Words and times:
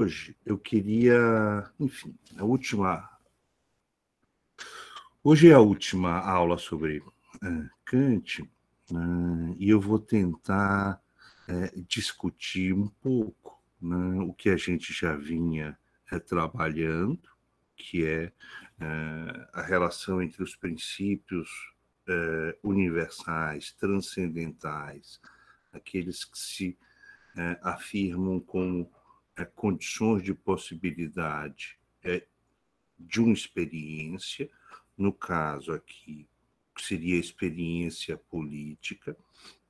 hoje 0.00 0.34
eu 0.46 0.56
queria, 0.56 1.70
enfim, 1.78 2.16
a 2.38 2.44
última. 2.44 3.06
Hoje 5.22 5.50
é 5.50 5.52
a 5.52 5.60
última 5.60 6.18
aula 6.20 6.56
sobre 6.56 7.00
uh, 7.00 7.70
Kant, 7.84 8.40
uh, 8.40 9.56
e 9.58 9.68
eu 9.68 9.78
vou 9.78 9.98
tentar 9.98 11.02
uh, 11.46 11.82
discutir 11.82 12.72
um 12.72 12.88
pouco 12.88 13.62
né, 13.80 14.22
o 14.22 14.32
que 14.32 14.48
a 14.48 14.56
gente 14.56 14.90
já 14.94 15.14
vinha 15.14 15.78
trabalhando, 16.26 17.20
que 17.76 18.04
é 18.04 18.32
a 19.52 19.62
relação 19.62 20.20
entre 20.20 20.42
os 20.42 20.56
princípios 20.56 21.48
universais, 22.64 23.70
transcendentais, 23.78 25.20
aqueles 25.72 26.24
que 26.24 26.36
se 26.36 26.78
afirmam 27.62 28.40
como 28.40 28.90
é, 29.36 29.44
condições 29.44 30.22
de 30.22 30.34
possibilidade 30.34 31.78
é, 32.02 32.24
de 32.98 33.20
uma 33.20 33.32
experiência, 33.32 34.50
no 34.96 35.12
caso 35.12 35.72
aqui 35.72 36.26
seria 36.78 37.16
a 37.16 37.20
experiência 37.20 38.16
política, 38.16 39.16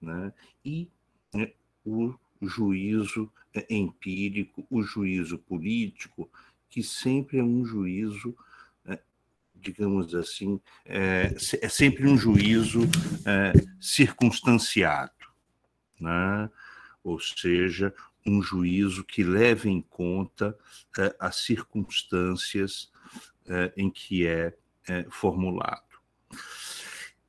né? 0.00 0.32
e 0.64 0.88
né, 1.32 1.52
o 1.84 2.14
juízo 2.42 3.30
é, 3.54 3.66
empírico, 3.68 4.66
o 4.70 4.82
juízo 4.82 5.38
político, 5.38 6.30
que 6.68 6.82
sempre 6.82 7.38
é 7.38 7.42
um 7.42 7.64
juízo, 7.64 8.36
é, 8.86 8.98
digamos 9.54 10.14
assim, 10.14 10.60
é, 10.84 11.34
é, 11.60 11.68
sempre 11.68 12.06
um 12.08 12.16
juízo 12.16 12.80
é, 13.26 13.52
circunstanciado, 13.80 15.12
né? 15.98 16.50
ou 17.02 17.18
seja, 17.18 17.94
um 18.26 18.42
juízo 18.42 19.04
que 19.04 19.22
leve 19.22 19.68
em 19.68 19.80
conta 19.80 20.56
eh, 20.98 21.16
as 21.18 21.36
circunstâncias 21.36 22.92
eh, 23.46 23.72
em 23.76 23.90
que 23.90 24.26
é 24.26 24.56
eh, 24.88 25.06
formulado. 25.10 25.82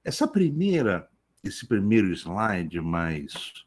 Essa 0.04 0.28
primeira, 0.28 1.10
esse 1.44 1.66
primeiro 1.66 2.12
slide 2.14 2.82
mais 2.82 3.66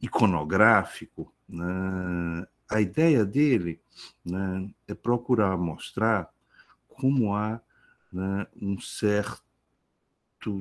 iconográfico, 0.00 1.32
né, 1.48 2.46
a 2.68 2.80
ideia 2.80 3.24
dele 3.24 3.80
né, 4.24 4.68
é 4.88 4.94
procurar 4.94 5.56
mostrar 5.56 6.28
como 6.88 7.34
há 7.34 7.60
né, 8.12 8.46
um 8.60 8.80
certo 8.80 9.44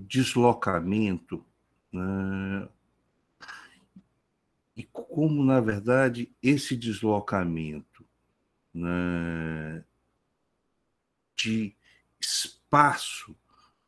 deslocamento 0.02 1.44
né, 1.92 2.70
e 4.76 4.84
como, 4.84 5.44
na 5.44 5.62
verdade, 5.62 6.30
esse 6.44 6.76
deslocamento 6.76 8.06
né, 8.73 9.84
de 11.36 11.73
espaço 12.20 13.36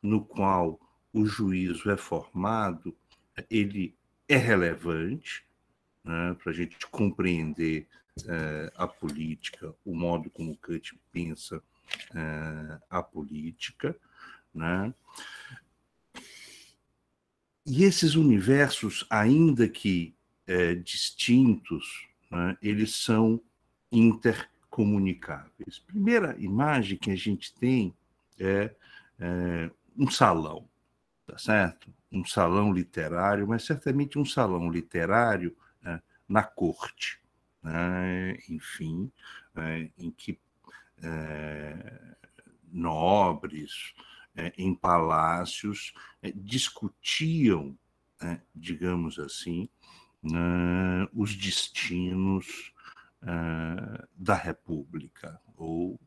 no 0.02 0.24
qual 0.24 0.80
o 1.12 1.26
juízo 1.26 1.90
é 1.90 1.96
formado, 1.96 2.96
ele 3.50 3.94
é 4.26 4.36
relevante 4.36 5.44
né, 6.02 6.34
para 6.42 6.52
a 6.52 6.54
gente 6.54 6.78
compreender 6.86 7.86
é, 8.26 8.72
a 8.74 8.86
política, 8.86 9.74
o 9.84 9.94
modo 9.94 10.30
como 10.30 10.56
Kant 10.56 10.98
pensa 11.12 11.62
é, 12.14 12.80
a 12.88 13.02
política. 13.02 13.94
Né? 14.54 14.94
E 17.66 17.84
esses 17.84 18.14
universos, 18.14 19.06
ainda 19.10 19.68
que 19.68 20.16
é, 20.48 20.74
distintos, 20.74 22.08
né, 22.30 22.56
eles 22.62 22.94
são 22.94 23.40
intercomunicáveis. 23.92 25.78
Primeira 25.86 26.34
imagem 26.38 26.96
que 26.96 27.10
a 27.10 27.16
gente 27.16 27.54
tem 27.54 27.94
é, 28.40 28.74
é 29.20 29.70
um 29.96 30.10
salão, 30.10 30.66
tá 31.26 31.36
certo? 31.36 31.92
Um 32.10 32.24
salão 32.24 32.72
literário, 32.72 33.46
mas 33.46 33.64
certamente 33.64 34.18
um 34.18 34.24
salão 34.24 34.70
literário 34.70 35.54
né, 35.82 36.00
na 36.26 36.42
corte, 36.42 37.20
né, 37.62 38.38
enfim, 38.48 39.12
né, 39.54 39.90
em 39.98 40.10
que 40.10 40.40
é, 41.02 42.14
nobres 42.72 43.94
é, 44.34 44.52
em 44.56 44.74
palácios 44.74 45.92
é, 46.22 46.32
discutiam, 46.34 47.76
é, 48.22 48.40
digamos 48.54 49.18
assim, 49.18 49.68
uh, 50.34 51.08
os 51.12 51.34
destinos 51.34 52.72
uh, 53.22 54.06
da 54.16 54.34
República, 54.34 55.40
ou, 55.56 55.98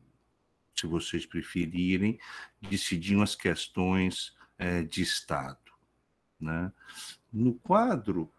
se 0.74 0.86
vocês 0.86 1.26
preferirem, 1.26 2.18
decidiam 2.60 3.22
as 3.22 3.34
questões 3.34 4.34
uh, 4.58 4.84
de 4.86 5.02
Estado. 5.02 5.58
Né? 6.40 6.72
No 7.32 7.54
quadro, 7.54 8.32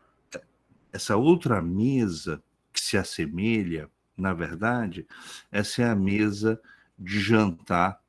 essa 0.92 1.16
outra 1.16 1.62
mesa 1.62 2.44
que 2.72 2.80
se 2.80 2.98
assemelha, 2.98 3.90
na 4.18 4.34
verdade, 4.34 5.08
essa 5.52 5.82
é 5.82 5.90
a 5.90 5.96
mesa 5.96 6.62
de 6.98 7.20
jantar 7.20 8.02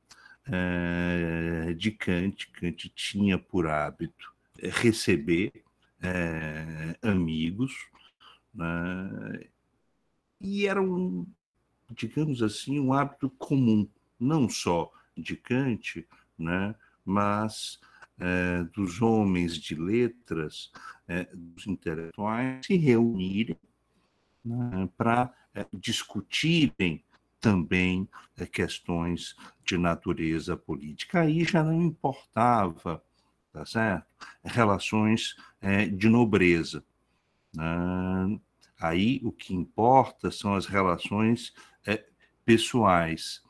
de 1.75 1.91
Kant. 1.93 2.51
Kant 2.53 2.91
tinha 2.91 3.39
por 3.39 3.67
hábito 3.67 4.35
receber 4.63 5.64
é, 6.05 6.99
amigos, 7.03 7.73
né? 8.55 9.49
e 10.41 10.67
era 10.67 10.83
um, 10.83 11.27
digamos 11.91 12.43
assim, 12.43 12.79
um 12.79 12.93
hábito 12.93 13.31
comum, 13.31 13.89
não 14.21 14.49
só 14.49 14.93
de 15.17 15.37
Kant, 15.37 16.07
né? 16.39 16.75
mas 17.05 17.81
é, 18.19 18.65
dos 18.65 19.01
homens 19.01 19.57
de 19.57 19.75
letras, 19.75 20.71
é, 21.09 21.25
dos 21.35 21.67
intelectuais, 21.67 22.67
se 22.67 22.77
reunirem 22.77 23.59
né? 24.45 24.89
para 24.97 25.35
discutirem 25.73 27.03
também 27.41 28.09
questões 28.53 29.37
de 29.65 29.77
natureza 29.79 30.57
política. 30.57 31.21
Aí 31.21 31.45
já 31.45 31.63
não 31.63 31.83
importava 31.83 33.03
tá 33.55 33.65
certo? 33.65 34.05
Relações 34.43 35.37
é, 35.61 35.87
de 35.87 36.09
nobreza. 36.09 36.85
Né? 37.55 38.41
Aí 38.81 39.21
o 39.23 39.31
que 39.31 39.55
importa 39.55 40.31
são 40.33 40.57
as 40.57 40.67
relações 40.67 41.55
é, 41.87 42.05
pessoais, 42.45 43.43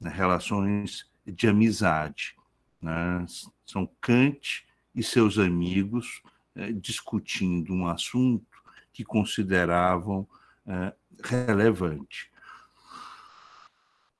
né? 0.00 0.10
relações 0.10 1.06
de 1.26 1.46
amizade. 1.46 2.34
Né? 2.80 3.26
São 3.66 3.86
Kant 4.00 4.66
e 4.94 5.02
seus 5.02 5.38
amigos 5.38 6.22
é, 6.54 6.72
discutindo 6.72 7.74
um 7.74 7.86
assunto 7.86 8.46
que 8.94 9.04
consideravam 9.04 10.26
é, 10.66 10.94
relevante. 11.22 12.30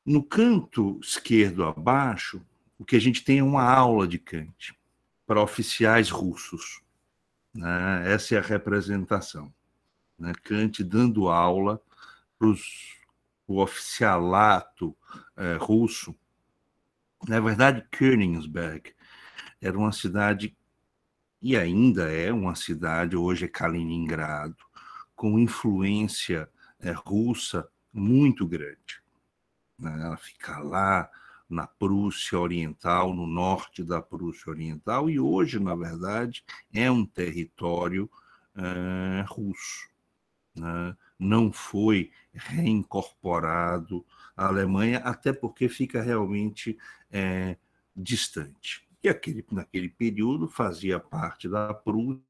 No 0.05 0.23
canto 0.23 1.01
esquerdo 1.03 1.65
abaixo, 1.65 2.45
o 2.79 2.85
que 2.85 2.97
a 2.97 3.01
gente 3.01 3.25
tem 3.25 3.39
é 3.39 3.43
uma 3.43 3.65
aula 3.65 4.07
de 4.07 4.19
Kant 4.19 4.79
para 5.31 5.41
oficiais 5.41 6.11
russos. 6.11 6.83
Né? 7.55 8.13
Essa 8.13 8.35
é 8.35 8.39
a 8.39 8.43
representação. 8.43 9.55
Né? 10.19 10.33
Kant 10.43 10.83
dando 10.83 11.29
aula 11.29 11.81
para 12.37 12.49
o 13.47 13.61
oficialato 13.61 14.97
é, 15.37 15.55
russo. 15.55 16.17
Na 17.29 17.39
verdade, 17.39 17.87
Königsberg 17.93 18.93
era 19.61 19.79
uma 19.79 19.93
cidade, 19.93 20.57
e 21.41 21.57
ainda 21.57 22.11
é 22.11 22.33
uma 22.33 22.57
cidade, 22.57 23.15
hoje 23.15 23.45
é 23.45 23.49
Kaliningrado, 23.49 24.65
com 25.15 25.39
influência 25.39 26.51
é, 26.81 26.91
russa 26.91 27.69
muito 27.93 28.49
grande. 28.49 29.01
Né? 29.79 29.93
Ela 29.93 30.17
fica 30.17 30.59
lá 30.59 31.09
na 31.51 31.67
Prússia 31.67 32.39
Oriental, 32.39 33.13
no 33.13 33.27
norte 33.27 33.83
da 33.83 34.01
Prússia 34.01 34.51
Oriental, 34.51 35.11
e 35.11 35.19
hoje, 35.19 35.59
na 35.59 35.75
verdade, 35.75 36.45
é 36.73 36.89
um 36.89 37.05
território 37.05 38.09
é, 38.55 39.25
russo. 39.27 39.91
Né? 40.55 40.97
Não 41.19 41.53
foi 41.53 42.13
reincorporado 42.33 44.07
à 44.37 44.47
Alemanha, 44.47 44.99
até 44.99 45.33
porque 45.33 45.69
fica 45.69 46.01
realmente 46.01 46.79
é, 47.11 47.57
distante. 47.97 48.89
E 49.03 49.09
aquele, 49.09 49.45
naquele 49.51 49.89
período 49.89 50.47
fazia 50.47 51.01
parte 51.01 51.49
da 51.49 51.75
Prússia, 51.75 52.23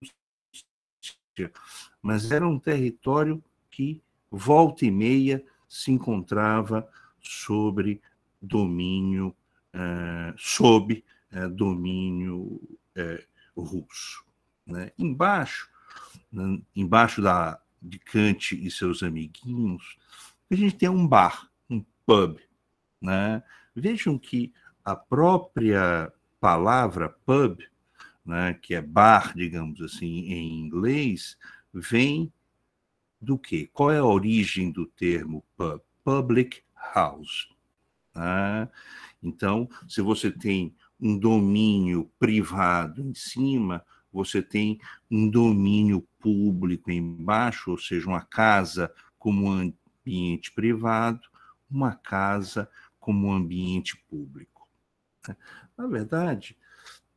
mas 2.01 2.31
era 2.31 2.47
um 2.47 2.59
território 2.59 3.43
que, 3.71 4.03
volta 4.31 4.85
e 4.85 4.91
meia, 4.91 5.45
se 5.69 5.91
encontrava 5.91 6.89
sobre 7.21 8.01
domínio, 8.41 9.35
uh, 9.75 10.35
sob 10.37 11.05
uh, 11.33 11.49
domínio 11.49 12.61
uh, 12.97 13.61
russo. 13.61 14.25
Né? 14.67 14.93
Embaixo, 14.99 15.69
né, 16.33 16.61
embaixo 16.75 17.21
da, 17.21 17.61
de 17.81 17.99
Kant 17.99 18.53
e 18.53 18.71
seus 18.71 19.03
amiguinhos, 19.03 19.99
a 20.51 20.55
gente 20.55 20.77
tem 20.77 20.89
um 20.89 21.07
bar, 21.07 21.51
um 21.69 21.85
pub. 22.07 22.39
Né? 23.01 23.43
Vejam 23.75 24.19
que 24.19 24.53
a 24.85 24.97
própria 24.97 26.13
palavra 26.41 27.09
pub, 27.09 27.61
né, 28.25 28.55
que 28.55 28.75
é 28.75 28.81
bar, 28.81 29.35
digamos 29.37 29.81
assim, 29.83 30.33
em 30.33 30.59
inglês, 30.59 31.37
vem 31.73 32.33
do 33.21 33.39
quê? 33.39 33.69
Qual 33.73 33.91
é 33.91 33.99
a 33.99 34.05
origem 34.05 34.71
do 34.71 34.87
termo 34.87 35.45
pub? 35.57 35.81
Public 36.03 36.63
house. 36.95 37.49
Né? 38.15 38.69
Então, 39.23 39.69
se 39.89 40.01
você 40.01 40.31
tem 40.31 40.75
um 41.01 41.19
domínio 41.19 42.11
privado 42.19 43.03
em 43.03 43.15
cima, 43.15 43.85
você 44.13 44.43
tem 44.43 44.81
um 45.11 45.29
domínio 45.29 46.07
público 46.19 46.91
embaixo, 46.91 47.71
ou 47.71 47.79
seja, 47.79 48.09
uma 48.09 48.23
casa 48.23 48.93
como 49.19 49.47
um 49.47 49.73
ambiente 50.05 50.53
privado, 50.53 51.21
uma 51.71 51.95
casa 51.95 52.69
como 52.99 53.29
um 53.29 53.33
ambiente 53.33 53.97
público. 54.09 54.69
Né? 55.27 55.37
Na 55.77 55.87
verdade, 55.87 56.57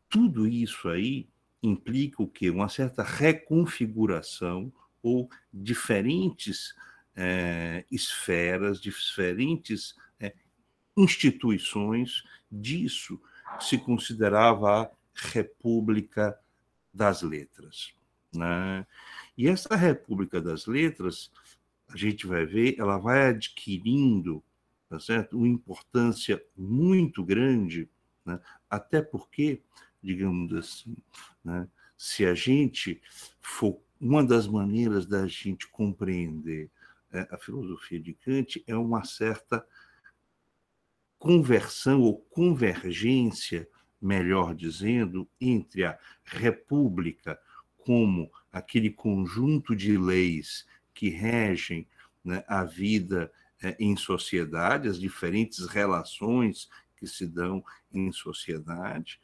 tudo 0.09 0.47
isso 0.47 0.87
aí 0.89 1.27
implica 1.61 2.21
o 2.21 2.27
quê? 2.27 2.49
Uma 2.49 2.69
certa 2.69 3.03
reconfiguração 3.03 4.71
ou 5.01 5.29
diferentes 5.51 6.75
é, 7.15 7.85
esferas, 7.91 8.79
diferentes 8.79 9.95
instituições 10.95 12.23
disso 12.51 13.19
se 13.59 13.77
considerava 13.77 14.83
a 14.83 14.91
República 15.13 16.37
das 16.93 17.21
Letras. 17.21 17.93
Né? 18.33 18.85
E 19.37 19.47
essa 19.47 19.75
República 19.75 20.41
das 20.41 20.65
Letras, 20.65 21.31
a 21.87 21.97
gente 21.97 22.25
vai 22.25 22.45
ver, 22.45 22.75
ela 22.79 22.97
vai 22.97 23.27
adquirindo 23.27 24.43
tá 24.89 24.99
certo? 24.99 25.37
uma 25.37 25.47
importância 25.47 26.43
muito 26.55 27.23
grande, 27.23 27.89
né? 28.25 28.39
até 28.69 29.01
porque, 29.01 29.61
digamos 30.01 30.53
assim, 30.53 30.95
né? 31.43 31.67
se 31.97 32.25
a 32.25 32.35
gente 32.35 33.01
for. 33.41 33.79
Uma 34.01 34.21
das 34.21 34.45
maneiras 34.47 35.05
da 35.05 35.25
gente 35.25 35.65
compreender 35.69 36.69
é, 37.13 37.25
a 37.31 37.37
filosofia 37.37 37.97
de 38.01 38.13
Kant 38.13 38.61
é 38.67 38.75
uma 38.75 39.05
certa 39.05 39.65
conversão 41.23 42.01
ou 42.01 42.17
convergência, 42.17 43.65
melhor 44.01 44.53
dizendo, 44.53 45.25
entre 45.39 45.85
a 45.85 45.97
república 46.25 47.39
como 47.77 48.29
aquele 48.51 48.89
conjunto 48.89 49.73
de 49.73 49.97
leis 49.97 50.67
que 50.93 51.07
regem 51.07 51.87
né, 52.25 52.43
a 52.45 52.65
vida 52.65 53.31
é, 53.61 53.73
em 53.79 53.95
sociedade, 53.95 54.89
as 54.89 54.99
diferentes 54.99 55.65
relações 55.65 56.67
que 56.97 57.07
se 57.07 57.25
dão 57.25 57.63
em 57.93 58.11
sociedade, 58.11 59.17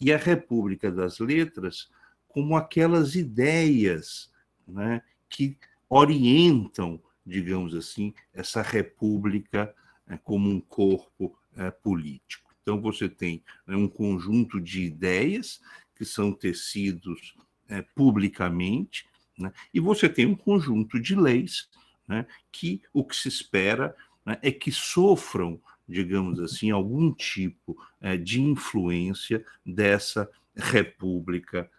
e 0.00 0.12
a 0.12 0.16
República 0.18 0.92
das 0.92 1.18
Letras 1.18 1.90
como 2.28 2.54
aquelas 2.54 3.16
ideias 3.16 4.30
né, 4.64 5.02
que 5.28 5.58
orientam, 5.88 7.02
digamos 7.26 7.74
assim, 7.74 8.14
essa 8.32 8.62
república 8.62 9.74
como 10.22 10.48
um 10.48 10.60
corpo 10.60 11.36
é, 11.56 11.70
político. 11.70 12.54
Então, 12.62 12.80
você 12.80 13.08
tem 13.08 13.42
né, 13.66 13.76
um 13.76 13.88
conjunto 13.88 14.60
de 14.60 14.82
ideias 14.82 15.60
que 15.96 16.04
são 16.04 16.32
tecidos 16.32 17.36
é, 17.68 17.82
publicamente, 17.82 19.06
né, 19.38 19.52
e 19.72 19.80
você 19.80 20.08
tem 20.08 20.26
um 20.26 20.34
conjunto 20.34 21.00
de 21.00 21.14
leis 21.14 21.68
né, 22.08 22.26
que 22.50 22.82
o 22.92 23.04
que 23.04 23.16
se 23.16 23.28
espera 23.28 23.94
né, 24.24 24.38
é 24.42 24.50
que 24.50 24.72
sofram, 24.72 25.60
digamos 25.88 26.40
assim, 26.40 26.70
algum 26.70 27.12
tipo 27.12 27.76
é, 28.00 28.16
de 28.16 28.40
influência 28.40 29.44
dessa 29.64 30.28
república 30.54 31.70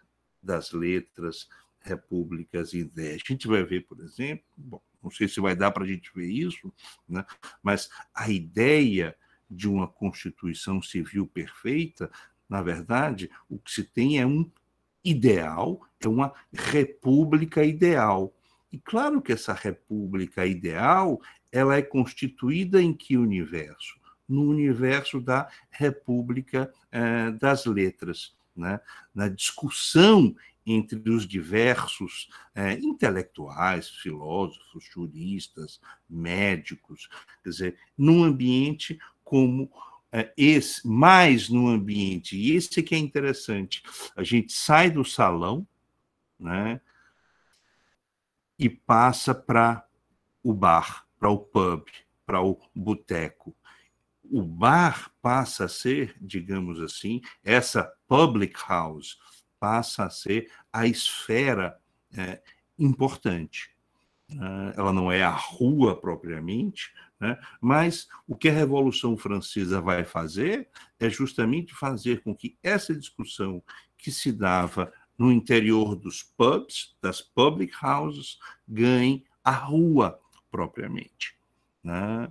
das 0.42 0.72
letras, 0.72 1.48
repúblicas 1.80 2.72
e 2.72 2.78
ideias. 2.78 3.22
A 3.24 3.32
gente 3.32 3.46
vai 3.46 3.62
ver, 3.64 3.86
por 3.86 4.00
exemplo, 4.00 4.44
bom, 4.56 4.80
não 5.02 5.10
sei 5.10 5.28
se 5.28 5.40
vai 5.40 5.54
dar 5.54 5.70
para 5.70 5.84
a 5.84 5.86
gente 5.86 6.10
ver 6.14 6.26
isso, 6.26 6.72
né? 7.08 7.24
mas 7.62 7.88
a 8.14 8.30
ideia 8.30 9.16
de 9.50 9.68
uma 9.68 9.88
Constituição 9.88 10.82
civil 10.82 11.26
perfeita, 11.26 12.10
na 12.48 12.62
verdade, 12.62 13.30
o 13.48 13.58
que 13.58 13.70
se 13.70 13.84
tem 13.84 14.18
é 14.18 14.26
um 14.26 14.50
ideal, 15.04 15.80
é 16.00 16.08
uma 16.08 16.32
república 16.52 17.64
ideal. 17.64 18.34
E 18.70 18.78
claro 18.78 19.22
que 19.22 19.32
essa 19.32 19.54
república 19.54 20.46
ideal, 20.46 21.20
ela 21.50 21.76
é 21.76 21.82
constituída 21.82 22.82
em 22.82 22.92
que 22.92 23.16
universo? 23.16 23.98
No 24.28 24.42
universo 24.42 25.20
da 25.20 25.48
República 25.70 26.70
eh, 26.92 27.30
das 27.32 27.64
Letras, 27.64 28.34
né? 28.54 28.78
na 29.14 29.28
discussão 29.28 30.34
entre 30.72 31.10
os 31.10 31.26
diversos 31.26 32.28
é, 32.54 32.74
intelectuais, 32.74 33.88
filósofos, 33.88 34.84
juristas, 34.84 35.80
médicos, 36.08 37.08
quer 37.42 37.50
dizer, 37.50 37.78
num 37.96 38.24
ambiente 38.24 38.98
como 39.24 39.70
é, 40.10 40.32
esse, 40.36 40.86
mais 40.86 41.48
num 41.48 41.68
ambiente, 41.68 42.36
e 42.36 42.52
esse 42.54 42.82
que 42.82 42.94
é 42.94 42.98
interessante, 42.98 43.82
a 44.16 44.22
gente 44.22 44.52
sai 44.52 44.90
do 44.90 45.04
salão, 45.04 45.66
né, 46.38 46.80
e 48.58 48.68
passa 48.68 49.34
para 49.34 49.86
o 50.42 50.52
bar, 50.52 51.06
para 51.18 51.30
o 51.30 51.38
pub, 51.38 51.84
para 52.26 52.42
o 52.42 52.58
boteco. 52.74 53.54
O 54.24 54.42
bar 54.42 55.10
passa 55.22 55.64
a 55.64 55.68
ser, 55.68 56.16
digamos 56.20 56.80
assim, 56.80 57.20
essa 57.42 57.90
public 58.06 58.54
house, 58.68 59.18
passa 59.58 60.04
a 60.04 60.10
ser 60.10 60.50
a 60.72 60.86
esfera 60.86 61.78
é, 62.16 62.40
importante. 62.78 63.70
Né? 64.28 64.74
Ela 64.76 64.92
não 64.92 65.10
é 65.10 65.22
a 65.22 65.30
rua 65.30 65.98
propriamente, 65.98 66.92
né? 67.18 67.38
mas 67.60 68.08
o 68.26 68.36
que 68.36 68.48
a 68.48 68.52
Revolução 68.52 69.16
Francesa 69.16 69.80
vai 69.80 70.04
fazer 70.04 70.68
é 70.98 71.08
justamente 71.08 71.74
fazer 71.74 72.22
com 72.22 72.34
que 72.34 72.56
essa 72.62 72.94
discussão 72.94 73.62
que 73.96 74.12
se 74.12 74.32
dava 74.32 74.92
no 75.16 75.32
interior 75.32 75.96
dos 75.96 76.22
pubs, 76.22 76.96
das 77.02 77.20
public 77.20 77.74
houses, 77.84 78.38
ganhe 78.66 79.24
a 79.42 79.50
rua 79.50 80.20
propriamente. 80.50 81.36
Né? 81.82 82.30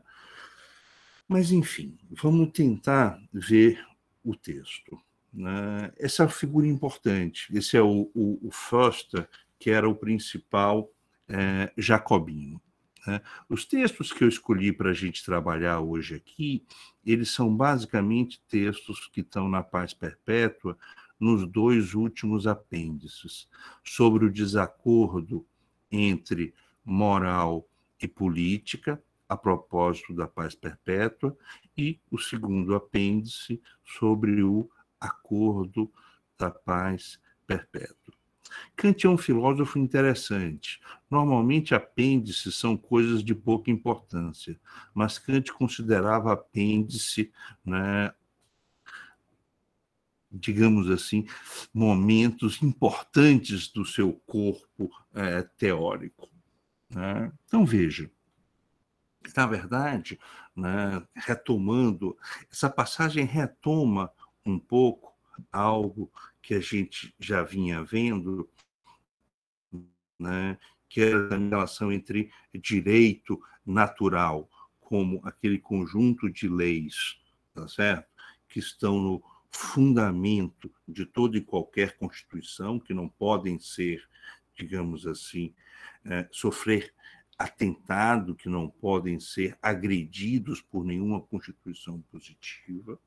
Mas, 1.28 1.52
enfim, 1.52 1.98
vamos 2.10 2.52
tentar 2.52 3.22
ver 3.34 3.86
o 4.24 4.36
texto. 4.36 5.02
Né? 5.38 5.94
Essa 5.98 6.24
é 6.24 6.28
figura 6.28 6.66
importante. 6.66 7.56
Esse 7.56 7.78
é 7.78 7.82
o, 7.82 8.10
o, 8.16 8.40
o 8.48 8.52
Foster, 8.52 9.30
que 9.60 9.70
era 9.70 9.88
o 9.88 9.96
principal 9.96 10.92
é, 11.30 11.72
jacobino. 11.78 12.60
Né? 13.06 13.22
Os 13.48 13.64
textos 13.64 14.12
que 14.12 14.24
eu 14.24 14.28
escolhi 14.28 14.74
para 14.74 14.90
a 14.90 14.94
gente 14.96 15.24
trabalhar 15.24 15.80
hoje 15.80 16.16
aqui, 16.16 16.66
eles 17.06 17.30
são 17.30 17.56
basicamente 17.56 18.42
textos 18.50 19.08
que 19.08 19.22
estão 19.22 19.48
na 19.48 19.62
paz 19.62 19.94
perpétua 19.94 20.76
nos 21.20 21.48
dois 21.48 21.94
últimos 21.94 22.48
apêndices, 22.48 23.48
sobre 23.84 24.26
o 24.26 24.32
desacordo 24.32 25.46
entre 25.92 26.54
moral 26.84 27.68
e 28.02 28.08
política, 28.08 29.02
a 29.30 29.38
propósito 29.38 30.14
da 30.14 30.28
paz 30.28 30.56
perpétua, 30.56 31.38
e 31.78 32.00
o 32.10 32.18
segundo 32.18 32.76
apêndice 32.76 33.62
sobre 33.84 34.42
o 34.42 34.70
acordo 35.00 35.92
da 36.38 36.52
paz 36.52 37.20
perpétua. 37.46 38.14
Kant 38.76 39.06
é 39.06 39.10
um 39.10 39.18
filósofo 39.18 39.78
interessante. 39.78 40.80
Normalmente, 41.10 41.76
apêndices 41.76 42.56
são 42.56 42.78
coisas 42.78 43.24
de 43.24 43.36
pouca 43.36 43.72
importância, 43.72 44.60
mas 44.94 45.18
Kant 45.20 45.52
considerava 45.54 46.34
apêndice, 46.34 47.32
né, 47.66 48.14
digamos 50.32 50.90
assim, 50.90 51.26
momentos 51.74 52.62
importantes 52.62 53.68
do 53.70 53.86
seu 53.86 54.14
corpo 54.26 54.90
é, 55.14 55.42
teórico. 55.58 56.30
Né? 56.90 57.32
Então, 57.46 57.66
veja. 57.66 58.10
Na 59.36 59.46
verdade, 59.46 60.18
né, 60.56 61.06
retomando, 61.14 62.18
essa 62.50 62.70
passagem 62.70 63.26
retoma 63.26 64.12
um 64.50 64.60
pouco 64.60 65.14
algo 65.52 66.12
que 66.42 66.54
a 66.54 66.60
gente 66.60 67.14
já 67.20 67.44
vinha 67.44 67.84
vendo, 67.84 68.50
né, 70.18 70.58
que 70.90 71.02
é 71.02 71.14
a 71.14 71.38
relação 71.38 71.92
entre 71.92 72.32
direito 72.54 73.40
natural, 73.66 74.50
como 74.80 75.20
aquele 75.24 75.60
conjunto 75.60 76.30
de 76.30 76.48
leis, 76.48 77.20
tá 77.54 77.68
certo? 77.68 78.08
Que 78.48 78.60
estão 78.60 79.00
no 79.00 79.24
fundamento 79.52 80.72
de 80.88 81.06
toda 81.06 81.38
e 81.38 81.42
qualquer 81.42 81.98
constituição, 81.98 82.80
que 82.80 82.94
não 82.94 83.10
podem 83.10 83.60
ser, 83.60 84.08
digamos 84.56 85.06
assim, 85.06 85.54
é, 86.06 86.28
sofrer 86.32 86.94
atentado, 87.38 88.36
que 88.36 88.50
não 88.50 88.70
podem 88.70 89.20
ser 89.20 89.58
agredidos 89.62 90.62
por 90.62 90.86
nenhuma 90.86 91.22
constituição 91.22 92.02
positiva. 92.10 92.98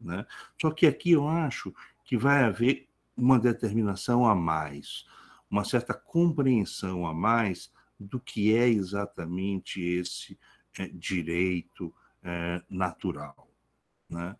Né? 0.00 0.26
Só 0.60 0.70
que 0.70 0.86
aqui 0.86 1.12
eu 1.12 1.28
acho 1.28 1.74
que 2.04 2.16
vai 2.16 2.44
haver 2.44 2.88
uma 3.16 3.38
determinação 3.38 4.24
a 4.24 4.34
mais, 4.34 5.04
uma 5.50 5.64
certa 5.64 5.92
compreensão 5.92 7.06
a 7.06 7.12
mais 7.12 7.72
do 7.98 8.20
que 8.20 8.54
é 8.54 8.68
exatamente 8.68 9.80
esse 9.80 10.38
é, 10.78 10.86
direito 10.88 11.92
é, 12.22 12.62
natural. 12.70 13.50
Né? 14.08 14.36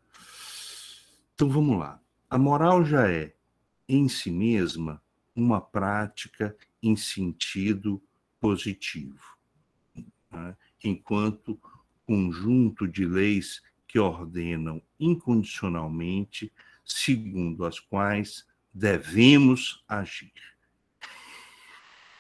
Então 1.35 1.49
vamos 1.49 1.79
lá. 1.79 2.01
A 2.31 2.39
moral 2.39 2.85
já 2.85 3.11
é, 3.11 3.35
em 3.89 4.09
si 4.09 4.31
mesma, 4.31 5.03
uma 5.35 5.61
prática 5.61 6.57
em 6.83 6.95
sentido 6.95 8.03
positivo, 8.41 9.37
né? 10.31 10.57
enquanto 10.85 11.61
conjunto 12.07 12.87
de 12.87 13.05
leis 13.05 13.63
que 13.89 13.99
ordenam 13.99 14.81
incondicionalmente, 15.01 16.53
segundo 16.85 17.65
as 17.65 17.81
quais 17.81 18.47
devemos 18.73 19.83
agir. 19.89 20.31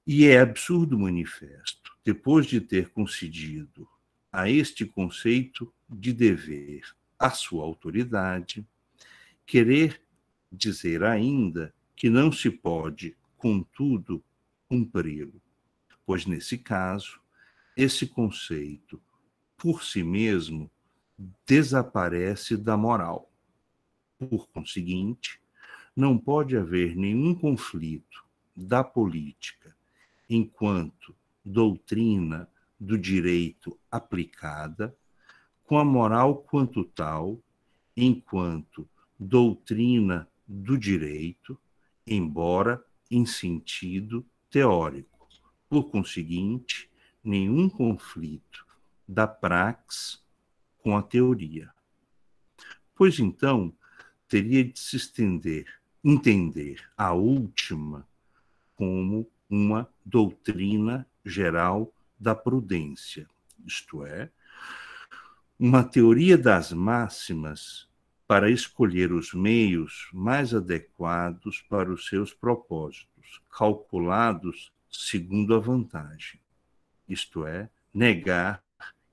E 0.07 0.27
é 0.27 0.41
absurdo 0.41 0.99
manifesto, 0.99 1.95
depois 2.03 2.47
de 2.47 2.63
ter 2.63 2.89
concedido 2.89 3.87
a 4.33 4.51
este 4.51 4.87
conceito 4.87 5.73
de 5.89 6.13
dever 6.15 6.83
a 7.19 7.31
sua 7.31 7.65
autoridade, 7.65 8.67
querer 9.45 10.01
dizer 10.51 11.05
ainda 11.05 11.75
que 11.95 12.09
não 12.09 12.33
se 12.33 12.51
pode, 12.51 13.15
contudo, 13.37 14.25
cumpri-lo, 14.67 15.43
pois 16.07 16.25
nesse 16.25 16.57
caso, 16.57 17.21
esse 17.77 18.07
conceito, 18.07 19.01
por 19.57 19.85
si 19.85 20.03
mesmo, 20.03 20.71
desaparece 21.47 22.57
da 22.57 22.77
moral. 22.77 23.31
Por 24.19 24.49
conseguinte, 24.49 25.41
não 25.97 26.17
pode 26.17 26.57
haver 26.57 26.95
nenhum 26.95 27.35
conflito 27.35 28.25
da 28.57 28.85
política 28.85 29.77
enquanto 30.31 31.15
doutrina 31.45 32.49
do 32.79 32.97
direito 32.97 33.79
aplicada, 33.91 34.97
com 35.65 35.79
a 35.79 35.85
moral 35.85 36.37
quanto 36.37 36.85
tal, 36.85 37.41
enquanto 37.97 38.89
doutrina 39.19 40.29
do 40.47 40.79
direito, 40.79 41.59
embora 42.07 42.83
em 43.11 43.27
sentido 43.27 44.25
teórico. 44.51 45.27
Por 45.69 45.91
conseguinte, 45.91 46.89
nenhum 47.23 47.69
conflito 47.69 48.65
da 49.07 49.27
praxe 49.27 50.19
com 50.79 50.97
a 50.97 51.03
teoria. 51.03 51.71
Pois 52.95 53.19
então, 53.19 53.73
teria 54.29 54.65
de 54.65 54.79
se 54.79 54.97
estender, 54.97 55.67
entender 56.05 56.83
a 56.97 57.13
última 57.13 58.07
como 58.75 59.29
uma 59.49 59.89
doutrina 60.05 61.07
geral 61.25 61.93
da 62.19 62.35
prudência, 62.35 63.29
isto 63.65 64.05
é, 64.05 64.31
uma 65.59 65.83
teoria 65.83 66.37
das 66.37 66.73
máximas 66.73 67.89
para 68.27 68.51
escolher 68.51 69.13
os 69.13 69.33
meios 69.33 70.09
mais 70.13 70.55
adequados 70.55 71.63
para 71.63 71.91
os 71.91 72.07
seus 72.07 72.33
propósitos, 72.35 73.41
calculados 73.51 74.73
segundo 74.91 75.55
a 75.55 75.59
vantagem, 75.59 76.41
isto 77.09 77.47
é, 77.47 77.71
negar 77.93 78.63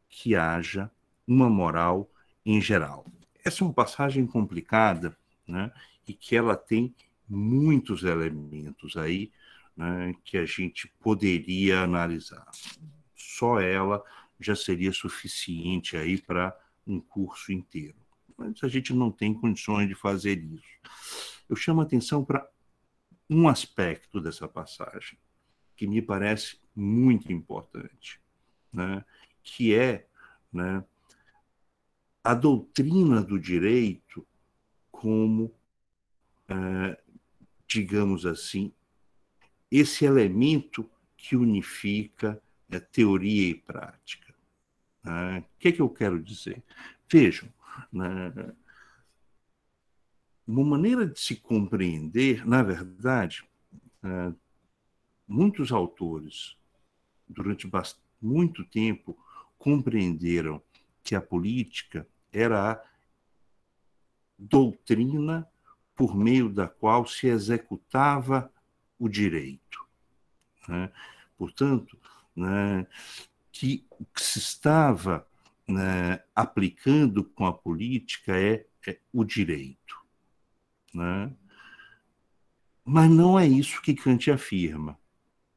que 0.10 0.36
haja 0.36 0.92
uma 1.28 1.50
moral 1.50 2.10
em 2.46 2.62
geral. 2.62 3.06
Essa 3.44 3.64
é 3.64 3.68
uma 3.68 3.74
passagem 3.74 4.26
complicada, 4.26 5.18
né, 5.48 5.72
e 6.08 6.14
que 6.14 6.36
ela 6.36 6.56
tem 6.56 6.96
muitos 7.28 8.04
elementos 8.04 8.96
aí 8.98 9.32
né, 9.76 10.16
que 10.24 10.38
a 10.38 10.46
gente 10.46 10.88
poderia 11.00 11.82
analisar. 11.82 12.46
Só 13.16 13.60
ela 13.60 14.04
já 14.40 14.56
seria 14.56 14.92
suficiente 14.92 15.98
aí 15.98 16.20
para 16.20 16.58
um 16.86 17.00
curso 17.00 17.52
inteiro. 17.52 17.98
Mas 18.38 18.64
a 18.64 18.68
gente 18.68 18.94
não 18.94 19.12
tem 19.12 19.34
condições 19.34 19.88
de 19.88 19.96
fazer 19.96 20.38
isso. 20.38 20.80
Eu 21.50 21.56
chamo 21.56 21.82
a 21.82 21.84
atenção 21.84 22.24
para 22.24 22.48
um 23.30 23.48
aspecto 23.48 24.22
dessa 24.22 24.48
passagem 24.48 25.18
que 25.76 25.88
me 25.88 26.02
parece 26.02 26.60
muito 26.76 27.32
importante, 27.32 28.20
né, 28.72 29.04
que 29.44 29.74
é 29.74 30.08
né, 30.52 30.84
a 32.26 32.34
doutrina 32.34 33.22
do 33.22 33.40
direito 33.40 34.26
como, 34.92 35.54
é, 36.50 37.00
digamos 37.68 38.26
assim, 38.26 38.74
esse 39.70 40.06
elemento 40.06 40.90
que 41.16 41.36
unifica 41.36 42.42
é, 42.68 42.80
teoria 42.80 43.50
e 43.50 43.54
prática. 43.54 44.34
Né? 45.04 45.42
O 45.42 45.60
que, 45.60 45.68
é 45.68 45.72
que 45.72 45.82
eu 45.84 45.88
quero 45.88 46.20
dizer? 46.20 46.64
Vejam, 47.08 47.48
né? 47.94 48.34
uma 50.48 50.64
maneira 50.66 51.06
de 51.06 51.20
se 51.20 51.36
compreender, 51.36 52.44
na 52.44 52.64
verdade, 52.64 53.48
é, 54.02 54.34
muitos 55.28 55.72
autores, 55.72 56.58
durante 57.30 57.70
muito 58.20 58.66
tempo, 58.66 59.16
compreenderam 59.60 60.60
que 61.04 61.14
a 61.14 61.22
política 61.22 62.08
era 62.36 62.74
a 62.74 62.84
doutrina 64.38 65.48
por 65.96 66.16
meio 66.16 66.50
da 66.50 66.68
qual 66.68 67.08
se 67.08 67.28
executava 67.28 68.52
o 69.00 69.08
direito. 69.08 69.86
Né? 70.68 70.92
Portanto, 71.38 71.98
né, 72.36 72.86
que 73.52 73.86
o 73.90 74.06
que 74.06 74.22
se 74.22 74.40
estava 74.40 75.26
né, 75.66 76.22
aplicando 76.36 77.24
com 77.24 77.46
a 77.46 77.54
política 77.54 78.38
é, 78.38 78.66
é 78.86 79.00
o 79.14 79.24
direito. 79.24 80.04
Né? 80.94 81.34
Mas 82.84 83.10
não 83.10 83.40
é 83.40 83.48
isso 83.48 83.82
que 83.82 83.96
Kant 83.96 84.30
afirma. 84.30 85.00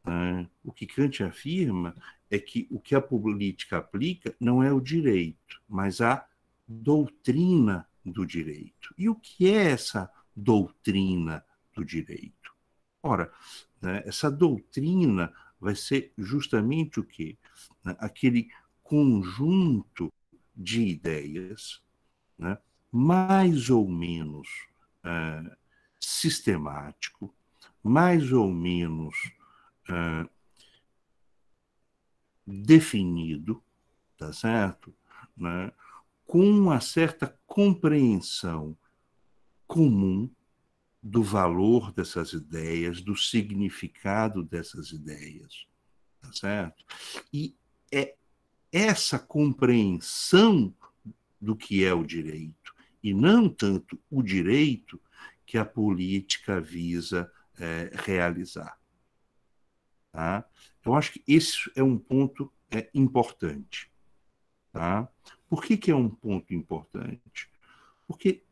Né? 0.04 0.49
O 0.64 0.73
que 0.73 0.87
Kant 0.87 1.25
afirma 1.25 1.94
é 2.30 2.38
que 2.38 2.68
o 2.70 2.78
que 2.78 2.94
a 2.94 3.00
política 3.00 3.78
aplica 3.78 4.35
não 4.38 4.62
é 4.62 4.73
o 4.73 4.80
direito, 4.80 5.61
mas 5.68 6.00
a 6.00 6.27
doutrina 6.68 7.88
do 8.04 8.26
direito. 8.26 8.94
E 8.98 9.08
o 9.08 9.14
que 9.14 9.50
é 9.50 9.70
essa 9.70 10.10
doutrina 10.37 11.44
do 11.75 11.84
direito? 11.84 12.54
Ora, 13.02 13.32
né, 13.80 14.02
essa 14.04 14.30
doutrina 14.30 15.32
vai 15.60 15.75
ser 15.75 16.12
justamente 16.18 17.00
o 17.00 17.04
quê? 17.04 17.38
Né, 17.82 17.96
aquele 17.98 18.50
conjunto 18.82 20.12
de 20.54 20.82
ideias, 20.82 21.82
né, 22.37 22.58
mais 22.90 23.70
ou 23.70 23.88
menos 23.88 24.48
é, 25.04 25.56
sistemático, 26.00 27.34
mais 27.82 28.32
ou 28.32 28.52
menos 28.52 29.14
é, 29.88 30.28
definido, 32.46 33.62
tá 34.16 34.32
certo? 34.32 34.94
Né, 35.37 35.72
com 36.28 36.44
uma 36.44 36.78
certa 36.78 37.35
compreensão 37.47 38.76
comum 39.66 40.30
do 41.02 41.23
valor 41.23 41.90
dessas 41.90 42.35
ideias, 42.35 43.00
do 43.00 43.16
significado 43.16 44.44
dessas 44.44 44.90
ideias, 44.90 45.66
tá 46.20 46.30
certo? 46.35 46.85
E 47.32 47.56
é 47.90 48.14
essa 48.70 49.18
compreensão 49.18 50.75
do 51.40 51.56
que 51.56 51.82
é 51.82 51.94
o 51.94 52.04
direito, 52.04 52.75
e 53.02 53.14
não 53.14 53.49
tanto 53.49 53.99
o 54.11 54.23
direito 54.23 55.00
que 55.47 55.56
a 55.56 55.64
política 55.64 56.61
visa 56.61 57.32
é, 57.58 57.90
realizar. 58.04 58.78
Tá? 60.12 60.44
Eu 60.85 60.94
acho 60.94 61.12
que 61.12 61.23
esse 61.26 61.73
é 61.75 61.82
um 61.82 61.97
ponto 61.97 62.52
é, 62.70 62.90
importante. 62.92 63.90
Tá? 64.70 65.08
Por 65.49 65.64
que, 65.64 65.76
que 65.76 65.90
é 65.90 65.97
um 65.97 66.09
ponto 66.09 66.52
importante? 66.52 67.49
Porque, 68.07 68.43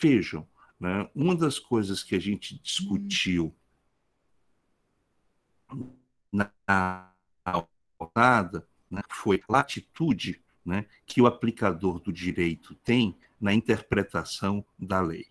vejam, 0.00 0.46
né? 0.78 1.08
Uma 1.14 1.34
das 1.34 1.58
coisas 1.58 2.02
que 2.02 2.14
a 2.14 2.18
gente 2.18 2.58
discutiu 2.58 3.54
na 6.72 7.10
rodada 7.98 8.66
né, 8.90 9.00
foi 9.08 9.42
a 9.48 9.52
latitude 9.52 10.42
né, 10.64 10.86
que 11.06 11.20
o 11.20 11.26
aplicador 11.26 12.00
do 12.00 12.12
direito 12.12 12.74
tem 12.76 13.16
na 13.40 13.52
interpretação 13.52 14.64
da 14.78 15.00
lei. 15.00 15.28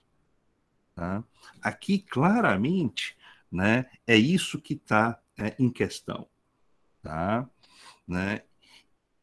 Tá? 0.96 1.24
Aqui, 1.62 2.00
claramente, 2.00 3.18
né, 3.52 3.90
é 4.06 4.16
isso 4.16 4.62
que 4.62 4.74
está 4.74 5.20
é, 5.38 5.56
em 5.60 5.70
questão. 5.70 6.28
Tá? 7.02 7.50
Né? 8.08 8.42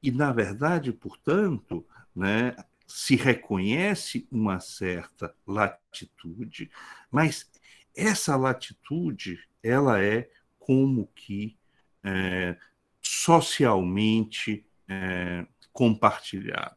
E, 0.03 0.11
na 0.11 0.33
verdade, 0.33 0.93
portanto, 0.93 1.87
né, 2.15 2.57
se 2.87 3.15
reconhece 3.17 4.27
uma 4.31 4.59
certa 4.61 5.35
latitude, 5.47 6.71
mas 7.11 7.51
essa 7.95 8.35
latitude 8.37 9.39
ela 9.63 10.03
é 10.03 10.31
como 10.59 11.07
que 11.15 11.57
é, 12.03 12.57
socialmente 13.01 14.67
é, 14.89 15.47
compartilhada, 15.73 16.77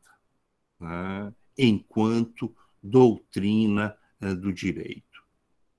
né, 0.79 1.33
enquanto 1.57 2.55
doutrina 2.81 3.97
é, 4.19 4.33
do 4.35 4.51
direito. 4.51 5.23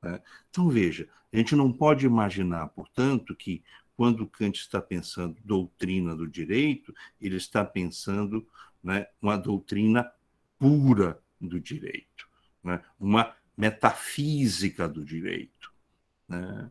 Né. 0.02 0.20
Então, 0.50 0.68
veja, 0.68 1.08
a 1.32 1.36
gente 1.36 1.54
não 1.54 1.72
pode 1.72 2.06
imaginar, 2.06 2.68
portanto, 2.68 3.34
que 3.34 3.62
quando 3.96 4.26
Kant 4.26 4.58
está 4.58 4.80
pensando 4.80 5.36
doutrina 5.44 6.14
do 6.14 6.26
direito, 6.26 6.94
ele 7.20 7.36
está 7.36 7.64
pensando 7.64 8.46
né, 8.82 9.06
uma 9.20 9.36
doutrina 9.36 10.10
pura 10.58 11.20
do 11.40 11.60
direito, 11.60 12.28
né, 12.62 12.82
uma 12.98 13.34
metafísica 13.56 14.88
do 14.88 15.04
direito. 15.04 15.72
Né? 16.28 16.70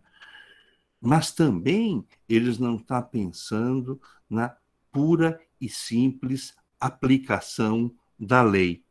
Mas 0.99 1.31
também 1.31 2.05
eles 2.27 2.57
não 2.57 2.75
estão 2.75 3.01
pensando 3.01 4.01
na 4.29 4.55
pura 4.91 5.39
e 5.59 5.69
simples 5.69 6.55
aplicação 6.79 7.93
da 8.19 8.41
lei. 8.41 8.83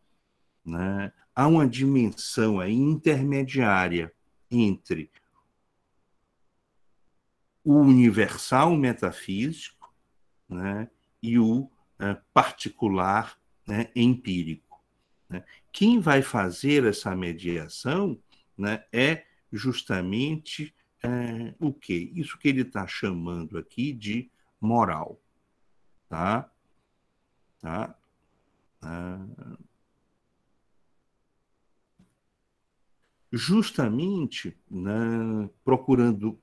Né? 0.65 1.13
Há 1.35 1.47
uma 1.47 1.67
dimensão 1.67 2.61
aí 2.61 2.75
intermediária 2.75 4.13
entre 4.51 5.11
o 7.65 7.75
universal 7.75 8.77
metafísico 8.77 9.93
né, 10.49 10.89
e 11.23 11.39
o 11.39 11.71
é, 11.99 12.17
particular 12.33 13.39
né, 13.67 13.91
empírico. 13.95 14.83
Né? 15.29 15.45
Quem 15.71 16.01
vai 16.01 16.23
fazer 16.23 16.85
essa 16.85 17.15
mediação 17.15 18.19
né, 18.57 18.85
é 18.93 19.25
justamente 19.53 20.75
é, 21.03 21.55
o 21.59 21.73
quê? 21.73 22.13
Isso 22.15 22.39
que 22.39 22.49
ele 22.49 22.63
está 22.63 22.87
chamando 22.87 23.59
aqui 23.59 23.93
de 23.93 24.31
moral. 24.61 25.21
Tá? 26.09 26.51
Tá? 27.61 27.97
Ah, 28.81 29.27
justamente 33.33 34.57
né, 34.71 35.49
procurando 35.65 36.39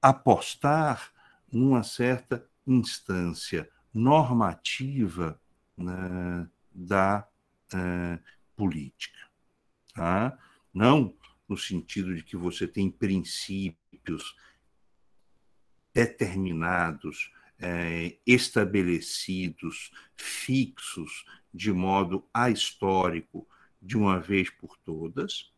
apostar 0.00 1.12
numa 1.50 1.82
certa 1.82 2.46
instância 2.66 3.68
normativa 3.92 5.40
né, 5.76 6.48
da 6.72 7.26
uh, 7.74 8.22
política. 8.54 9.18
Tá? 9.94 10.38
Não 10.72 11.14
no 11.48 11.56
sentido 11.56 12.14
de 12.14 12.22
que 12.22 12.36
você 12.36 12.68
tem 12.68 12.90
princípios 12.90 14.36
determinados, 15.94 17.32
é, 17.58 18.16
estabelecidos, 18.24 19.90
fixos, 20.14 21.24
de 21.52 21.72
modo 21.72 22.28
ahistórico, 22.32 23.48
de 23.80 23.96
uma 23.96 24.20
vez 24.20 24.50
por 24.50 24.76
todas, 24.78 25.52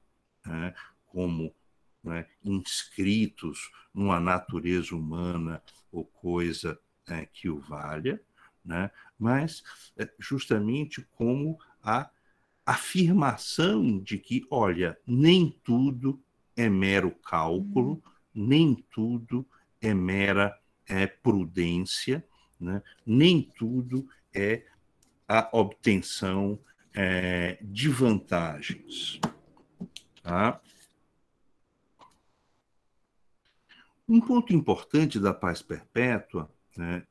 né, 0.47 0.75
como 1.07 1.55
né, 2.03 2.27
inscritos 2.45 3.71
numa 3.93 4.21
natureza 4.21 4.95
humana 4.95 5.63
ou 5.93 6.05
coisa 6.05 6.79
é, 7.07 7.27
que 7.27 7.49
o 7.49 7.59
valha, 7.59 8.21
né, 8.65 8.91
mas 9.19 9.63
é, 9.97 10.09
justamente 10.19 11.07
como 11.17 11.59
a 11.83 12.11
afirmação 12.65 13.99
de 13.99 14.19
que, 14.19 14.47
olha, 14.51 14.99
nem 15.07 15.51
tudo 15.65 16.23
é 16.57 16.69
mero 16.69 17.11
cálculo, 17.11 17.93
uhum. 17.93 18.03
nem 18.35 18.75
tudo 18.91 19.47
é 19.81 19.93
mera 19.93 20.59
é, 20.87 21.07
prudência, 21.07 22.25
né, 22.59 22.83
nem 23.05 23.43
tudo 23.43 24.09
é 24.33 24.65
a 25.27 25.49
obtenção 25.53 26.59
é, 26.95 27.59
de 27.63 27.89
vantagens. 27.89 29.21
Tá? 30.23 30.61
Um 34.11 34.21
ponto 34.21 34.53
importante 34.53 35.21
da 35.21 35.33
paz 35.33 35.63
perpétua 35.63 36.53
né, 36.77 37.07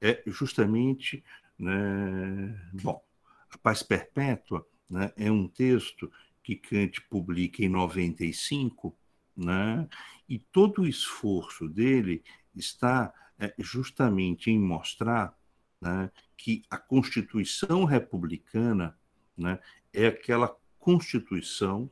é 0.00 0.22
justamente, 0.26 1.22
né, 1.58 2.58
bom, 2.82 3.04
a 3.50 3.58
paz 3.58 3.82
perpétua 3.82 4.66
né, 4.88 5.12
é 5.18 5.30
um 5.30 5.46
texto 5.46 6.10
que 6.42 6.56
Kant 6.56 6.98
publica 7.10 7.62
em 7.62 7.68
95, 7.68 8.96
né, 9.36 9.86
e 10.26 10.38
todo 10.38 10.80
o 10.80 10.86
esforço 10.88 11.68
dele 11.68 12.24
está 12.56 13.12
é, 13.38 13.54
justamente 13.58 14.50
em 14.50 14.58
mostrar 14.58 15.38
né, 15.78 16.10
que 16.38 16.62
a 16.70 16.78
Constituição 16.78 17.84
republicana 17.84 18.98
né, 19.36 19.58
é 19.92 20.06
aquela 20.06 20.56
Constituição 20.78 21.90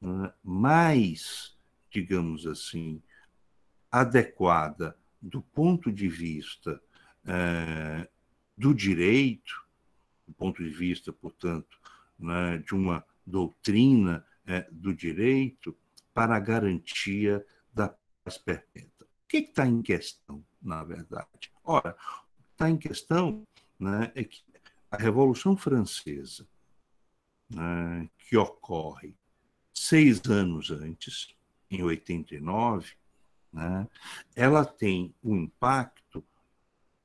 né, 0.00 0.32
mais, 0.42 1.54
digamos 1.90 2.46
assim, 2.46 3.02
adequada 3.90 4.96
do 5.20 5.42
ponto 5.42 5.90
de 5.90 6.08
vista 6.08 6.80
é, 7.24 8.08
do 8.56 8.74
direito, 8.74 9.66
do 10.26 10.34
ponto 10.34 10.62
de 10.62 10.70
vista, 10.70 11.12
portanto, 11.12 11.78
né, 12.18 12.58
de 12.58 12.74
uma 12.74 13.04
doutrina 13.26 14.24
é, 14.46 14.66
do 14.70 14.94
direito, 14.94 15.76
para 16.12 16.36
a 16.36 16.40
garantia 16.40 17.44
da 17.72 17.94
paz 18.24 18.38
perpétua. 18.38 19.06
O 19.06 19.28
que 19.28 19.38
está 19.38 19.66
em 19.66 19.82
questão, 19.82 20.44
na 20.60 20.82
verdade? 20.82 21.52
Ora, 21.62 21.90
o 21.90 22.34
que 22.36 22.52
está 22.52 22.70
em 22.70 22.76
questão 22.76 23.46
né, 23.78 24.10
é 24.14 24.24
que 24.24 24.42
a 24.90 24.96
Revolução 24.96 25.56
Francesa, 25.56 26.48
né, 27.48 28.08
que 28.18 28.36
ocorre 28.36 29.14
seis 29.72 30.20
anos 30.26 30.70
antes, 30.70 31.34
em 31.70 31.82
89, 31.82 32.94
né, 33.52 33.88
ela 34.34 34.64
tem 34.64 35.14
um 35.22 35.36
impacto 35.36 36.24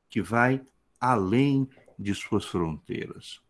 que 0.10 0.22
vai 0.22 0.62
além 1.00 1.68
de 1.98 2.14
suas 2.14 2.46
fronteiras. 2.46 3.42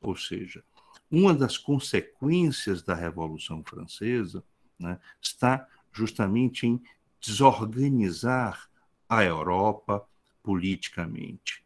Ou 0.00 0.16
seja, 0.16 0.64
uma 1.10 1.34
das 1.34 1.58
consequências 1.58 2.82
da 2.82 2.94
Revolução 2.94 3.62
Francesa 3.64 4.42
né, 4.78 4.98
está 5.20 5.66
justamente 5.92 6.66
em 6.66 6.82
desorganizar 7.20 8.68
a 9.08 9.22
Europa 9.22 10.06
politicamente. 10.42 11.64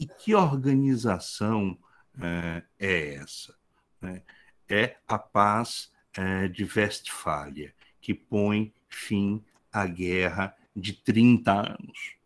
E 0.00 0.06
que 0.06 0.34
organização 0.34 1.78
é, 2.20 2.62
é 2.78 3.14
essa? 3.14 3.54
Né? 4.00 4.22
É 4.68 4.96
a 5.06 5.18
paz 5.18 5.92
é, 6.14 6.48
de 6.48 6.64
Westfália, 6.64 7.74
que 8.00 8.14
põe 8.14 8.72
fim 8.88 9.44
a 9.72 9.86
guerra 9.86 10.54
de 10.74 10.92
30 10.92 11.52
anos. 11.52 12.16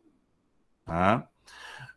Tá? 0.84 1.28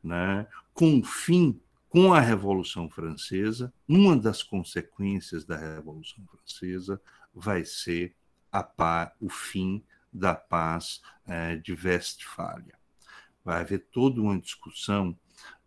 Né? 0.03 0.47
Com 0.73 0.99
o 0.99 1.03
fim, 1.03 1.59
com 1.89 2.13
a 2.13 2.19
Revolução 2.19 2.89
Francesa, 2.89 3.73
uma 3.87 4.15
das 4.15 4.43
consequências 4.43 5.45
da 5.45 5.55
Revolução 5.55 6.25
Francesa 6.25 7.01
vai 7.33 7.65
ser 7.65 8.15
a 8.51 9.11
o 9.19 9.29
fim 9.29 9.83
da 10.11 10.33
paz 10.33 11.01
eh, 11.27 11.57
de 11.57 11.73
Westfália. 11.73 12.79
Vai 13.43 13.61
haver 13.61 13.87
toda 13.91 14.21
uma 14.21 14.39
discussão 14.39 15.17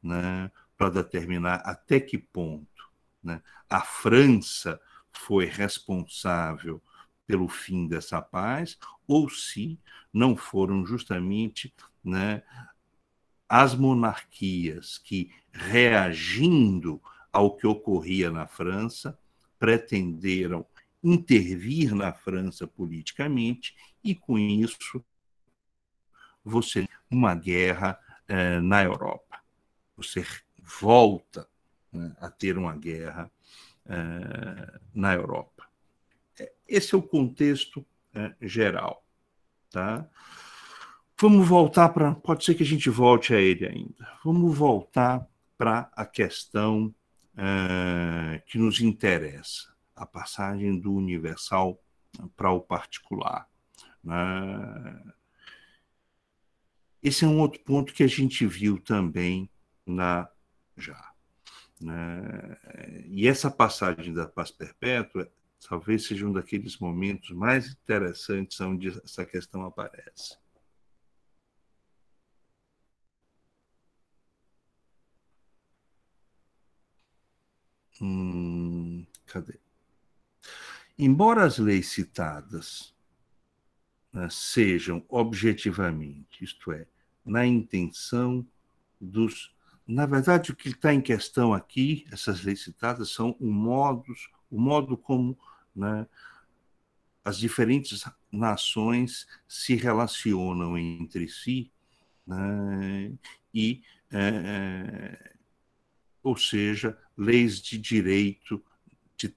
né, 0.03 0.51
para 0.77 0.88
determinar 0.88 1.57
até 1.57 2.01
que 2.01 2.17
ponto 2.17 2.91
né, 3.23 3.43
a 3.69 3.81
França 3.81 4.81
foi 5.12 5.45
responsável 5.45 6.83
pelo 7.29 7.47
fim 7.47 7.87
dessa 7.87 8.23
paz, 8.23 8.79
ou 9.07 9.29
se 9.29 9.79
não 10.12 10.35
foram 10.35 10.87
justamente 10.87 11.73
né, 12.03 12.43
as 13.47 13.75
monarquias 13.75 14.97
que, 14.97 15.31
reagindo 15.53 17.01
ao 17.31 17.55
que 17.55 17.67
ocorria 17.67 18.31
na 18.31 18.47
França, 18.47 19.19
pretenderam 19.59 20.67
intervir 21.05 21.95
na 21.95 22.12
França 22.14 22.67
politicamente 22.67 23.77
e, 24.03 24.14
com 24.14 24.38
isso, 24.38 25.05
você 26.43 26.88
uma 27.11 27.35
guerra 27.35 27.99
eh, 28.27 28.61
na 28.61 28.83
Europa. 28.83 29.41
Você 29.97 30.25
volta 30.59 31.47
né, 31.93 32.17
a 32.21 32.31
ter 32.31 32.57
uma 32.57 32.75
guerra 32.75 33.31
eh, 33.87 34.81
na 34.95 35.14
Europa. 35.14 35.58
Esse 36.66 36.94
é 36.94 36.98
o 36.98 37.03
contexto 37.03 37.85
é, 38.14 38.35
geral. 38.40 39.05
Tá? 39.70 40.09
Vamos 41.20 41.46
voltar 41.46 41.88
para. 41.90 42.14
Pode 42.14 42.44
ser 42.44 42.55
que 42.55 42.62
a 42.62 42.66
gente 42.66 42.88
volte 42.88 43.35
a 43.35 43.40
ele 43.40 43.66
ainda. 43.66 44.09
Vamos 44.24 44.57
voltar 44.57 45.27
para 45.57 45.90
a 45.94 46.07
questão 46.07 46.94
uh, 47.35 48.40
que 48.46 48.57
nos 48.57 48.81
interessa, 48.81 49.74
a 49.94 50.07
passagem 50.07 50.79
do 50.79 50.94
universal 50.94 51.83
para 52.37 52.53
o 52.53 52.61
particular. 52.61 53.48
Né? 54.03 55.12
Esse 57.03 57.24
é 57.24 57.29
um 57.29 57.40
outro 57.40 57.61
ponto 57.61 57.92
que 57.92 58.05
a 58.05 58.09
gente 58.09 58.46
viu 58.46 58.81
também 58.81 59.51
na 59.85 60.29
já. 60.77 61.12
Né? 61.81 62.57
E 63.07 63.27
essa 63.27 63.51
passagem 63.51 64.12
da 64.12 64.27
paz 64.27 64.51
perpétua 64.51 65.31
talvez 65.66 66.07
seja 66.07 66.27
um 66.27 66.33
daqueles 66.33 66.79
momentos 66.79 67.31
mais 67.31 67.71
interessantes 67.73 68.61
onde 68.61 68.88
essa 68.88 69.25
questão 69.25 69.64
aparece. 69.64 70.37
Hum, 78.01 79.05
cadê? 79.27 79.59
Embora 80.99 81.44
as 81.44 81.59
leis 81.59 81.88
citadas 81.88 82.94
né, 84.12 84.29
sejam 84.31 85.05
objetivamente, 85.09 86.44
isto 86.44 86.73
é, 86.73 86.87
na 87.25 87.47
intenção 87.47 88.47
dos. 89.01 89.55
Na 89.87 90.05
verdade, 90.05 90.51
o 90.51 90.57
que 90.57 90.68
está 90.68 90.92
em 90.92 91.01
questão 91.01 91.55
aqui, 91.55 92.05
essas 92.12 92.42
leis 92.42 92.62
citadas, 92.62 93.11
são 93.11 93.37
o 93.40 93.51
modo, 93.51 94.12
o 94.51 94.61
modo 94.61 94.97
como 94.97 95.39
né, 95.75 96.07
as 97.25 97.39
diferentes 97.39 98.05
nações 98.33 99.27
se 99.47 99.75
relacionam 99.75 100.77
entre 100.79 101.29
si 101.29 101.71
né, 102.27 103.13
e 103.53 103.83
é, 104.11 105.35
ou 106.23 106.37
seja, 106.37 106.99
leis 107.17 107.61
de 107.61 107.79
direito 107.79 108.63
de, 109.17 109.35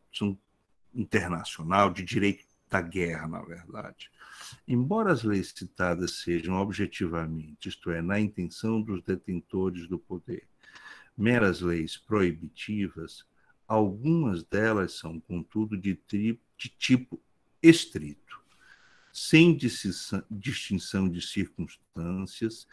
internacional, 0.94 1.92
de 1.92 2.04
direito 2.04 2.46
da 2.70 2.82
guerra, 2.82 3.28
na 3.28 3.42
verdade. 3.42 4.10
Embora 4.68 5.12
as 5.12 5.24
leis 5.24 5.54
citadas 5.56 6.20
sejam 6.22 6.56
objetivamente, 6.56 7.70
isto 7.70 7.92
é, 7.92 8.02
na 8.02 8.20
intenção 8.20 8.82
dos 8.82 9.02
detentores 9.04 9.88
do 9.88 10.00
poder, 10.00 10.48
meras 11.18 11.62
leis 11.62 11.98
proibitivas, 11.98 13.26
algumas 13.72 14.44
delas 14.44 14.92
são, 14.94 15.18
contudo, 15.22 15.78
de, 15.78 15.96
tri, 15.96 16.38
de 16.58 16.68
tipo 16.68 17.22
estrito, 17.64 18.38
sem 19.14 19.58
distinção 20.30 21.10
de 21.10 21.22
circunstâncias, 21.22 22.68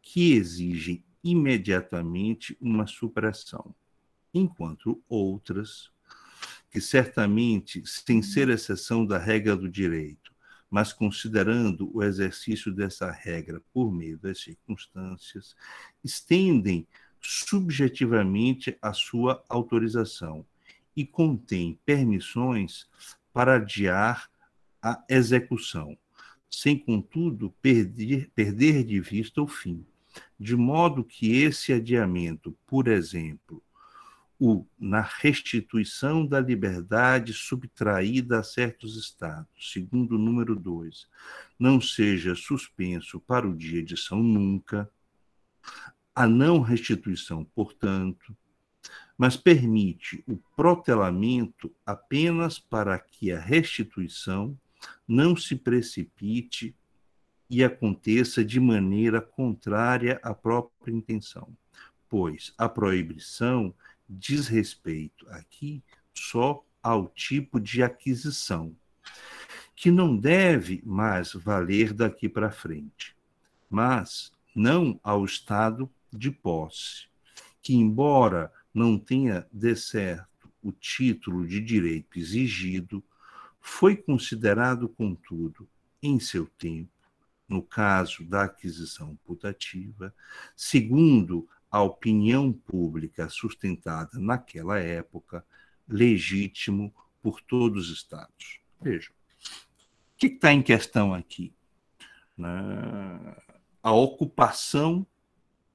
que 0.00 0.34
exigem 0.34 1.04
imediatamente 1.24 2.56
uma 2.60 2.86
supressão, 2.86 3.74
enquanto 4.32 5.02
outras, 5.08 5.90
que 6.70 6.80
certamente, 6.80 7.82
sem 7.84 8.22
ser 8.22 8.48
exceção 8.48 9.04
da 9.04 9.18
regra 9.18 9.56
do 9.56 9.68
direito, 9.68 10.32
mas 10.70 10.92
considerando 10.92 11.90
o 11.92 12.00
exercício 12.00 12.72
dessa 12.72 13.10
regra 13.10 13.60
por 13.72 13.92
meio 13.92 14.18
das 14.18 14.40
circunstâncias, 14.40 15.56
estendem 16.02 16.86
subjetivamente 17.24 18.76
a 18.82 18.92
sua 18.92 19.42
autorização 19.48 20.44
e 20.94 21.06
contêm 21.06 21.78
permissões 21.84 22.86
para 23.32 23.56
adiar 23.56 24.30
a 24.82 25.02
execução, 25.08 25.96
sem, 26.50 26.78
contudo, 26.78 27.50
perder, 27.62 28.30
perder 28.34 28.84
de 28.84 29.00
vista 29.00 29.42
o 29.42 29.48
fim. 29.48 29.84
De 30.38 30.54
modo 30.54 31.02
que 31.02 31.42
esse 31.42 31.72
adiamento, 31.72 32.56
por 32.66 32.86
exemplo, 32.86 33.62
o 34.38 34.66
na 34.78 35.00
restituição 35.00 36.26
da 36.26 36.38
liberdade 36.38 37.32
subtraída 37.32 38.40
a 38.40 38.42
certos 38.42 38.96
estados, 38.96 39.72
segundo 39.72 40.16
o 40.16 40.18
número 40.18 40.54
2, 40.54 41.08
não 41.58 41.80
seja 41.80 42.34
suspenso 42.34 43.18
para 43.20 43.48
o 43.48 43.56
dia 43.56 43.82
de 43.82 43.96
São 43.96 44.22
Nunca, 44.22 44.90
a 46.14 46.26
não 46.26 46.60
restituição, 46.60 47.44
portanto, 47.44 48.36
mas 49.16 49.36
permite 49.36 50.22
o 50.26 50.36
protelamento 50.56 51.74
apenas 51.84 52.58
para 52.58 52.98
que 52.98 53.32
a 53.32 53.40
restituição 53.40 54.58
não 55.06 55.36
se 55.36 55.56
precipite 55.56 56.74
e 57.48 57.62
aconteça 57.62 58.44
de 58.44 58.58
maneira 58.58 59.20
contrária 59.20 60.18
à 60.22 60.34
própria 60.34 60.92
intenção, 60.92 61.56
pois 62.08 62.52
a 62.58 62.68
proibição 62.68 63.74
diz 64.08 64.48
respeito 64.48 65.28
aqui 65.30 65.82
só 66.12 66.64
ao 66.82 67.08
tipo 67.08 67.60
de 67.60 67.82
aquisição, 67.82 68.74
que 69.74 69.90
não 69.90 70.16
deve 70.16 70.82
mais 70.84 71.32
valer 71.32 71.92
daqui 71.92 72.28
para 72.28 72.50
frente, 72.50 73.16
mas 73.70 74.32
não 74.54 75.00
ao 75.02 75.24
estado 75.24 75.90
de 76.16 76.30
posse, 76.30 77.06
que, 77.62 77.74
embora 77.74 78.52
não 78.72 78.98
tenha 78.98 79.46
de 79.52 79.74
certo 79.76 80.50
o 80.62 80.72
título 80.72 81.46
de 81.46 81.60
direito 81.60 82.18
exigido, 82.18 83.04
foi 83.60 83.96
considerado, 83.96 84.88
contudo, 84.88 85.68
em 86.02 86.20
seu 86.20 86.46
tempo, 86.46 86.90
no 87.48 87.62
caso 87.62 88.24
da 88.24 88.44
aquisição 88.44 89.16
putativa, 89.24 90.14
segundo 90.56 91.48
a 91.70 91.82
opinião 91.82 92.52
pública 92.52 93.28
sustentada 93.28 94.18
naquela 94.18 94.78
época, 94.78 95.44
legítimo 95.88 96.94
por 97.22 97.40
todos 97.40 97.90
os 97.90 97.96
Estados. 97.96 98.60
Veja, 98.80 99.10
o 99.10 100.16
que 100.16 100.26
está 100.26 100.52
em 100.52 100.62
questão 100.62 101.14
aqui? 101.14 101.52
Né? 102.36 102.50
A 103.82 103.92
ocupação, 103.92 105.06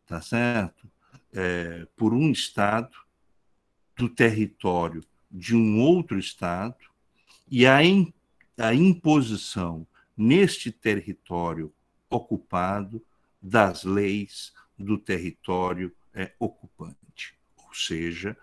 tá 0.10 0.20
certo? 0.20 0.90
É, 1.32 1.88
por 1.96 2.16
um 2.16 2.32
Estado 2.32 2.98
do 3.96 4.10
território 4.10 5.04
de 5.30 5.56
um 5.56 5.80
outro 5.80 6.18
Estado 6.18 6.76
e 7.48 7.68
a, 7.68 7.84
in, 7.84 8.12
a 8.58 8.74
imposição 8.74 9.86
neste 10.18 10.72
território 10.72 11.72
ocupado 12.10 13.06
das 13.40 13.84
leis 13.84 14.52
do 14.76 14.98
território 14.98 15.96
é, 16.12 16.32
ocupante. 16.40 17.36
Ou 17.56 17.72
seja, 17.72 18.36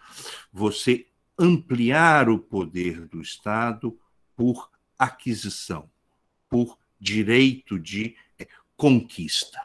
você 0.52 1.04
ampliar 1.36 2.28
o 2.28 2.38
poder 2.38 3.06
do 3.08 3.20
Estado 3.20 3.98
por 4.36 4.70
aquisição, 4.96 5.90
por 6.48 6.78
direito 7.00 7.76
de 7.76 8.14
é, 8.38 8.46
conquista. 8.76 9.60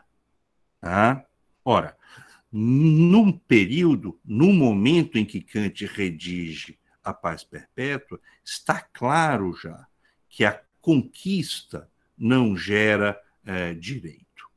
Tá? 0.79 1.23
Ora, 1.63 1.95
num 2.51 3.31
período, 3.31 4.19
no 4.25 4.51
momento 4.51 5.17
em 5.17 5.25
que 5.25 5.41
Kant 5.41 5.85
redige 5.85 6.77
a 7.03 7.13
paz 7.13 7.43
perpétua, 7.43 8.19
está 8.43 8.81
claro 8.81 9.53
já 9.53 9.87
que 10.29 10.43
a 10.43 10.61
conquista 10.81 11.89
não 12.17 12.55
gera 12.55 13.19
é, 13.45 13.73
direito. 13.73 14.49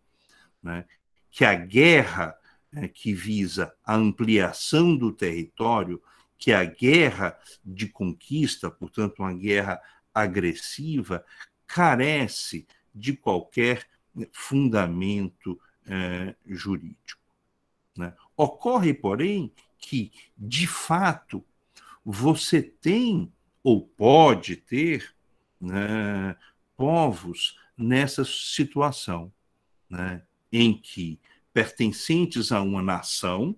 Né? 0.62 0.85
Que 1.31 1.45
a 1.45 1.55
guerra 1.55 2.37
é, 2.73 2.88
que 2.88 3.14
visa 3.14 3.73
a 3.85 3.95
ampliação 3.95 4.97
do 4.97 5.12
território, 5.12 6.03
que 6.37 6.53
a 6.53 6.64
guerra 6.64 7.38
de 7.64 7.87
conquista, 7.87 8.71
portanto, 8.71 9.21
uma 9.21 9.33
guerra 9.33 9.81
agressiva, 10.12 11.25
carece 11.67 12.67
de 12.95 13.17
qualquer 13.17 13.87
fundamento 14.33 15.61
é, 15.87 16.35
jurídico. 16.47 17.20
Né? 17.97 18.12
Ocorre, 18.37 18.92
porém, 18.92 19.53
que, 19.79 20.12
de 20.37 20.66
fato, 20.66 21.44
você 22.05 22.62
tem 22.62 23.33
ou 23.62 23.87
pode 23.87 24.57
ter 24.57 25.14
né, 25.61 26.37
povos 26.77 27.59
nessa 27.77 28.25
situação, 28.25 29.33
né, 29.88 30.23
em 30.53 30.77
que 30.77 31.18
pertencentes 31.53 32.53
a 32.53 32.61
uma 32.61 32.83
nação 32.83 33.57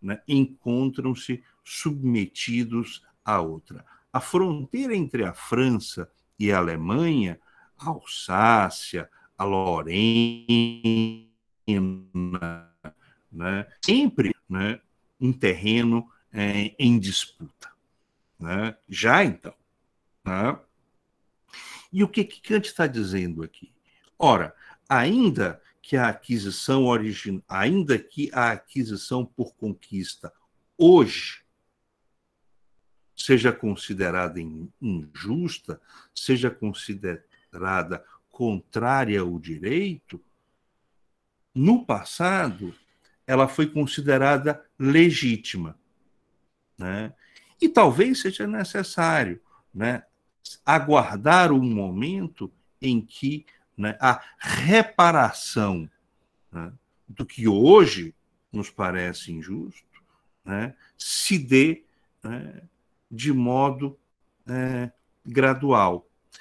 né, 0.00 0.20
encontram-se 0.28 1.42
submetidos 1.64 3.02
à 3.24 3.40
outra. 3.40 3.84
A 4.12 4.20
fronteira 4.20 4.94
entre 4.94 5.24
a 5.24 5.32
França 5.32 6.10
e 6.38 6.52
a 6.52 6.58
Alemanha, 6.58 7.40
a 7.76 7.88
Alsácia, 7.88 9.08
a 9.36 9.44
Lorena, 9.44 11.27
né, 13.30 13.66
sempre 13.84 14.34
né, 14.48 14.80
um 15.20 15.32
terreno 15.32 16.10
é, 16.32 16.74
em 16.78 16.98
disputa. 16.98 17.70
Né? 18.38 18.76
Já 18.88 19.24
então, 19.24 19.54
né, 20.24 20.58
e 21.92 22.04
o 22.04 22.08
que, 22.08 22.24
que 22.24 22.40
Kant 22.40 22.66
está 22.66 22.86
dizendo 22.86 23.42
aqui? 23.42 23.72
Ora, 24.18 24.54
ainda 24.88 25.60
que 25.80 25.96
a 25.96 26.08
aquisição 26.08 26.84
original, 26.84 27.42
ainda 27.48 27.98
que 27.98 28.30
a 28.32 28.52
aquisição 28.52 29.24
por 29.24 29.54
conquista 29.54 30.32
hoje 30.76 31.42
seja 33.16 33.52
considerada 33.52 34.38
injusta, 34.80 35.80
seja 36.14 36.50
considerada 36.50 38.04
contrária 38.30 39.20
ao 39.20 39.38
direito, 39.38 40.22
no 41.54 41.84
passado 41.84 42.74
ela 43.26 43.46
foi 43.46 43.66
considerada 43.66 44.64
legítima. 44.78 45.78
Né? 46.78 47.12
E 47.60 47.68
talvez 47.68 48.22
seja 48.22 48.46
necessário 48.46 49.40
né, 49.74 50.04
aguardar 50.64 51.52
um 51.52 51.62
momento 51.62 52.50
em 52.80 53.00
que 53.00 53.44
né, 53.76 53.96
a 54.00 54.22
reparação 54.38 55.88
né, 56.50 56.72
do 57.06 57.26
que 57.26 57.46
hoje 57.46 58.14
nos 58.50 58.70
parece 58.70 59.30
injusto 59.30 59.86
né, 60.44 60.74
se 60.96 61.38
dê 61.38 61.84
né, 62.22 62.62
de 63.10 63.32
modo 63.32 63.98
é, 64.46 64.90
gradual. 65.24 66.08
Não 66.32 66.40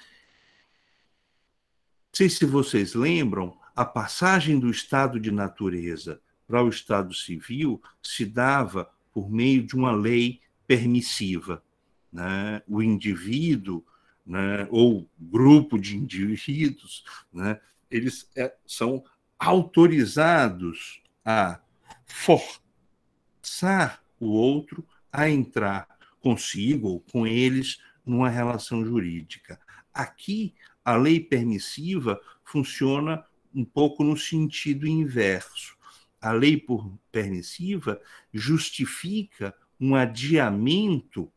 sei 2.13 2.30
se 2.30 2.46
vocês 2.46 2.93
lembram, 2.93 3.58
a 3.78 3.86
passagem 3.86 4.60
do 4.60 4.72
estado 4.72 5.20
de 5.20 5.30
natureza 5.30 6.20
para 6.48 6.63
o 6.63 6.70
estado 6.70 7.13
civil 7.13 7.80
se 8.02 8.26
dava 8.26 8.90
por 9.13 9.30
meio 9.30 9.62
de 9.62 9.76
uma 9.76 9.92
lei 9.92 10.42
permissiva. 10.66 11.62
Né? 12.12 12.63
O 12.68 12.82
indivíduo, 12.82 13.86
né, 14.26 14.68
ou 14.72 15.08
grupo 15.20 15.78
de 15.78 15.96
indivíduos, 15.96 17.06
né, 17.32 17.62
eles 17.92 18.28
é, 18.36 18.52
são 18.66 19.06
autorizados 19.38 21.04
a 21.24 21.60
forçar 22.04 24.04
o 24.20 24.26
outro 24.26 24.84
a 25.13 25.30
entrar 25.30 25.88
consigo 26.20 26.88
ou 26.88 27.00
com 27.00 27.28
eles 27.28 27.80
numa 28.04 28.28
relação 28.28 28.84
jurídica. 28.84 29.62
Aqui, 29.94 30.56
a 30.84 30.96
lei 30.96 31.20
permissiva 31.20 32.20
funciona 32.44 33.24
um 33.54 33.66
pouco 33.66 34.04
no 34.04 34.18
sentido 34.18 34.88
inverso. 34.88 35.76
A 36.22 36.32
lei 36.32 36.64
permissiva 37.12 38.02
justifica 38.34 39.54
um 39.80 39.96
adiamento, 39.96 41.32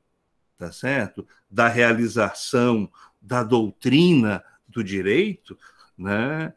tá 0.57 0.73
certo, 0.73 1.27
da 1.51 1.69
realização 1.69 2.91
da 3.21 3.43
doutrina 3.43 4.43
do 4.67 4.83
direito, 4.83 5.59
né, 5.97 6.55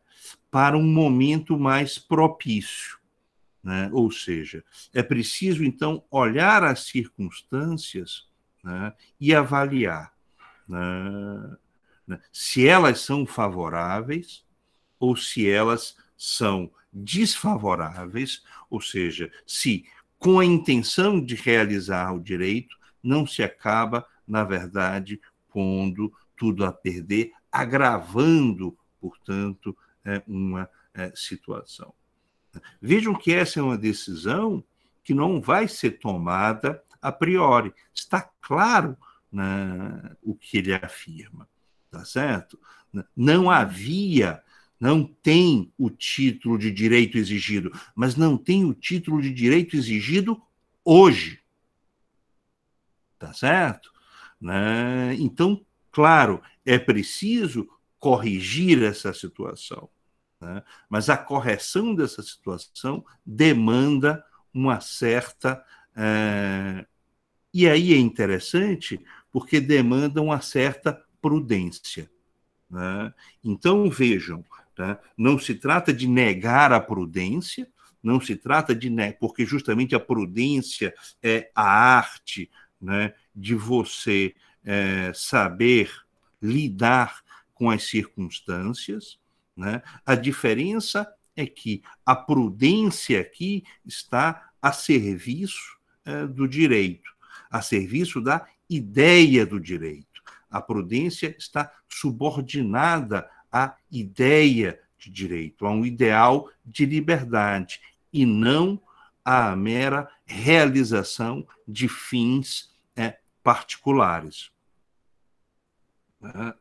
para 0.50 0.78
um 0.78 0.88
momento 0.88 1.58
mais 1.60 2.00
propício. 2.00 2.98
Né? 3.62 3.90
Ou 3.92 4.12
seja, 4.12 4.64
é 4.94 5.02
preciso, 5.02 5.64
então, 5.64 6.04
olhar 6.10 6.64
as 6.64 6.86
circunstâncias 6.86 8.28
né, 8.64 8.94
e 9.20 9.34
avaliar 9.34 10.14
né, 10.68 11.58
né, 12.08 12.22
se 12.32 12.68
elas 12.68 13.00
são 13.00 13.26
favoráveis 13.26 14.46
ou 15.04 15.18
se 15.18 15.50
elas 15.50 15.98
são 16.18 16.72
desfavoráveis, 16.94 18.42
ou 18.70 18.80
seja, 18.80 19.30
se 19.46 19.86
com 20.18 20.40
a 20.40 20.46
intenção 20.46 21.20
de 21.20 21.36
realizar 21.36 22.14
o 22.14 22.22
direito 22.22 22.78
não 23.04 23.28
se 23.28 23.44
acaba, 23.44 24.08
na 24.26 24.46
verdade, 24.46 25.20
pondo 25.52 26.14
tudo 26.38 26.64
a 26.64 26.72
perder, 26.72 27.34
agravando, 27.52 28.78
portanto, 29.02 29.78
é, 30.06 30.24
uma 30.26 30.70
é, 30.94 31.12
situação. 31.14 31.94
Vejam 32.82 33.14
que 33.14 33.34
essa 33.34 33.60
é 33.60 33.62
uma 33.64 33.78
decisão 33.78 34.64
que 35.04 35.14
não 35.14 35.42
vai 35.42 35.68
ser 35.68 36.00
tomada 36.00 36.82
a 37.02 37.12
priori. 37.12 37.74
Está 37.94 38.22
claro 38.40 38.98
né, 39.30 40.16
o 40.22 40.34
que 40.34 40.60
ele 40.60 40.74
afirma, 40.74 41.46
tá 41.92 42.06
certo? 42.06 42.58
Não 43.14 43.52
havia, 43.52 44.42
não 44.80 45.04
tem 45.04 45.72
o 45.78 45.90
título 45.90 46.58
de 46.58 46.72
direito 46.72 47.18
exigido, 47.18 47.72
mas 47.96 48.16
não 48.16 48.38
tem 48.38 48.66
o 48.66 48.74
título 48.74 49.22
de 49.22 49.34
direito 49.34 49.76
exigido 49.76 50.42
hoje. 50.84 51.40
Tá 53.18 53.34
certo? 53.34 53.94
Né? 54.40 55.16
Então, 55.16 55.66
claro, 55.92 56.42
é 56.66 56.78
preciso 56.78 57.70
corrigir 57.98 58.84
essa 58.84 59.14
situação. 59.14 59.90
Né? 60.42 60.62
Mas 60.90 61.10
a 61.10 61.16
correção 61.16 61.96
dessa 61.96 62.22
situação 62.22 63.06
demanda 63.26 64.24
uma 64.54 64.82
certa. 64.82 65.64
É... 65.96 66.86
E 67.54 67.70
aí 67.70 67.94
é 67.94 67.98
interessante, 67.98 69.00
porque 69.32 69.62
demanda 69.62 70.22
uma 70.22 70.42
certa 70.42 71.02
prudência. 71.22 72.12
Né? 72.70 73.14
Então, 73.44 73.90
vejam, 73.90 74.44
tá? 74.76 75.00
não 75.18 75.38
se 75.40 75.56
trata 75.56 75.94
de 75.94 76.08
negar 76.08 76.72
a 76.72 76.80
prudência, 76.80 77.68
não 78.02 78.20
se 78.20 78.36
trata 78.36 78.76
de. 78.76 78.90
negar, 78.90 79.18
Porque 79.20 79.46
justamente 79.46 79.96
a 79.96 80.00
prudência 80.00 80.94
é 81.22 81.50
a 81.56 81.64
arte 81.64 82.52
né, 82.82 83.14
de 83.34 83.56
você 83.56 84.36
é, 84.64 85.12
saber 85.14 85.92
lidar 86.42 87.24
com 87.54 87.70
as 87.70 87.84
circunstâncias, 87.84 89.18
né? 89.56 89.82
A 90.06 90.16
diferença 90.16 91.08
é 91.36 91.46
que 91.46 91.82
a 92.06 92.16
prudência 92.16 93.22
aqui 93.22 93.64
está 93.86 94.52
a 94.62 94.72
serviço 94.72 95.78
é, 96.06 96.28
do 96.28 96.48
direito, 96.48 97.10
a 97.50 97.62
serviço 97.62 98.20
da 98.20 98.46
ideia 98.70 99.46
do 99.46 99.60
direito. 99.60 100.22
A 100.50 100.62
prudência 100.62 101.36
está 101.38 101.72
subordinada 101.88 103.30
à 103.54 103.78
ideia 103.92 104.82
de 104.98 105.12
direito, 105.12 105.68
a 105.68 105.72
um 105.72 105.86
ideal 105.86 106.50
de 106.66 106.86
liberdade, 106.86 107.80
e 108.12 108.26
não 108.26 108.82
à 109.24 109.56
mera 109.56 110.10
realização 110.26 111.48
de 111.68 111.88
fins 111.88 112.76
é, 112.96 113.20
particulares. 113.44 114.52
Né? 116.20 116.54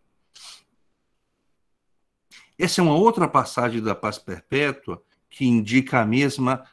Essa 2.59 2.81
é 2.81 2.85
uma 2.85 2.95
outra 2.95 3.27
passagem 3.27 3.83
da 3.83 3.95
paz 3.95 4.19
perpétua 4.19 5.03
que 5.31 5.47
indica 5.47 6.01
a 6.01 6.07
mesma 6.07 6.65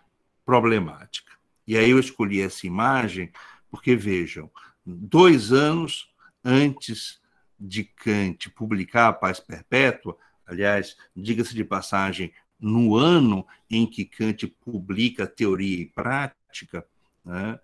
problemática. 0.45 1.31
E 1.65 1.77
aí 1.77 1.91
eu 1.91 1.99
escolhi 1.99 2.41
essa 2.41 2.67
imagem 2.67 3.31
porque, 3.71 3.95
vejam, 3.95 4.51
dois 4.85 5.51
anos 5.51 6.11
antes 6.43 7.18
de 7.59 7.83
Kant 7.83 8.49
publicar 8.51 9.09
a 9.09 9.13
paz 9.13 9.39
perpétua, 9.39 10.17
aliás, 10.45 10.95
diga-se 11.15 11.53
de 11.53 11.63
passagem, 11.63 12.33
no 12.59 12.95
ano 12.95 13.45
em 13.69 13.85
que 13.85 14.05
Kant 14.05 14.47
publica 14.47 15.27
Teoria 15.27 15.81
e 15.81 15.85
Prática, 15.85 16.85
né, 17.23 17.59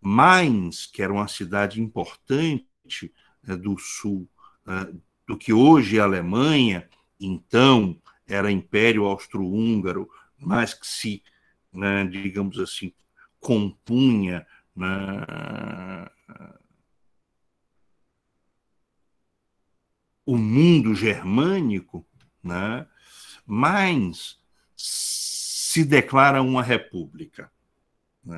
Mainz, 0.00 0.86
que 0.86 1.02
era 1.02 1.12
uma 1.12 1.26
cidade 1.26 1.80
importante 1.80 3.12
né, 3.42 3.56
do 3.56 3.76
sul 3.78 4.28
né, 4.64 4.92
do 5.26 5.36
que 5.36 5.52
hoje 5.52 5.98
é 5.98 6.00
a 6.00 6.04
Alemanha, 6.04 6.88
então 7.18 8.00
era 8.26 8.50
Império 8.50 9.04
Austro-Húngaro, 9.04 10.08
mas 10.38 10.74
que 10.74 10.86
se, 10.86 11.22
né, 11.72 12.04
digamos 12.04 12.58
assim, 12.58 12.92
compunha 13.40 14.46
o 20.26 20.36
mundo 20.36 20.92
germânico, 20.94 22.04
né, 22.42 22.84
mas 23.46 24.38
se 24.76 25.84
declara 25.84 26.42
uma 26.42 26.62
república. 26.62 27.50
Né? 28.24 28.36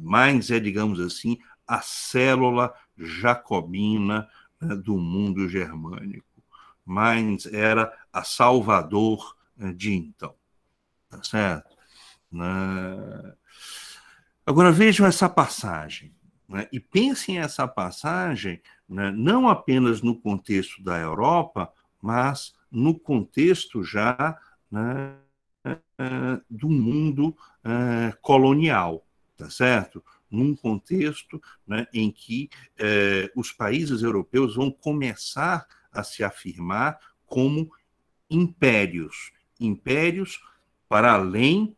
Mainz 0.00 0.50
é, 0.50 0.60
digamos 0.60 1.00
assim, 1.00 1.38
a 1.66 1.80
célula 1.80 2.74
jacobina 2.98 4.28
né, 4.60 4.76
do 4.76 4.98
mundo 4.98 5.48
germânico. 5.48 6.26
Mainz 6.84 7.46
era 7.46 7.92
a 8.12 8.22
Salvador 8.22 9.36
né, 9.56 9.72
de 9.72 9.94
então. 9.94 10.34
Tá 11.08 11.22
certo? 11.22 11.76
Né? 12.30 13.34
Agora 14.44 14.70
vejam 14.70 15.06
essa 15.06 15.28
passagem. 15.28 16.14
Né? 16.48 16.68
E 16.70 16.78
pensem 16.78 17.38
essa 17.38 17.66
passagem 17.66 18.60
né, 18.88 19.10
não 19.10 19.48
apenas 19.48 20.02
no 20.02 20.14
contexto 20.14 20.82
da 20.82 20.98
Europa, 20.98 21.72
mas 22.00 22.54
no 22.70 22.98
contexto 22.98 23.82
já 23.82 24.38
né, 24.70 25.16
do 26.48 26.68
mundo 26.68 27.28
uh, 27.64 28.16
colonial, 28.20 29.04
tá 29.36 29.50
certo? 29.50 30.02
num 30.30 30.54
contexto 30.54 31.40
né, 31.66 31.86
em 31.94 32.10
que 32.10 32.50
eh, 32.76 33.30
os 33.36 33.52
países 33.52 34.02
europeus 34.02 34.56
vão 34.56 34.72
começar 34.72 35.64
a 35.92 36.02
se 36.02 36.24
afirmar 36.24 36.98
como 37.24 37.70
impérios, 38.28 39.32
impérios 39.60 40.40
para 40.88 41.12
além 41.12 41.76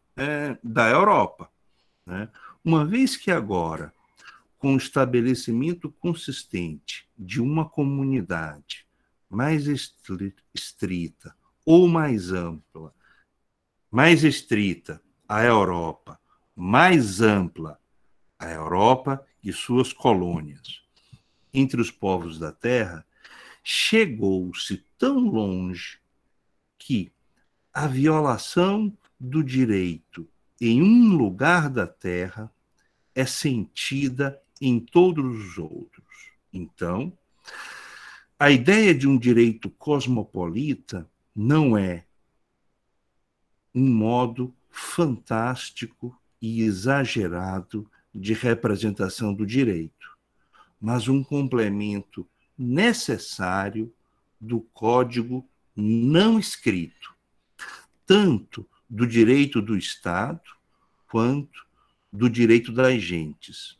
da 0.65 0.89
Europa. 0.89 1.51
Né? 2.05 2.29
Uma 2.65 2.85
vez 2.85 3.17
que 3.17 3.31
agora, 3.31 3.93
com 4.59 4.75
o 4.75 4.77
estabelecimento 4.77 5.91
consistente 5.91 7.09
de 7.17 7.41
uma 7.41 7.69
comunidade 7.69 8.87
mais 9.31 9.67
estrita 9.67 11.35
ou 11.65 11.87
mais 11.87 12.33
ampla, 12.33 12.93
mais 13.91 14.25
estrita 14.25 15.01
a 15.29 15.45
Europa, 15.45 16.19
mais 16.57 17.21
ampla 17.21 17.79
a 18.39 18.51
Europa 18.51 19.25
e 19.43 19.53
suas 19.53 19.93
colônias, 19.93 20.83
entre 21.53 21.81
os 21.81 21.91
povos 21.91 22.39
da 22.39 22.53
Terra, 22.53 23.07
chegou-se 23.63 24.85
tão 24.97 25.19
longe 25.19 26.01
que 26.79 27.13
a 27.73 27.87
violação 27.87 28.97
do 29.21 29.43
direito 29.43 30.29
em 30.61 30.83
um 30.83 31.17
lugar 31.17 31.69
da 31.69 31.87
Terra 31.87 32.51
é 33.15 33.27
sentida 33.27 34.41
em 34.61 34.81
todos 34.81 35.25
os 35.25 35.59
outros. 35.59 36.33
Então, 36.53 37.17
a 38.39 38.51
ideia 38.51 38.95
de 38.95 39.09
um 39.09 39.19
direito 39.19 39.71
cosmopolita 39.71 41.09
não 41.35 41.77
é 41.77 42.05
um 43.75 43.89
modo 43.89 44.55
fantástico 44.71 46.17
e 46.41 46.63
exagerado 46.63 47.91
de 48.15 48.33
representação 48.33 49.35
do 49.35 49.47
direito, 49.47 50.17
mas 50.81 51.09
um 51.09 51.23
complemento 51.23 52.29
necessário 52.57 53.93
do 54.41 54.61
código 54.61 55.49
não 55.75 56.39
escrito, 56.39 57.15
tanto 58.07 58.69
do 58.89 59.07
direito 59.07 59.61
do 59.61 59.77
Estado 59.77 60.41
quanto 61.09 61.67
do 62.13 62.29
direito 62.29 62.73
das 62.73 63.01
gentes, 63.01 63.78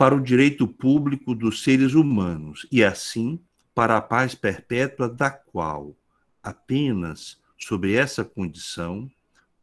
para 0.00 0.14
o 0.14 0.20
direito 0.22 0.66
público 0.66 1.34
dos 1.34 1.62
seres 1.62 1.92
humanos 1.92 2.66
e, 2.72 2.82
assim, 2.82 3.38
para 3.74 3.98
a 3.98 4.00
paz 4.00 4.34
perpétua 4.34 5.10
da 5.10 5.30
qual, 5.30 5.94
apenas 6.42 7.38
sob 7.58 7.94
essa 7.94 8.24
condição, 8.24 9.10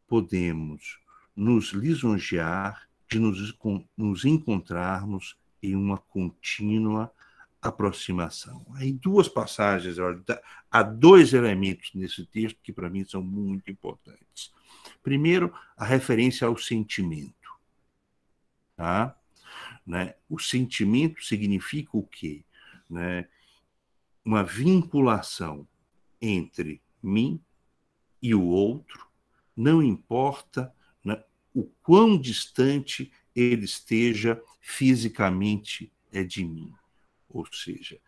podemos 0.06 1.00
nos 1.34 1.72
lisonjear 1.72 2.88
de 3.10 3.18
nos, 3.18 3.52
nos 3.96 4.24
encontrarmos 4.24 5.36
em 5.60 5.74
uma 5.74 5.98
contínua 5.98 7.12
aproximação. 7.60 8.64
Aí 8.74 8.92
duas 8.92 9.28
passagens, 9.28 9.98
olha, 9.98 10.22
há 10.70 10.84
dois 10.84 11.34
elementos 11.34 11.90
nesse 11.96 12.24
texto 12.24 12.60
que 12.62 12.72
para 12.72 12.88
mim 12.88 13.04
são 13.04 13.24
muito 13.24 13.72
importantes. 13.72 14.54
Primeiro, 15.02 15.52
a 15.76 15.84
referência 15.84 16.46
ao 16.46 16.56
sentimento. 16.56 17.34
Tá? 18.76 19.18
Né? 19.88 20.14
O 20.28 20.38
sentimento 20.38 21.24
significa 21.24 21.96
o 21.96 22.02
quê? 22.02 22.44
Né? 22.90 23.26
Uma 24.22 24.44
vinculação 24.44 25.66
entre 26.20 26.82
mim 27.02 27.42
e 28.20 28.34
o 28.34 28.44
outro, 28.44 29.08
não 29.56 29.82
importa 29.82 30.74
né, 31.02 31.24
o 31.54 31.64
quão 31.82 32.20
distante 32.20 33.10
ele 33.34 33.64
esteja 33.64 34.38
fisicamente 34.60 35.90
é 36.12 36.22
de 36.22 36.44
mim. 36.44 36.74
Ou 37.26 37.46
seja, 37.50 37.98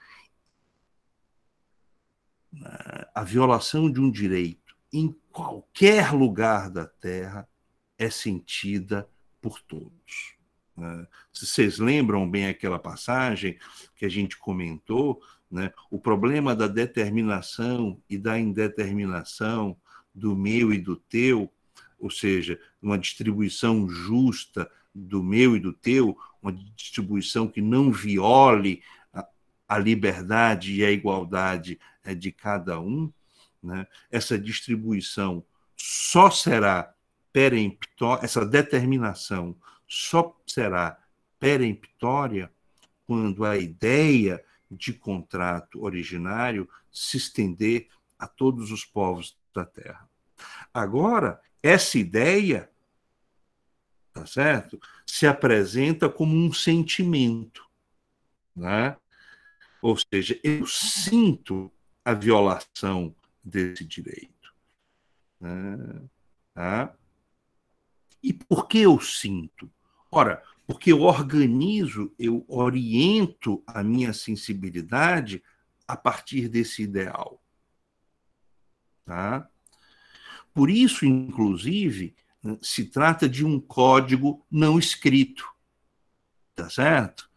a 3.14 3.24
violação 3.24 3.90
de 3.90 3.98
um 4.00 4.10
direito 4.10 4.76
em 4.92 5.16
qualquer 5.32 6.12
lugar 6.12 6.68
da 6.68 6.84
Terra 6.84 7.48
é 7.96 8.10
sentida 8.10 9.08
por 9.40 9.62
todos. 9.62 10.39
Né? 10.80 11.06
Se 11.30 11.46
vocês 11.46 11.78
lembram 11.78 12.28
bem 12.28 12.46
aquela 12.46 12.78
passagem 12.78 13.58
que 13.94 14.06
a 14.06 14.08
gente 14.08 14.38
comentou, 14.38 15.20
né? 15.50 15.72
o 15.90 15.98
problema 15.98 16.56
da 16.56 16.66
determinação 16.66 18.00
e 18.08 18.16
da 18.16 18.38
indeterminação, 18.38 19.76
do 20.14 20.34
meu 20.34 20.72
e 20.72 20.78
do 20.78 20.96
teu, 20.96 21.52
ou 21.98 22.10
seja, 22.10 22.58
uma 22.80 22.98
distribuição 22.98 23.88
justa 23.88 24.70
do 24.94 25.22
meu 25.22 25.54
e 25.54 25.60
do 25.60 25.72
teu, 25.72 26.16
uma 26.42 26.52
distribuição 26.74 27.46
que 27.46 27.60
não 27.60 27.92
viole 27.92 28.82
a, 29.12 29.26
a 29.68 29.78
liberdade 29.78 30.74
e 30.74 30.84
a 30.84 30.90
igualdade 30.90 31.78
é, 32.02 32.14
de 32.14 32.32
cada 32.32 32.80
um, 32.80 33.12
né? 33.62 33.86
essa 34.10 34.38
distribuição 34.38 35.44
só 35.76 36.30
será 36.30 36.94
peremptória, 37.32 38.24
essa 38.24 38.44
determinação 38.44 39.54
só 39.90 40.40
será 40.46 40.96
peremptória 41.40 42.48
quando 43.04 43.44
a 43.44 43.56
ideia 43.56 44.44
de 44.70 44.92
contrato 44.92 45.82
originário 45.82 46.68
se 46.92 47.16
estender 47.16 47.88
a 48.16 48.28
todos 48.28 48.70
os 48.70 48.84
povos 48.84 49.36
da 49.52 49.64
Terra. 49.64 50.08
Agora, 50.72 51.42
essa 51.60 51.98
ideia, 51.98 52.70
tá 54.12 54.24
certo? 54.26 54.80
Se 55.04 55.26
apresenta 55.26 56.08
como 56.08 56.36
um 56.36 56.52
sentimento, 56.52 57.68
né? 58.54 58.96
Ou 59.82 59.96
seja, 59.96 60.38
eu 60.44 60.64
sinto 60.66 61.72
a 62.04 62.14
violação 62.14 63.12
desse 63.42 63.84
direito. 63.84 64.54
Né? 65.40 66.08
Tá? 66.54 66.94
E 68.22 68.32
por 68.32 68.68
que 68.68 68.78
eu 68.78 69.00
sinto? 69.00 69.68
Ora, 70.10 70.42
porque 70.66 70.92
eu 70.92 71.02
organizo, 71.02 72.12
eu 72.18 72.44
oriento 72.48 73.62
a 73.66 73.82
minha 73.82 74.12
sensibilidade 74.12 75.42
a 75.86 75.96
partir 75.96 76.48
desse 76.48 76.82
ideal. 76.82 77.40
Tá? 79.04 79.48
Por 80.54 80.70
isso, 80.70 81.04
inclusive, 81.04 82.14
se 82.62 82.84
trata 82.84 83.28
de 83.28 83.44
um 83.44 83.60
código 83.60 84.44
não 84.50 84.78
escrito, 84.78 85.44
tá 86.54 86.70
certo? 86.70 87.28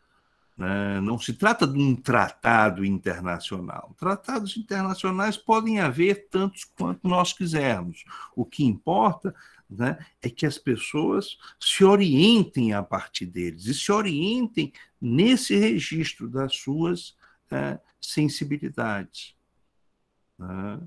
Né? 0.58 1.02
Não 1.02 1.18
se 1.18 1.34
trata 1.34 1.66
de 1.66 1.80
um 1.80 1.96
tratado 1.96 2.86
internacional. 2.86 3.96
Tratados 3.98 4.56
internacionais 4.56 5.38
podem 5.38 5.80
haver 5.80 6.28
tantos 6.30 6.64
quanto 6.64 7.08
nós 7.08 7.34
quisermos. 7.34 8.06
O 8.36 8.46
que 8.46 8.64
importa 8.64 9.34
né, 9.78 9.98
é 10.22 10.30
que 10.30 10.46
as 10.46 10.58
pessoas 10.58 11.38
se 11.60 11.84
orientem 11.84 12.74
a 12.74 12.84
partir 12.84 13.26
deles 13.26 13.66
e 13.66 13.74
se 13.74 13.92
orientem 13.92 14.72
nesse 15.02 15.56
registro 15.56 16.28
das 16.28 16.56
suas 16.56 17.16
é, 17.52 17.80
sensibilidades. 18.02 19.36
Né? 20.38 20.80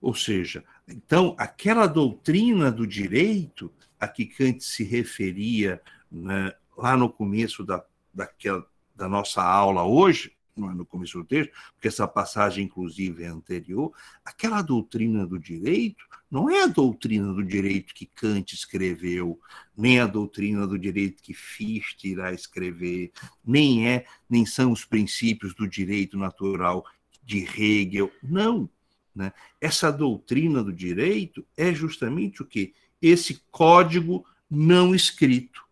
Ou 0.00 0.14
seja, 0.14 0.64
então, 0.86 1.34
aquela 1.38 1.86
doutrina 1.86 2.70
do 2.70 2.86
direito 2.86 3.72
a 3.98 4.06
que 4.06 4.26
Kant 4.26 4.62
se 4.62 4.84
referia 4.84 5.80
né, 6.10 6.52
lá 6.76 6.96
no 6.96 7.08
começo 7.08 7.64
da, 7.64 7.82
daquela, 8.12 8.66
da 8.94 9.08
nossa 9.08 9.42
aula 9.42 9.84
hoje, 9.84 10.33
no 10.56 10.86
começo 10.86 11.18
do 11.18 11.24
texto, 11.24 11.52
porque 11.74 11.88
essa 11.88 12.06
passagem, 12.06 12.64
inclusive, 12.64 13.24
é 13.24 13.26
anterior, 13.26 13.92
aquela 14.24 14.62
doutrina 14.62 15.26
do 15.26 15.38
direito 15.38 16.04
não 16.30 16.48
é 16.48 16.62
a 16.62 16.66
doutrina 16.66 17.32
do 17.32 17.44
direito 17.44 17.94
que 17.94 18.06
Kant 18.06 18.54
escreveu, 18.54 19.38
nem 19.76 20.00
a 20.00 20.06
doutrina 20.06 20.66
do 20.66 20.78
direito 20.78 21.22
que 21.22 21.34
Fichte 21.34 22.08
irá 22.08 22.32
escrever, 22.32 23.12
nem 23.44 23.88
é, 23.88 24.06
nem 24.28 24.46
são 24.46 24.72
os 24.72 24.84
princípios 24.84 25.54
do 25.54 25.68
direito 25.68 26.16
natural 26.16 26.84
de 27.22 27.38
Hegel. 27.38 28.10
Não. 28.22 28.68
Né? 29.14 29.32
Essa 29.60 29.92
doutrina 29.92 30.62
do 30.62 30.72
direito 30.72 31.44
é 31.56 31.72
justamente 31.72 32.42
o 32.42 32.46
que? 32.46 32.74
Esse 33.00 33.42
código 33.50 34.24
não 34.50 34.94
escrito. 34.94 35.62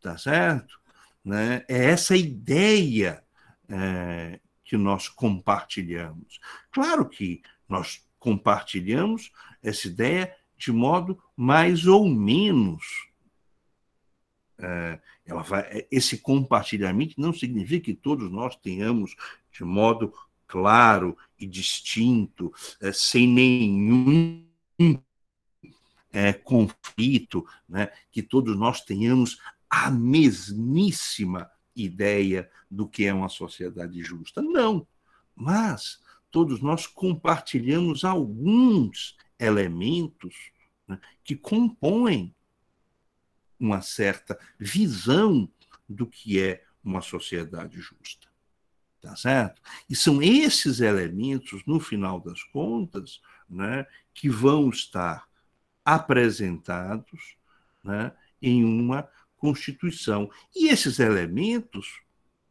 Tá 0.00 0.16
certo? 0.16 0.80
Né? 1.24 1.64
É 1.68 1.86
essa 1.86 2.16
ideia 2.16 3.22
é, 3.70 4.40
que 4.64 4.76
nós 4.76 5.08
compartilhamos. 5.08 6.40
Claro 6.70 7.08
que 7.08 7.42
nós 7.68 8.06
compartilhamos 8.18 9.32
essa 9.62 9.86
ideia 9.88 10.34
de 10.56 10.72
modo 10.72 11.22
mais 11.36 11.86
ou 11.86 12.08
menos. 12.08 13.08
É, 14.58 15.00
ela 15.24 15.42
vai, 15.42 15.86
esse 15.90 16.18
compartilhamento 16.18 17.18
não 17.18 17.32
significa 17.32 17.86
que 17.86 17.94
todos 17.94 18.30
nós 18.30 18.56
tenhamos 18.56 19.16
de 19.50 19.64
modo 19.64 20.12
claro 20.46 21.16
e 21.38 21.46
distinto, 21.46 22.52
é, 22.80 22.92
sem 22.92 23.26
nenhum 23.26 24.44
é, 26.12 26.32
conflito, 26.32 27.46
né, 27.68 27.90
que 28.10 28.22
todos 28.22 28.56
nós 28.56 28.82
tenhamos 28.82 29.38
a 29.68 29.90
mesmíssima 29.90 31.50
ideia 31.74 32.50
do 32.70 32.88
que 32.88 33.06
é 33.06 33.12
uma 33.12 33.28
sociedade 33.28 34.02
justa. 34.02 34.42
Não. 34.42 34.86
Mas 35.34 36.00
todos 36.30 36.60
nós 36.60 36.86
compartilhamos 36.86 38.04
alguns 38.04 39.16
elementos 39.38 40.52
né, 40.86 41.00
que 41.24 41.34
compõem 41.34 42.34
uma 43.58 43.82
certa 43.82 44.38
visão 44.58 45.50
do 45.88 46.06
que 46.06 46.40
é 46.40 46.64
uma 46.82 47.00
sociedade 47.00 47.80
justa. 47.80 48.28
Tá 49.00 49.16
certo? 49.16 49.62
E 49.88 49.96
são 49.96 50.22
esses 50.22 50.80
elementos, 50.80 51.64
no 51.66 51.80
final 51.80 52.20
das 52.20 52.42
contas, 52.42 53.20
né, 53.48 53.86
que 54.12 54.28
vão 54.28 54.68
estar 54.68 55.26
apresentados 55.84 57.36
né, 57.82 58.12
em 58.42 58.62
uma 58.62 59.08
Constituição. 59.40 60.30
E 60.54 60.68
esses 60.68 61.00
elementos 61.00 62.02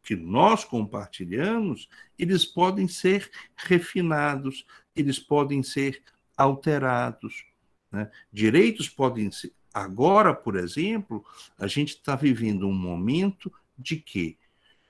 que 0.02 0.16
nós 0.16 0.64
compartilhamos, 0.64 1.88
eles 2.18 2.44
podem 2.44 2.88
ser 2.88 3.30
refinados, 3.56 4.66
eles 4.94 5.18
podem 5.18 5.62
ser 5.62 6.02
alterados. 6.36 7.44
Né? 7.92 8.10
Direitos 8.32 8.88
podem 8.88 9.30
ser. 9.30 9.52
Agora, 9.72 10.34
por 10.34 10.56
exemplo, 10.56 11.24
a 11.56 11.68
gente 11.68 11.90
está 11.90 12.16
vivendo 12.16 12.66
um 12.66 12.74
momento 12.74 13.52
de 13.78 13.96
que, 13.96 14.36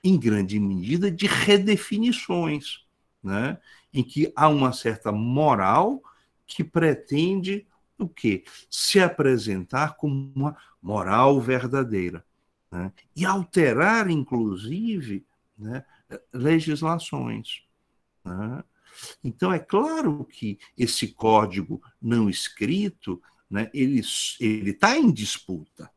em 0.03 0.19
grande 0.19 0.59
medida, 0.59 1.11
de 1.11 1.27
redefinições, 1.27 2.83
né? 3.23 3.59
em 3.93 4.03
que 4.03 4.33
há 4.35 4.49
uma 4.49 4.73
certa 4.73 5.11
moral 5.11 6.01
que 6.47 6.63
pretende 6.63 7.67
o 8.03 8.09
quê? 8.09 8.43
Se 8.69 8.99
apresentar 8.99 9.95
como 9.95 10.31
uma 10.35 10.57
moral 10.81 11.39
verdadeira. 11.39 12.25
Né? 12.71 12.91
E 13.15 13.25
alterar, 13.25 14.09
inclusive, 14.09 15.25
né, 15.57 15.83
legislações. 16.33 17.63
Né? 18.23 18.63
Então, 19.23 19.51
é 19.51 19.59
claro 19.59 20.25
que 20.25 20.59
esse 20.77 21.09
código 21.09 21.81
não 22.01 22.29
escrito 22.29 23.21
né, 23.49 23.69
ele 23.73 23.99
está 23.99 24.97
em 24.97 25.11
disputa, 25.11 25.91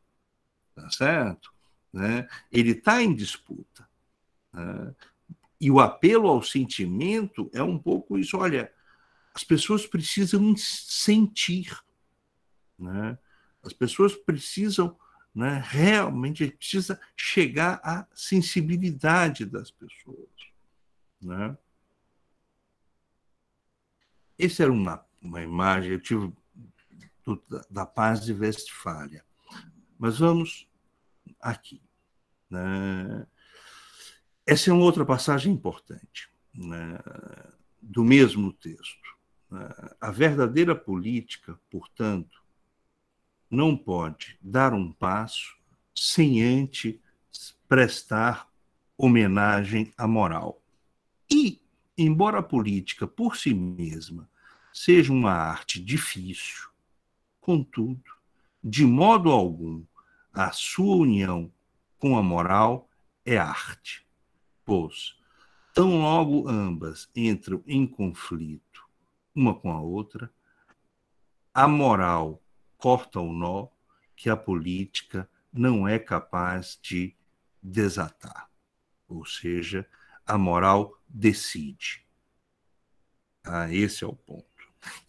tá 0.75 0.89
certo? 0.89 1.53
Né? 1.93 2.27
Ele 2.51 2.71
está 2.71 3.01
em 3.01 3.15
disputa. 3.15 3.87
Né? 4.51 4.93
E 5.61 5.71
o 5.71 5.79
apelo 5.79 6.27
ao 6.27 6.43
sentimento 6.43 7.49
é 7.53 7.63
um 7.63 7.79
pouco 7.79 8.17
isso. 8.17 8.37
Olha, 8.37 8.69
as 9.33 9.43
pessoas 9.43 9.87
precisam 9.87 10.53
sentir. 10.57 11.73
Né? 12.77 13.17
As 13.63 13.73
pessoas 13.73 14.15
precisam 14.15 14.97
né, 15.35 15.61
realmente 15.65 16.49
precisa 16.49 16.97
chegar 17.15 17.81
à 17.83 18.07
sensibilidade 18.15 19.45
das 19.45 19.69
pessoas. 19.69 20.29
Né? 21.21 21.57
Essa 24.39 24.63
era 24.63 24.71
uma, 24.71 25.05
uma 25.21 25.41
imagem, 25.41 25.91
eu 25.91 25.99
tive 25.99 26.33
do, 27.25 27.43
da 27.69 27.85
paz 27.85 28.23
de 28.23 28.31
Westfália. 28.31 29.25
Mas 29.97 30.19
vamos 30.19 30.69
aqui. 31.41 31.81
Né? 32.49 33.27
Essa 34.45 34.69
é 34.69 34.73
uma 34.73 34.83
outra 34.83 35.05
passagem 35.05 35.51
importante 35.51 36.29
né? 36.53 36.97
do 37.81 38.05
mesmo 38.05 38.53
texto. 38.53 39.17
Né? 39.51 39.67
A 39.99 40.11
verdadeira 40.11 40.75
política, 40.75 41.59
portanto, 41.69 42.44
não 43.49 43.75
pode 43.75 44.37
dar 44.41 44.73
um 44.73 44.91
passo 44.91 45.57
sem 45.93 46.41
antes 46.41 46.99
prestar 47.67 48.49
homenagem 48.97 49.93
à 49.97 50.07
moral. 50.07 50.61
E, 51.29 51.61
embora 51.97 52.39
a 52.39 52.43
política 52.43 53.07
por 53.07 53.35
si 53.35 53.53
mesma 53.53 54.29
seja 54.73 55.11
uma 55.11 55.31
arte 55.31 55.81
difícil, 55.81 56.69
contudo, 57.39 58.11
de 58.63 58.85
modo 58.85 59.31
algum, 59.31 59.83
a 60.33 60.51
sua 60.51 60.95
união 60.97 61.51
com 61.97 62.17
a 62.17 62.23
moral 62.23 62.89
é 63.25 63.37
arte, 63.37 64.05
pois, 64.65 65.17
tão 65.73 66.01
logo 66.01 66.47
ambas 66.49 67.09
entram 67.15 67.63
em 67.65 67.87
conflito 67.87 68.85
uma 69.35 69.53
com 69.53 69.71
a 69.71 69.81
outra, 69.81 70.31
a 71.53 71.67
moral 71.67 72.41
corta 72.85 73.19
o 73.19 73.33
nó 73.33 73.67
que 74.15 74.29
a 74.29 74.37
política 74.37 75.27
não 75.51 75.87
é 75.87 75.97
capaz 75.97 76.77
de 76.79 77.15
desatar. 77.59 78.47
Ou 79.07 79.25
seja, 79.25 79.89
a 80.23 80.37
moral 80.37 80.95
decide. 81.09 82.05
Ah, 83.43 83.73
esse 83.73 84.03
é 84.03 84.07
o 84.07 84.13
ponto. 84.13 84.45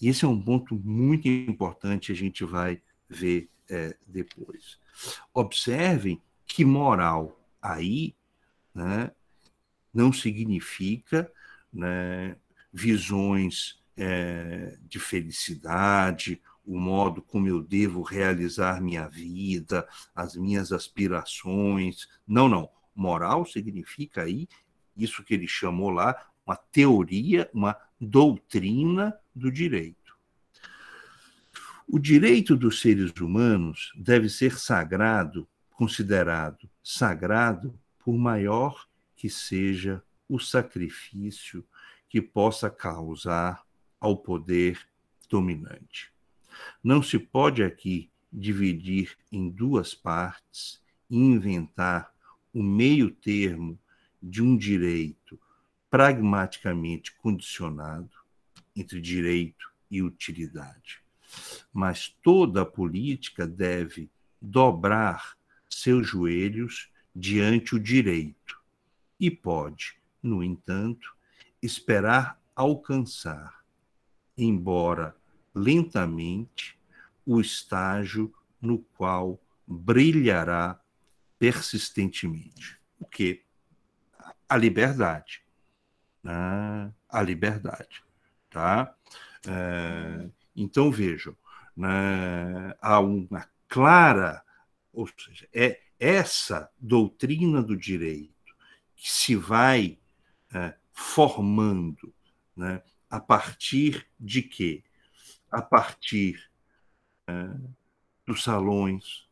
E 0.00 0.08
esse 0.08 0.24
é 0.24 0.28
um 0.28 0.40
ponto 0.40 0.74
muito 0.74 1.28
importante, 1.28 2.10
a 2.10 2.14
gente 2.14 2.46
vai 2.46 2.80
ver 3.10 3.50
é, 3.68 3.94
depois. 4.06 4.80
Observem 5.34 6.22
que 6.46 6.64
moral 6.64 7.38
aí 7.60 8.16
né, 8.74 9.10
não 9.92 10.14
significa 10.14 11.30
né, 11.70 12.36
visões 12.72 13.78
é, 13.98 14.78
de 14.80 14.98
felicidade 14.98 16.40
o 16.66 16.78
modo 16.78 17.22
como 17.22 17.48
eu 17.48 17.62
devo 17.62 18.02
realizar 18.02 18.82
minha 18.82 19.08
vida, 19.08 19.86
as 20.14 20.34
minhas 20.34 20.72
aspirações. 20.72 22.08
Não, 22.26 22.48
não. 22.48 22.68
Moral 22.94 23.46
significa 23.46 24.22
aí 24.22 24.48
isso 24.96 25.22
que 25.22 25.34
ele 25.34 25.46
chamou 25.46 25.90
lá 25.90 26.30
uma 26.46 26.56
teoria, 26.56 27.50
uma 27.52 27.76
doutrina 28.00 29.16
do 29.34 29.50
direito. 29.50 30.16
O 31.88 31.98
direito 31.98 32.56
dos 32.56 32.80
seres 32.80 33.12
humanos 33.20 33.92
deve 33.96 34.28
ser 34.28 34.58
sagrado, 34.58 35.48
considerado 35.70 36.68
sagrado, 36.82 37.78
por 37.98 38.16
maior 38.16 38.86
que 39.16 39.28
seja 39.28 40.02
o 40.28 40.38
sacrifício 40.38 41.66
que 42.08 42.22
possa 42.22 42.70
causar 42.70 43.64
ao 44.00 44.16
poder 44.16 44.78
dominante. 45.28 46.15
Não 46.82 47.02
se 47.02 47.18
pode 47.18 47.62
aqui 47.62 48.10
dividir 48.32 49.16
em 49.30 49.48
duas 49.48 49.94
partes 49.94 50.82
e 51.08 51.16
inventar 51.16 52.12
o 52.52 52.62
meio 52.62 53.10
termo 53.10 53.78
de 54.22 54.42
um 54.42 54.56
direito 54.56 55.38
pragmaticamente 55.90 57.12
condicionado 57.16 58.10
entre 58.74 59.00
direito 59.00 59.70
e 59.90 60.02
utilidade. 60.02 61.00
Mas 61.72 62.08
toda 62.22 62.62
a 62.62 62.66
política 62.66 63.46
deve 63.46 64.10
dobrar 64.40 65.36
seus 65.68 66.06
joelhos 66.06 66.90
diante 67.14 67.74
o 67.74 67.80
direito 67.80 68.60
e 69.18 69.30
pode, 69.30 69.98
no 70.22 70.42
entanto, 70.42 71.14
esperar 71.62 72.40
alcançar, 72.54 73.64
embora 74.36 75.16
lentamente 75.56 76.78
o 77.24 77.40
estágio 77.40 78.32
no 78.60 78.78
qual 78.78 79.40
brilhará 79.66 80.78
persistentemente. 81.38 82.78
O 83.00 83.06
que? 83.06 83.42
A 84.46 84.56
liberdade. 84.56 85.42
Né? 86.22 86.92
A 87.08 87.22
liberdade. 87.22 88.04
Tá? 88.50 88.94
É, 89.48 90.28
então, 90.54 90.90
vejam, 90.90 91.36
né? 91.76 92.74
há 92.80 93.00
uma 93.00 93.48
clara, 93.68 94.42
ou 94.92 95.08
seja, 95.08 95.48
é 95.52 95.80
essa 95.98 96.70
doutrina 96.78 97.62
do 97.62 97.76
direito 97.76 98.34
que 98.94 99.10
se 99.10 99.34
vai 99.34 99.98
é, 100.54 100.74
formando 100.92 102.14
né? 102.54 102.82
a 103.10 103.20
partir 103.20 104.06
de 104.18 104.42
quê? 104.42 104.84
A 105.56 105.62
partir 105.62 106.50
né, 107.26 107.58
dos 108.26 108.44
salões, 108.44 109.26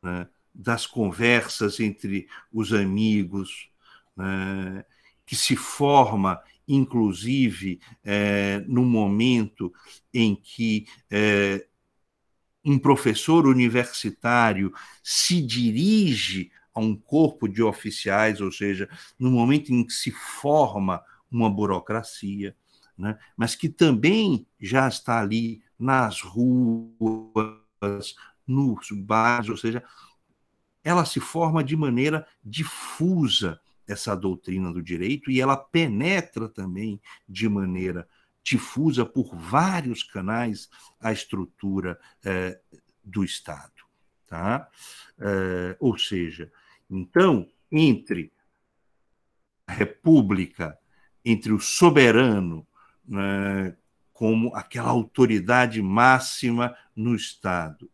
né, 0.00 0.28
das 0.54 0.86
conversas 0.86 1.80
entre 1.80 2.28
os 2.52 2.72
amigos, 2.72 3.68
né, 4.16 4.84
que 5.26 5.34
se 5.34 5.56
forma, 5.56 6.40
inclusive, 6.68 7.80
é, 8.04 8.60
no 8.68 8.84
momento 8.84 9.72
em 10.14 10.36
que 10.36 10.86
é, 11.10 11.66
um 12.64 12.78
professor 12.78 13.44
universitário 13.44 14.72
se 15.02 15.42
dirige 15.42 16.52
a 16.72 16.78
um 16.78 16.94
corpo 16.94 17.48
de 17.48 17.60
oficiais, 17.60 18.40
ou 18.40 18.52
seja, 18.52 18.88
no 19.18 19.32
momento 19.32 19.72
em 19.72 19.84
que 19.84 19.92
se 19.92 20.12
forma 20.12 21.02
uma 21.28 21.50
burocracia 21.50 22.54
né? 22.96 23.18
mas 23.36 23.54
que 23.54 23.68
também 23.68 24.46
já 24.60 24.88
está 24.88 25.20
ali 25.20 25.62
nas 25.78 26.20
ruas, 26.20 26.94
nos 28.46 28.90
bares, 28.90 29.50
ou 29.50 29.56
seja, 29.56 29.82
ela 30.82 31.04
se 31.04 31.20
forma 31.20 31.62
de 31.64 31.76
maneira 31.76 32.26
difusa 32.44 33.60
essa 33.86 34.16
doutrina 34.16 34.72
do 34.72 34.82
direito 34.82 35.30
e 35.30 35.40
ela 35.40 35.56
penetra 35.56 36.48
também 36.48 37.00
de 37.28 37.48
maneira 37.48 38.08
difusa 38.42 39.04
por 39.04 39.34
vários 39.34 40.02
canais 40.02 40.68
a 41.00 41.12
estrutura 41.12 41.98
é, 42.24 42.60
do 43.02 43.24
Estado. 43.24 43.72
Tá? 44.26 44.68
É, 45.18 45.76
ou 45.80 45.98
seja, 45.98 46.50
então, 46.88 47.48
entre 47.70 48.32
a 49.66 49.72
República, 49.72 50.78
entre 51.24 51.52
o 51.52 51.60
soberano, 51.60 52.66
né, 53.06 53.76
como 54.12 54.54
aquela 54.54 54.88
autoridade 54.88 55.80
máxima 55.82 56.76
no 56.94 57.14
Estado, 57.14 57.90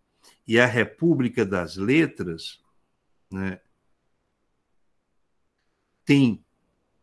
e 0.46 0.58
a 0.58 0.66
República 0.66 1.44
das 1.44 1.76
Letras, 1.76 2.60
né, 3.30 3.60
tem 6.04 6.44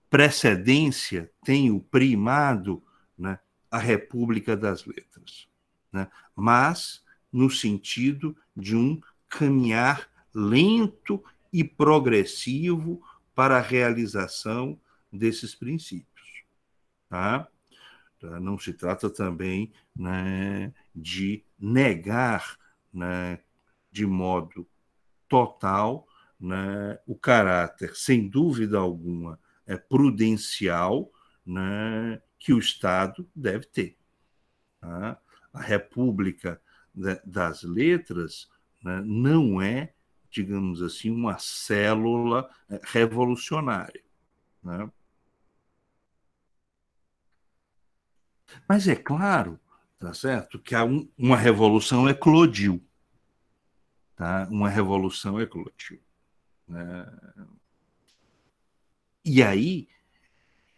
precedência, 0.09 1.31
tem 1.43 1.71
o 1.71 1.79
primado 1.79 2.83
né, 3.17 3.39
a 3.69 3.77
República 3.77 4.55
das 4.57 4.85
Letras, 4.85 5.47
né, 5.91 6.09
mas 6.35 7.03
no 7.31 7.49
sentido 7.49 8.35
de 8.55 8.75
um 8.75 8.99
caminhar 9.27 10.09
lento 10.33 11.23
e 11.51 11.63
progressivo 11.63 13.01
para 13.33 13.57
a 13.57 13.61
realização 13.61 14.79
desses 15.11 15.55
princípios. 15.55 16.43
Tá? 17.09 17.47
Tá? 18.19 18.39
Não 18.39 18.57
se 18.57 18.73
trata 18.73 19.09
também 19.09 19.71
né, 19.95 20.73
de 20.95 21.43
negar 21.59 22.57
né, 22.93 23.39
de 23.91 24.05
modo 24.05 24.67
total 25.27 26.07
né, 26.39 26.99
o 27.05 27.15
caráter, 27.15 27.95
sem 27.95 28.27
dúvida 28.27 28.77
alguma, 28.77 29.39
é 29.65 29.77
prudencial 29.77 31.11
né, 31.45 32.21
que 32.37 32.53
o 32.53 32.59
Estado 32.59 33.27
deve 33.35 33.65
ter. 33.65 33.97
Tá? 34.79 35.19
A 35.53 35.61
República 35.61 36.61
das 37.25 37.63
Letras 37.63 38.49
né, 38.83 39.01
não 39.05 39.61
é, 39.61 39.93
digamos 40.29 40.81
assim, 40.81 41.09
uma 41.11 41.37
célula 41.37 42.49
é, 42.69 42.79
revolucionária. 42.83 44.03
Né? 44.63 44.89
Mas 48.67 48.87
é 48.87 48.95
claro, 48.95 49.59
tá 49.97 50.13
certo, 50.13 50.59
que 50.59 50.75
um, 50.75 51.07
uma 51.17 51.37
revolução 51.37 52.09
eclodiu. 52.09 52.83
Tá? 54.15 54.47
Uma 54.49 54.69
revolução 54.69 55.39
eclodiu. 55.41 55.99
Né? 56.67 57.05
E 59.23 59.43
aí, 59.43 59.87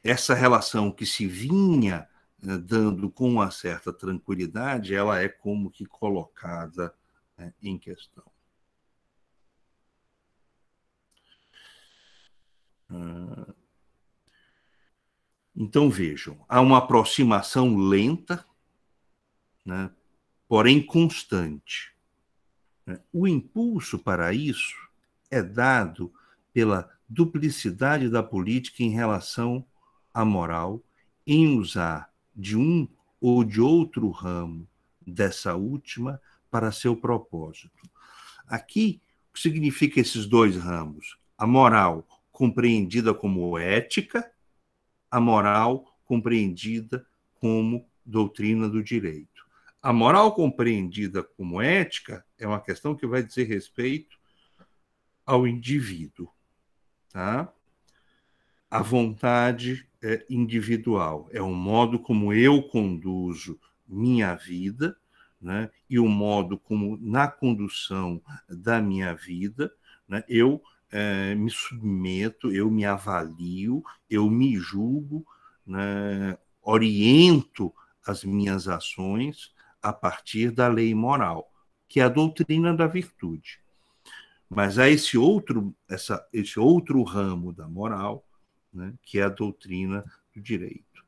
essa 0.03 0.33
relação 0.33 0.91
que 0.91 1.05
se 1.05 1.27
vinha 1.27 2.07
né, 2.41 2.57
dando 2.57 3.09
com 3.09 3.29
uma 3.29 3.51
certa 3.51 3.93
tranquilidade, 3.93 4.95
ela 4.95 5.21
é 5.21 5.29
como 5.29 5.69
que 5.69 5.85
colocada 5.85 6.93
né, 7.37 7.53
em 7.61 7.77
questão. 7.77 8.23
Ah, 12.89 13.50
então 15.61 15.91
vejam, 15.91 16.43
há 16.49 16.59
uma 16.59 16.79
aproximação 16.79 17.77
lenta, 17.77 18.43
né, 19.63 19.91
porém 20.47 20.83
constante. 20.83 21.93
Né. 22.83 22.99
O 23.13 23.27
impulso 23.27 23.99
para 23.99 24.33
isso 24.33 24.75
é 25.29 25.43
dado 25.43 26.11
pela 26.51 26.89
duplicidade 27.07 28.09
da 28.09 28.23
política 28.23 28.81
em 28.81 28.89
relação 28.89 29.63
à 30.11 30.25
moral, 30.25 30.81
em 31.27 31.55
usar 31.59 32.11
de 32.35 32.57
um 32.57 32.87
ou 33.19 33.43
de 33.43 33.61
outro 33.61 34.09
ramo 34.09 34.67
dessa 35.05 35.55
última 35.55 36.19
para 36.49 36.71
seu 36.71 36.95
propósito. 36.95 37.87
Aqui, 38.47 38.99
o 39.29 39.33
que 39.33 39.39
significa 39.39 39.99
esses 39.99 40.25
dois 40.25 40.55
ramos? 40.55 41.19
A 41.37 41.45
moral 41.45 42.07
compreendida 42.31 43.13
como 43.13 43.59
ética, 43.59 44.30
a 45.11 45.19
moral 45.19 45.93
compreendida 46.05 47.05
como 47.35 47.85
doutrina 48.05 48.69
do 48.69 48.81
direito. 48.81 49.45
A 49.81 49.91
moral 49.91 50.33
compreendida 50.33 51.21
como 51.21 51.61
ética 51.61 52.25
é 52.37 52.47
uma 52.47 52.61
questão 52.61 52.95
que 52.95 53.05
vai 53.05 53.21
dizer 53.21 53.43
respeito 53.43 54.17
ao 55.25 55.45
indivíduo, 55.45 56.29
tá? 57.11 57.51
A 58.69 58.81
vontade 58.81 59.87
é 60.01 60.25
individual, 60.29 61.27
é 61.31 61.41
o 61.41 61.51
modo 61.51 61.99
como 61.99 62.33
eu 62.33 62.63
conduzo 62.63 63.59
minha 63.87 64.33
vida, 64.35 64.95
né? 65.41 65.69
E 65.89 65.99
o 65.99 66.07
modo 66.07 66.57
como 66.57 66.97
na 67.01 67.27
condução 67.27 68.21
da 68.47 68.81
minha 68.81 69.13
vida, 69.13 69.73
né? 70.07 70.23
Eu 70.29 70.61
é, 70.91 71.33
me 71.35 71.49
submeto, 71.49 72.51
eu 72.51 72.69
me 72.69 72.85
avalio, 72.85 73.83
eu 74.09 74.29
me 74.29 74.55
julgo, 74.57 75.25
né? 75.65 76.37
oriento 76.61 77.73
as 78.05 78.23
minhas 78.23 78.67
ações 78.67 79.53
a 79.81 79.91
partir 79.91 80.51
da 80.51 80.67
lei 80.67 80.93
moral, 80.93 81.51
que 81.87 81.99
é 81.99 82.03
a 82.03 82.09
doutrina 82.09 82.73
da 82.73 82.87
virtude. 82.87 83.59
Mas 84.49 84.77
há 84.77 84.89
esse 84.89 85.17
outro, 85.17 85.73
essa, 85.89 86.27
esse 86.31 86.59
outro 86.59 87.01
ramo 87.03 87.53
da 87.53 87.67
moral, 87.67 88.25
né, 88.73 88.93
que 89.03 89.19
é 89.19 89.23
a 89.23 89.29
doutrina 89.29 90.03
do 90.35 90.41
direito. 90.41 91.05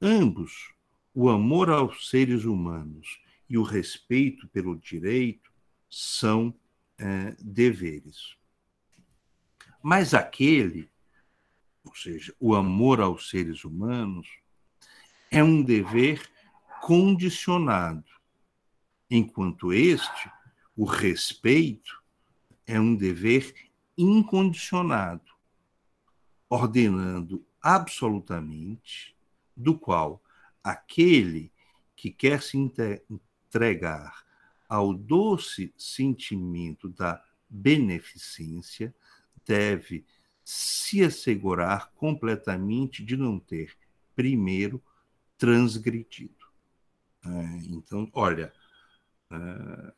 Ambos, 0.00 0.72
o 1.14 1.28
amor 1.28 1.70
aos 1.70 2.08
seres 2.08 2.44
humanos 2.44 3.20
e 3.48 3.56
o 3.56 3.62
respeito 3.62 4.46
pelo 4.48 4.76
direito, 4.76 5.50
são 5.88 6.54
é, 6.98 7.34
deveres. 7.40 8.36
Mas 9.82 10.14
aquele, 10.14 10.90
ou 11.84 11.94
seja, 11.94 12.34
o 12.38 12.54
amor 12.54 13.00
aos 13.00 13.30
seres 13.30 13.64
humanos, 13.64 14.28
é 15.30 15.42
um 15.42 15.62
dever 15.62 16.28
condicionado, 16.80 18.04
enquanto 19.10 19.72
este, 19.72 20.30
o 20.76 20.84
respeito, 20.84 22.02
é 22.66 22.78
um 22.78 22.94
dever 22.94 23.54
incondicionado, 23.96 25.32
ordenando 26.48 27.44
absolutamente, 27.60 29.16
do 29.56 29.76
qual 29.76 30.22
aquele 30.62 31.52
que 31.96 32.10
quer 32.10 32.42
se 32.42 32.56
entregar 32.56 34.24
ao 34.68 34.94
doce 34.94 35.74
sentimento 35.76 36.88
da 36.88 37.22
beneficência 37.48 38.94
deve 39.48 40.04
se 40.44 41.02
assegurar 41.02 41.90
completamente 41.96 43.02
de 43.02 43.16
não 43.16 43.40
ter, 43.40 43.74
primeiro, 44.14 44.82
transgredido. 45.38 46.46
É, 47.24 47.28
então, 47.70 48.08
olha, 48.12 48.52
é, 49.30 49.92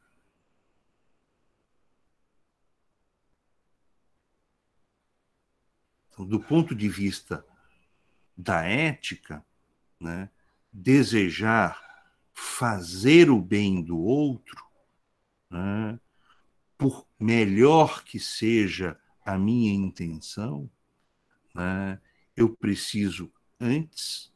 Então, 6.21 6.27
do 6.27 6.39
ponto 6.39 6.75
de 6.75 6.87
vista 6.87 7.43
da 8.37 8.63
ética, 8.63 9.43
né, 9.99 10.29
desejar 10.71 11.81
fazer 12.35 13.31
o 13.31 13.41
bem 13.41 13.83
do 13.83 13.99
outro, 13.99 14.63
né, 15.49 15.99
por 16.77 17.07
melhor 17.19 18.05
que 18.05 18.19
seja 18.19 19.01
a 19.31 19.39
minha 19.39 19.73
intenção, 19.73 20.69
né, 21.55 22.01
eu 22.37 22.57
preciso 22.57 23.33
antes 23.61 24.33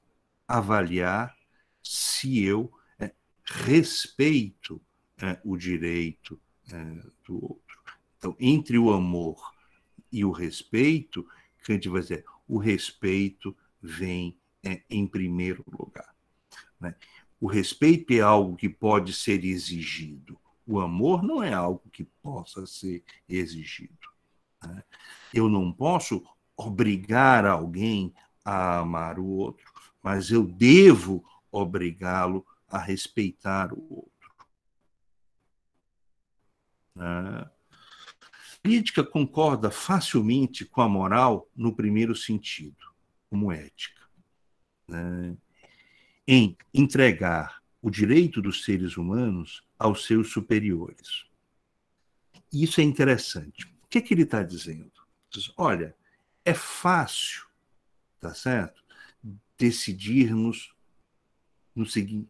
avaliar 0.47 1.37
se 1.83 2.45
eu 2.45 2.73
é, 2.99 3.13
respeito 3.45 4.81
é, 5.21 5.41
o 5.45 5.57
direito 5.57 6.41
é, 6.71 6.85
do 7.27 7.43
outro. 7.43 7.83
Então, 8.19 8.37
entre 8.39 8.79
o 8.79 8.93
amor 8.93 9.53
e 10.13 10.25
o 10.25 10.31
respeito, 10.31 11.27
Kant 11.65 11.89
vai 11.89 12.01
dizer, 12.01 12.25
o 12.47 12.59
respeito 12.59 13.57
vem 13.83 14.39
em 14.89 15.07
primeiro 15.07 15.63
lugar. 15.67 16.15
Né? 16.81 16.95
O 17.41 17.47
respeito 17.47 18.13
é 18.13 18.21
algo 18.21 18.57
que 18.57 18.69
pode 18.69 19.13
ser 19.13 19.45
exigido. 19.45 20.39
O 20.67 20.81
amor 20.81 21.23
não 21.23 21.43
é 21.43 21.53
algo 21.53 21.83
que 21.91 22.05
possa 22.05 22.65
ser 22.67 23.05
exigido. 23.29 24.14
Né? 24.67 24.83
Eu 25.33 25.49
não 25.49 25.73
posso 25.73 26.23
obrigar 26.57 27.45
alguém 27.47 28.15
a 28.45 28.79
amar 28.79 29.19
o 29.19 29.27
outro, 29.27 29.73
mas 30.03 30.31
eu 30.31 30.45
devo 30.45 31.25
obrigá-lo 31.51 32.47
a 32.69 32.79
respeitar 32.79 33.73
o 33.73 33.81
outro. 33.95 34.11
Né? 36.95 37.51
política 38.65 39.05
concorda 39.05 39.71
facilmente 39.71 40.65
com 40.65 40.81
a 40.81 40.89
moral 40.89 41.47
no 41.55 41.77
primeiro 41.77 42.17
sentido, 42.17 42.95
como 43.29 43.53
ética, 43.53 44.01
né? 44.89 45.37
em 46.27 46.57
entregar 46.73 47.63
o 47.83 47.91
direito 47.91 48.41
dos 48.41 48.65
seres 48.65 48.97
humanos 48.97 49.63
aos 49.79 50.07
seus 50.07 50.33
superiores. 50.33 51.27
Isso 52.51 52.81
é 52.81 52.85
interessante. 52.85 53.74
Que, 53.95 54.03
que 54.03 54.13
ele 54.13 54.25
está 54.25 54.43
dizendo? 54.43 54.91
Diz, 55.31 55.53
olha, 55.57 55.95
é 56.45 56.53
fácil, 56.53 57.45
tá 58.19 58.35
certo? 58.35 58.83
Decidirmos 59.57 60.75
no 61.73 61.87
seguinte: 61.87 62.29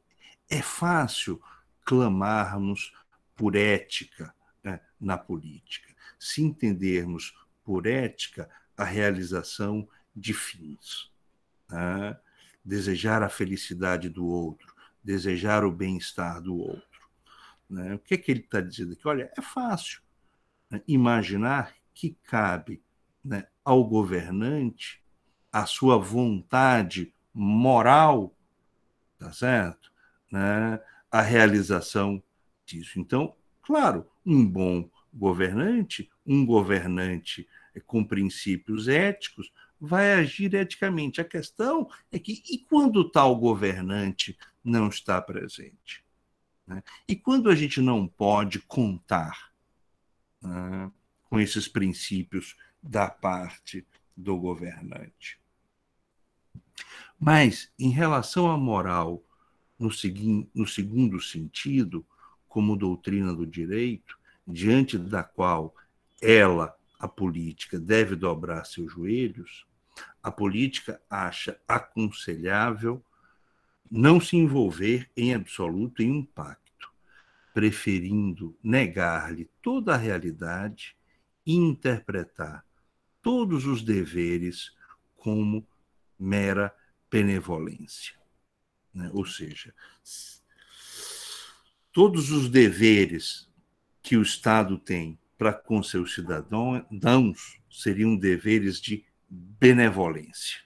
é 0.50 0.60
fácil 0.60 1.42
clamarmos 1.82 2.92
por 3.34 3.56
ética 3.56 4.34
né, 4.62 4.78
na 5.00 5.16
política, 5.16 5.90
se 6.18 6.42
entendermos 6.42 7.34
por 7.64 7.86
ética 7.86 8.46
a 8.76 8.84
realização 8.84 9.88
de 10.14 10.34
fins, 10.34 11.10
né? 11.70 12.14
desejar 12.62 13.22
a 13.22 13.30
felicidade 13.30 14.10
do 14.10 14.26
outro, 14.26 14.74
desejar 15.02 15.64
o 15.64 15.72
bem-estar 15.72 16.42
do 16.42 16.58
outro. 16.58 17.08
Né? 17.70 17.94
O 17.94 17.98
que, 18.00 18.12
é 18.12 18.18
que 18.18 18.30
ele 18.30 18.40
está 18.40 18.60
dizendo 18.60 18.92
aqui? 18.92 19.08
Olha, 19.08 19.32
é 19.34 19.40
fácil 19.40 20.03
imaginar 20.86 21.74
que 21.92 22.16
cabe 22.24 22.82
né, 23.24 23.46
ao 23.64 23.84
governante 23.84 25.02
a 25.52 25.66
sua 25.66 25.96
vontade 25.96 27.14
moral, 27.32 28.36
tá 29.18 29.32
certo? 29.32 29.92
Né, 30.30 30.80
a 31.10 31.20
realização 31.20 32.22
disso. 32.66 32.98
Então, 32.98 33.34
claro, 33.62 34.06
um 34.26 34.44
bom 34.44 34.90
governante, 35.12 36.10
um 36.26 36.44
governante 36.44 37.48
com 37.86 38.04
princípios 38.04 38.88
éticos, 38.88 39.52
vai 39.80 40.14
agir 40.14 40.54
eticamente. 40.54 41.20
A 41.20 41.24
questão 41.24 41.88
é 42.10 42.18
que, 42.18 42.42
e 42.50 42.58
quando 42.58 43.08
tal 43.08 43.36
governante 43.36 44.36
não 44.62 44.88
está 44.88 45.20
presente? 45.20 46.04
Né? 46.66 46.82
E 47.08 47.14
quando 47.14 47.50
a 47.50 47.54
gente 47.54 47.80
não 47.80 48.06
pode 48.06 48.60
contar 48.60 49.53
né, 50.44 50.90
com 51.28 51.40
esses 51.40 51.66
princípios 51.66 52.56
da 52.82 53.08
parte 53.08 53.86
do 54.16 54.36
governante? 54.36 55.40
Mas, 57.18 57.72
em 57.78 57.90
relação 57.90 58.50
à 58.50 58.56
moral, 58.56 59.22
no, 59.78 59.90
segui 59.90 60.48
no 60.54 60.66
segundo 60.66 61.20
sentido, 61.20 62.04
como 62.48 62.76
doutrina 62.76 63.34
do 63.34 63.46
direito, 63.46 64.18
diante 64.46 64.98
da 64.98 65.24
qual 65.24 65.74
ela, 66.20 66.76
a 66.98 67.08
política, 67.08 67.78
deve 67.78 68.14
dobrar 68.14 68.64
seus 68.64 68.92
joelhos, 68.92 69.66
a 70.22 70.30
política 70.30 71.00
acha 71.08 71.58
aconselhável 71.66 73.04
não 73.90 74.20
se 74.20 74.36
envolver 74.36 75.10
em 75.16 75.34
absoluto 75.34 76.02
em 76.02 76.10
um 76.10 76.24
pacto, 76.24 76.63
preferindo 77.54 78.58
negar-lhe 78.60 79.48
toda 79.62 79.94
a 79.94 79.96
realidade 79.96 80.96
e 81.46 81.54
interpretar 81.54 82.66
todos 83.22 83.64
os 83.64 83.80
deveres 83.80 84.76
como 85.16 85.64
mera 86.18 86.74
benevolência. 87.08 88.16
Né? 88.92 89.08
Ou 89.14 89.24
seja, 89.24 89.72
todos 91.92 92.32
os 92.32 92.50
deveres 92.50 93.48
que 94.02 94.16
o 94.16 94.22
Estado 94.22 94.76
tem 94.76 95.16
para 95.38 95.52
com 95.52 95.80
seus 95.80 96.12
cidadãos 96.12 97.60
seriam 97.70 98.16
deveres 98.16 98.80
de 98.80 99.04
benevolência, 99.30 100.60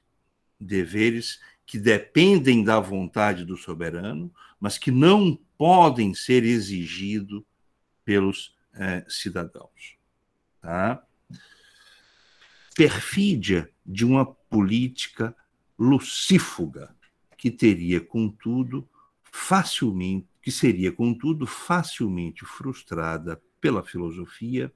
deveres 0.58 1.38
que 1.66 1.78
dependem 1.78 2.64
da 2.64 2.80
vontade 2.80 3.44
do 3.44 3.58
soberano, 3.58 4.32
mas 4.60 4.78
que 4.78 4.90
não 4.90 5.38
podem 5.56 6.14
ser 6.14 6.44
exigidos 6.44 7.42
pelos 8.04 8.56
eh, 8.74 9.04
cidadãos. 9.08 9.96
Tá? 10.60 11.04
Perfídia 12.74 13.70
de 13.84 14.04
uma 14.04 14.24
política 14.24 15.34
lucífuga 15.78 16.94
que 17.36 17.50
teria, 17.50 18.00
contudo, 18.00 18.88
facilmente, 19.22 20.26
que 20.42 20.50
seria, 20.50 20.90
contudo, 20.90 21.46
facilmente 21.46 22.44
frustrada 22.44 23.40
pela 23.60 23.84
filosofia 23.84 24.72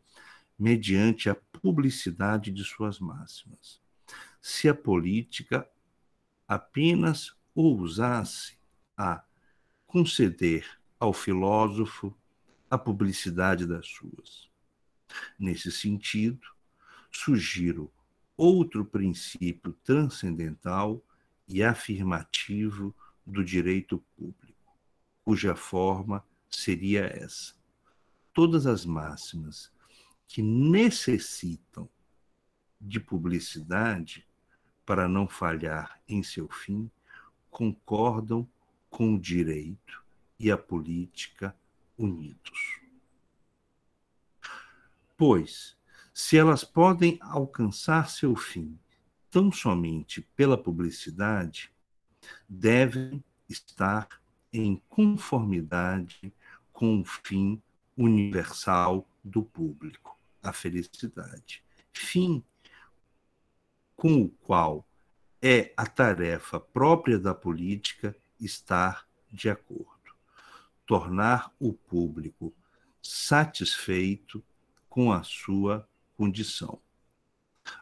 mediante 0.58 1.28
a 1.28 1.34
publicidade 1.34 2.50
de 2.52 2.62
suas 2.62 3.00
máximas. 3.00 3.80
Se 4.40 4.68
a 4.68 4.74
política 4.74 5.68
apenas 6.46 7.34
ousasse 7.54 8.56
a 8.96 9.24
conceder 9.92 10.64
ao 10.98 11.12
filósofo 11.12 12.16
a 12.70 12.78
publicidade 12.78 13.66
das 13.66 13.86
suas. 13.86 14.50
Nesse 15.38 15.70
sentido, 15.70 16.48
sugiro 17.10 17.92
outro 18.34 18.86
princípio 18.86 19.74
transcendental 19.84 21.04
e 21.46 21.62
afirmativo 21.62 22.94
do 23.26 23.44
direito 23.44 24.02
público, 24.16 24.74
cuja 25.22 25.54
forma 25.54 26.24
seria 26.48 27.02
essa. 27.02 27.54
Todas 28.32 28.66
as 28.66 28.86
máximas 28.86 29.70
que 30.26 30.40
necessitam 30.40 31.86
de 32.80 32.98
publicidade 32.98 34.26
para 34.86 35.06
não 35.06 35.28
falhar 35.28 36.00
em 36.08 36.22
seu 36.22 36.48
fim 36.48 36.90
concordam 37.50 38.48
com 38.92 39.14
o 39.14 39.18
direito 39.18 40.04
e 40.38 40.50
a 40.50 40.58
política 40.58 41.56
unidos. 41.96 42.78
Pois, 45.16 45.74
se 46.12 46.36
elas 46.36 46.62
podem 46.62 47.18
alcançar 47.22 48.10
seu 48.10 48.36
fim 48.36 48.78
tão 49.30 49.50
somente 49.50 50.20
pela 50.36 50.62
publicidade, 50.62 51.72
devem 52.46 53.24
estar 53.48 54.06
em 54.52 54.76
conformidade 54.90 56.30
com 56.70 57.00
o 57.00 57.04
fim 57.04 57.62
universal 57.96 59.08
do 59.24 59.42
público 59.42 60.18
a 60.42 60.52
felicidade. 60.52 61.64
Fim 61.94 62.44
com 63.96 64.22
o 64.22 64.28
qual 64.28 64.86
é 65.40 65.72
a 65.78 65.86
tarefa 65.86 66.60
própria 66.60 67.18
da 67.18 67.34
política 67.34 68.14
estar 68.44 69.06
de 69.30 69.48
acordo. 69.48 69.88
Tornar 70.86 71.54
o 71.58 71.72
público 71.72 72.52
satisfeito 73.00 74.44
com 74.88 75.12
a 75.12 75.22
sua 75.22 75.88
condição. 76.16 76.80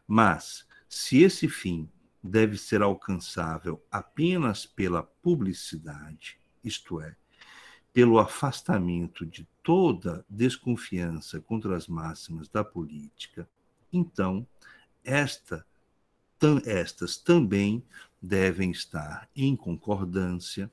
Mas, 0.07 0.67
se 0.89 1.23
esse 1.23 1.49
fim 1.49 1.91
deve 2.23 2.57
ser 2.57 2.83
alcançável 2.83 3.83
apenas 3.91 4.67
pela 4.67 5.03
publicidade, 5.03 6.39
isto 6.63 7.01
é, 7.01 7.17
pelo 7.93 8.19
afastamento 8.19 9.27
de 9.27 9.49
toda 9.63 10.25
desconfiança 10.29 11.41
contra 11.41 11.77
as 11.77 11.89
máximas 11.89 12.49
da 12.49 12.63
política, 12.63 13.49
então 13.93 14.47
esta, 15.03 15.67
tam, 16.39 16.61
estas 16.65 17.17
também 17.17 17.85
devem 18.21 18.71
estar 18.71 19.29
em 19.35 19.57
concordância 19.57 20.71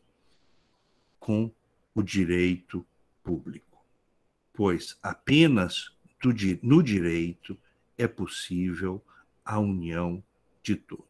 com 1.20 1.52
o 1.93 2.04
direito 2.04 2.86
público, 3.24 3.84
pois 4.54 4.98
apenas 5.02 5.91
no 6.62 6.84
direito 6.84 7.58
é 7.98 8.08
possível 8.08 9.02
a 9.45 9.60
união 9.60 10.22
de 10.62 10.76
todos. 10.76 11.06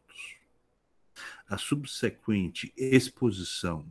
A 1.48 1.58
subsequente 1.58 2.72
exposição 2.76 3.84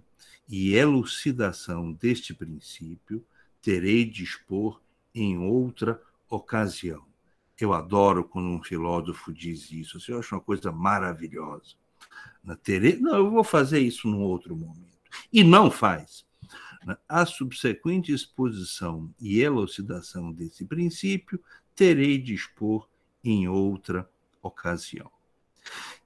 e 0.48 0.74
elucidação 0.74 1.92
deste 1.92 2.34
princípio 2.34 3.26
terei 3.62 4.06
de 4.06 4.24
expor 4.24 4.80
em 5.14 5.38
outra 5.38 6.02
ocasião. 6.30 7.06
Eu 7.60 7.74
adoro 7.74 8.24
quando 8.24 8.48
um 8.48 8.64
filósofo 8.64 9.34
diz 9.34 9.72
isso, 9.72 10.00
eu 10.08 10.20
acho 10.20 10.36
uma 10.36 10.42
coisa 10.42 10.72
maravilhosa. 10.72 11.76
Terei... 12.56 12.98
Não, 12.98 13.16
eu 13.16 13.32
vou 13.32 13.44
fazer 13.44 13.80
isso 13.80 14.08
num 14.08 14.22
outro 14.22 14.56
momento. 14.56 14.98
E 15.32 15.44
não 15.44 15.70
faz. 15.70 16.26
A 17.08 17.26
subsequente 17.26 18.14
exposição 18.14 19.14
e 19.20 19.42
elucidação 19.42 20.32
desse 20.32 20.64
princípio 20.64 21.44
terei 21.76 22.18
de 22.18 22.34
expor 22.34 22.88
em 23.24 23.48
outra 23.48 24.10
ocasião. 24.42 25.12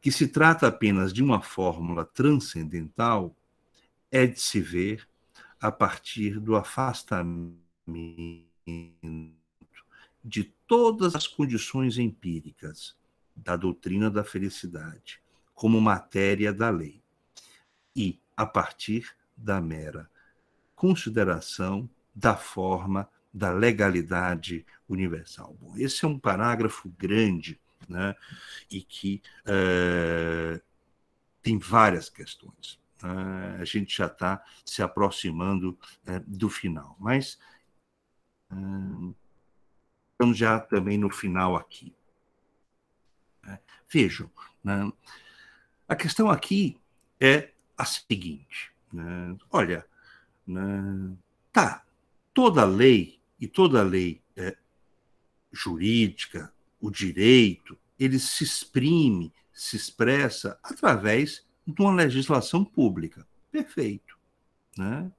Que 0.02 0.12
se 0.12 0.28
trata 0.28 0.68
apenas 0.68 1.14
de 1.14 1.22
uma 1.22 1.42
fórmula 1.42 2.04
transcendental 2.04 3.36
é 4.10 4.26
de 4.26 4.40
se 4.42 4.60
ver 4.60 5.08
a 5.60 5.72
partir 5.72 6.40
do 6.40 6.56
afastamento 6.56 7.62
de 10.24 10.44
todas 10.66 11.14
as 11.14 11.28
condições 11.28 12.00
empíricas 12.00 12.96
da 13.36 13.56
doutrina 13.56 14.10
da 14.10 14.24
felicidade 14.24 15.21
como 15.62 15.80
matéria 15.80 16.52
da 16.52 16.72
lei 16.72 17.00
e 17.96 18.20
a 18.36 18.48
partir 18.48 19.16
da 19.38 19.62
mera 19.62 20.10
consideração 20.76 21.88
da 22.16 22.36
forma 22.36 23.08
da 23.32 23.52
legalidade 23.52 24.66
universal. 24.90 25.56
Bom, 25.62 25.78
esse 25.78 26.04
é 26.04 26.08
um 26.08 26.18
parágrafo 26.18 26.90
grande 26.98 27.62
né, 27.88 28.16
e 28.72 28.82
que 28.82 29.22
é, 29.46 30.60
tem 31.44 31.60
várias 31.60 32.10
questões. 32.10 32.80
Né? 33.00 33.58
A 33.60 33.64
gente 33.64 33.96
já 33.96 34.08
está 34.08 34.44
se 34.66 34.82
aproximando 34.82 35.78
é, 36.08 36.18
do 36.26 36.50
final, 36.50 36.98
mas 37.00 37.38
é, 38.50 38.56
estamos 40.12 40.36
já 40.36 40.60
também 40.60 40.98
no 40.98 41.12
final 41.12 41.56
aqui. 41.56 41.94
Né. 43.44 43.60
Vejam, 43.88 44.28
né, 44.64 44.92
a 45.92 45.96
questão 45.96 46.30
aqui 46.30 46.78
é 47.20 47.50
a 47.78 47.84
seguinte: 47.84 48.72
né, 48.94 49.36
olha, 49.52 49.86
né, 50.48 51.14
tá, 51.52 51.84
toda 52.34 52.64
lei 52.64 53.20
e 53.38 53.46
toda 53.46 53.84
lei 53.84 54.22
é, 54.38 54.56
jurídica, 55.52 56.54
o 56.80 56.90
direito, 56.90 57.78
ele 58.00 58.20
se 58.20 58.42
exprime, 58.42 59.34
se 59.52 59.76
expressa 59.76 60.58
através 60.64 61.46
de 61.68 61.82
uma 61.82 61.94
legislação 61.94 62.64
pública. 62.64 63.28
Perfeito. 63.52 64.18
Né? 64.78 65.12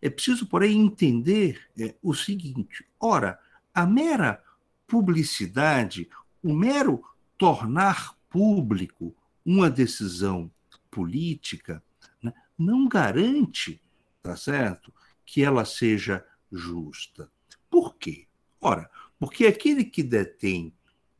É 0.00 0.08
preciso, 0.08 0.46
porém, 0.46 0.80
entender 0.80 1.60
é, 1.78 1.94
o 2.02 2.14
seguinte: 2.14 2.86
ora, 2.98 3.38
a 3.74 3.84
mera 3.84 4.42
publicidade, 4.86 6.08
o 6.42 6.54
mero 6.54 7.04
tornar 7.36 8.16
público 8.30 9.14
uma 9.44 9.70
decisão 9.70 10.50
política, 10.90 11.82
né, 12.22 12.32
não 12.56 12.88
garante, 12.88 13.82
tá 14.22 14.36
certo, 14.36 14.92
que 15.24 15.42
ela 15.42 15.64
seja 15.64 16.24
justa. 16.50 17.30
Por 17.68 17.96
quê? 17.96 18.26
Ora, 18.60 18.90
porque 19.18 19.46
aquele 19.46 19.84
que 19.84 20.02
detém 20.02 20.72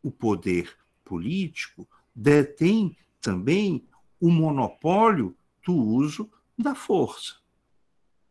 o 0.03 0.11
poder 0.11 0.77
político 1.05 1.89
detém 2.15 2.97
também 3.21 3.87
o 4.21 4.31
monopólio 4.31 5.37
do 5.67 5.75
uso 5.75 6.31
da 6.57 6.75
força. 6.75 7.37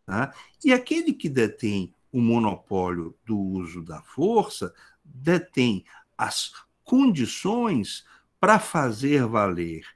Tá? 0.06 0.34
E 0.64 0.72
aquele 0.72 1.14
que 1.14 1.30
detém 1.30 1.94
o 2.12 2.22
monopólio 2.22 3.18
do 3.26 3.38
uso 3.38 3.84
da 3.84 4.02
força 4.02 4.74
detém 5.04 5.86
as 6.18 6.54
condições 6.84 8.06
para 8.44 8.60
fazer 8.60 9.26
valer 9.26 9.88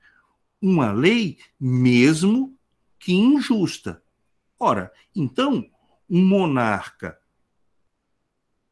uma 0.62 0.94
lei, 0.94 1.38
mesmo 1.60 2.58
que 2.98 3.12
injusta. 3.12 4.02
Ora, 4.58 4.90
então, 5.14 5.70
um 6.10 6.26
monarca 6.26 7.20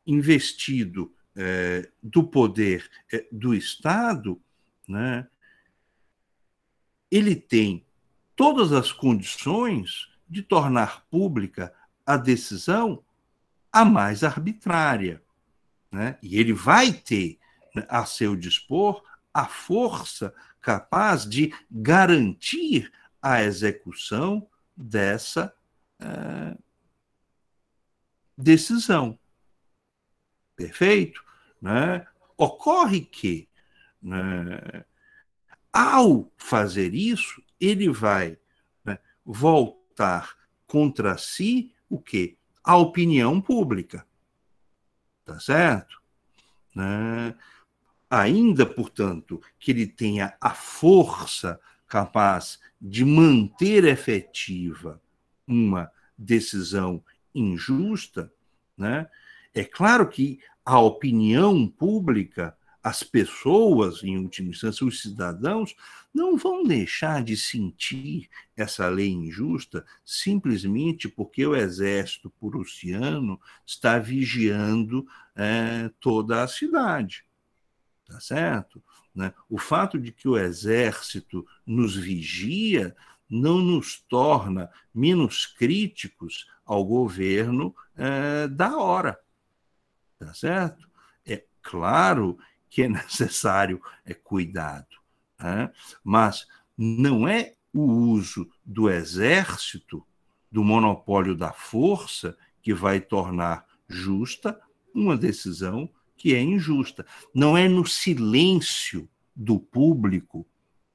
investido 0.07 1.13
é, 1.35 1.91
do 2.01 2.23
poder 2.23 2.89
é, 3.11 3.27
do 3.29 3.53
Estado, 3.53 4.41
né, 4.87 5.27
ele 7.11 7.35
tem 7.35 7.85
todas 8.33 8.71
as 8.71 8.93
condições 8.93 10.09
de 10.25 10.41
tornar 10.41 11.05
pública 11.07 11.75
a 12.05 12.15
decisão 12.15 13.03
a 13.73 13.83
mais 13.83 14.23
arbitrária. 14.23 15.21
Né? 15.91 16.17
E 16.23 16.39
ele 16.39 16.53
vai 16.53 16.93
ter 16.93 17.37
né, 17.75 17.85
a 17.89 18.05
seu 18.05 18.37
dispor 18.37 19.03
a 19.35 19.45
força 19.45 20.33
capaz 20.61 21.25
de 21.25 21.53
garantir 21.69 22.89
a 23.21 23.43
execução 23.43 24.49
dessa 24.77 25.53
é, 25.99 26.57
decisão. 28.37 29.19
Perfeito? 30.55 31.21
Né? 31.61 32.07
Ocorre 32.37 33.01
que, 33.01 33.49
né, 34.01 34.85
ao 35.73 36.31
fazer 36.37 36.93
isso, 36.93 37.43
ele 37.59 37.89
vai 37.89 38.39
né, 38.85 38.97
voltar 39.25 40.33
contra 40.65 41.17
si 41.17 41.75
o 41.89 41.99
quê? 42.01 42.37
A 42.63 42.77
opinião 42.77 43.41
pública. 43.41 44.07
Tá 45.25 45.37
certo? 45.41 46.01
Né? 46.73 47.35
Ainda, 48.09 48.65
portanto, 48.65 49.41
que 49.59 49.71
ele 49.71 49.87
tenha 49.87 50.35
a 50.39 50.51
força 50.51 51.59
capaz 51.87 52.59
de 52.79 53.03
manter 53.03 53.83
efetiva 53.85 55.01
uma 55.47 55.91
decisão 56.17 57.03
injusta, 57.33 58.31
né? 58.77 59.07
É 59.53 59.63
claro 59.63 60.07
que 60.09 60.39
a 60.65 60.79
opinião 60.79 61.67
pública, 61.67 62.57
as 62.83 63.03
pessoas, 63.03 64.03
em 64.03 64.17
última 64.17 64.49
instância, 64.49 64.85
os 64.85 65.01
cidadãos, 65.01 65.75
não 66.13 66.37
vão 66.37 66.63
deixar 66.63 67.23
de 67.23 67.35
sentir 67.35 68.29
essa 68.55 68.87
lei 68.87 69.09
injusta 69.09 69.85
simplesmente 70.03 71.09
porque 71.09 71.45
o 71.45 71.55
exército 71.55 72.29
prussiano 72.29 73.39
está 73.65 73.99
vigiando 73.99 75.05
é, 75.35 75.89
toda 75.99 76.43
a 76.43 76.47
cidade. 76.47 77.25
Tá 78.07 78.19
certo? 78.19 78.83
Né? 79.13 79.33
O 79.49 79.57
fato 79.57 79.99
de 79.99 80.11
que 80.11 80.27
o 80.27 80.37
exército 80.37 81.45
nos 81.65 81.95
vigia 81.95 82.95
não 83.29 83.57
nos 83.57 83.99
torna 84.01 84.69
menos 84.93 85.45
críticos 85.45 86.47
ao 86.65 86.85
governo 86.85 87.75
é, 87.95 88.47
da 88.47 88.77
hora. 88.77 89.19
Tá 90.19 90.33
certo? 90.33 90.87
É 91.25 91.43
claro 91.61 92.37
que 92.69 92.83
é 92.83 92.87
necessário 92.89 93.81
é, 94.05 94.13
cuidado, 94.13 94.97
né? 95.39 95.71
mas 96.03 96.47
não 96.77 97.27
é 97.27 97.53
o 97.73 97.81
uso 97.81 98.49
do 98.63 98.89
exército, 98.89 100.05
do 100.51 100.63
monopólio 100.63 101.35
da 101.35 101.51
força, 101.51 102.37
que 102.61 102.73
vai 102.73 103.01
tornar 103.01 103.65
justa 103.87 104.59
uma 104.93 105.17
decisão 105.17 105.89
que 106.15 106.33
é 106.33 106.41
injusta. 106.41 107.05
Não 107.33 107.57
é 107.57 107.67
no 107.67 107.85
silêncio 107.85 109.09
do 109.35 109.59
público, 109.59 110.45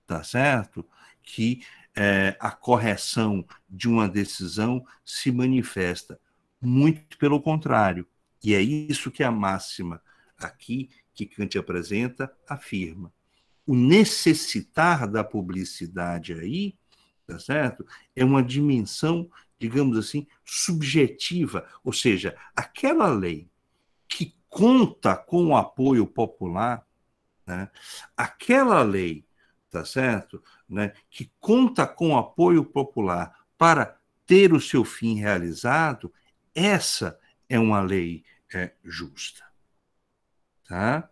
tá 0.07 0.23
certo? 0.23 0.85
Que 1.23 1.63
é, 1.95 2.37
a 2.41 2.51
correção 2.51 3.45
de 3.69 3.89
uma 3.89 4.09
decisão 4.09 4.85
se 5.05 5.31
manifesta. 5.31 6.19
Muito 6.61 7.19
pelo 7.19 7.41
contrário. 7.41 8.07
E 8.43 8.55
é 8.55 8.61
isso 8.61 9.11
que 9.11 9.23
a 9.23 9.31
máxima 9.31 10.01
aqui 10.39 10.91
que 11.15 11.27
Kant 11.27 11.59
apresenta 11.59 12.33
afirma. 12.49 13.13
O 13.67 13.75
necessitar 13.75 15.07
da 15.07 15.23
publicidade 15.23 16.33
aí, 16.33 16.75
tá 17.27 17.39
certo? 17.39 17.87
É 18.17 18.25
uma 18.25 18.43
dimensão, 18.43 19.31
digamos 19.59 19.99
assim, 19.99 20.27
subjetiva, 20.45 21.69
ou 21.85 21.93
seja, 21.93 22.37
aquela 22.57 23.09
lei 23.09 23.49
que 24.09 24.35
conta 24.51 25.17
com 25.17 25.47
o 25.47 25.57
apoio 25.57 26.07
popular, 26.07 26.85
né? 27.47 27.71
aquela 28.17 28.83
lei, 28.83 29.25
tá 29.71 29.85
certo? 29.85 30.43
Né? 30.69 30.93
Que 31.09 31.33
conta 31.39 31.87
com 31.87 32.11
o 32.11 32.19
apoio 32.19 32.65
popular 32.65 33.47
para 33.57 33.97
ter 34.27 34.53
o 34.53 34.61
seu 34.61 34.85
fim 34.85 35.19
realizado, 35.19 36.13
essa 36.55 37.19
é 37.49 37.59
uma 37.59 37.81
lei 37.81 38.25
é, 38.53 38.73
justa. 38.85 39.45
Tá? 40.69 41.09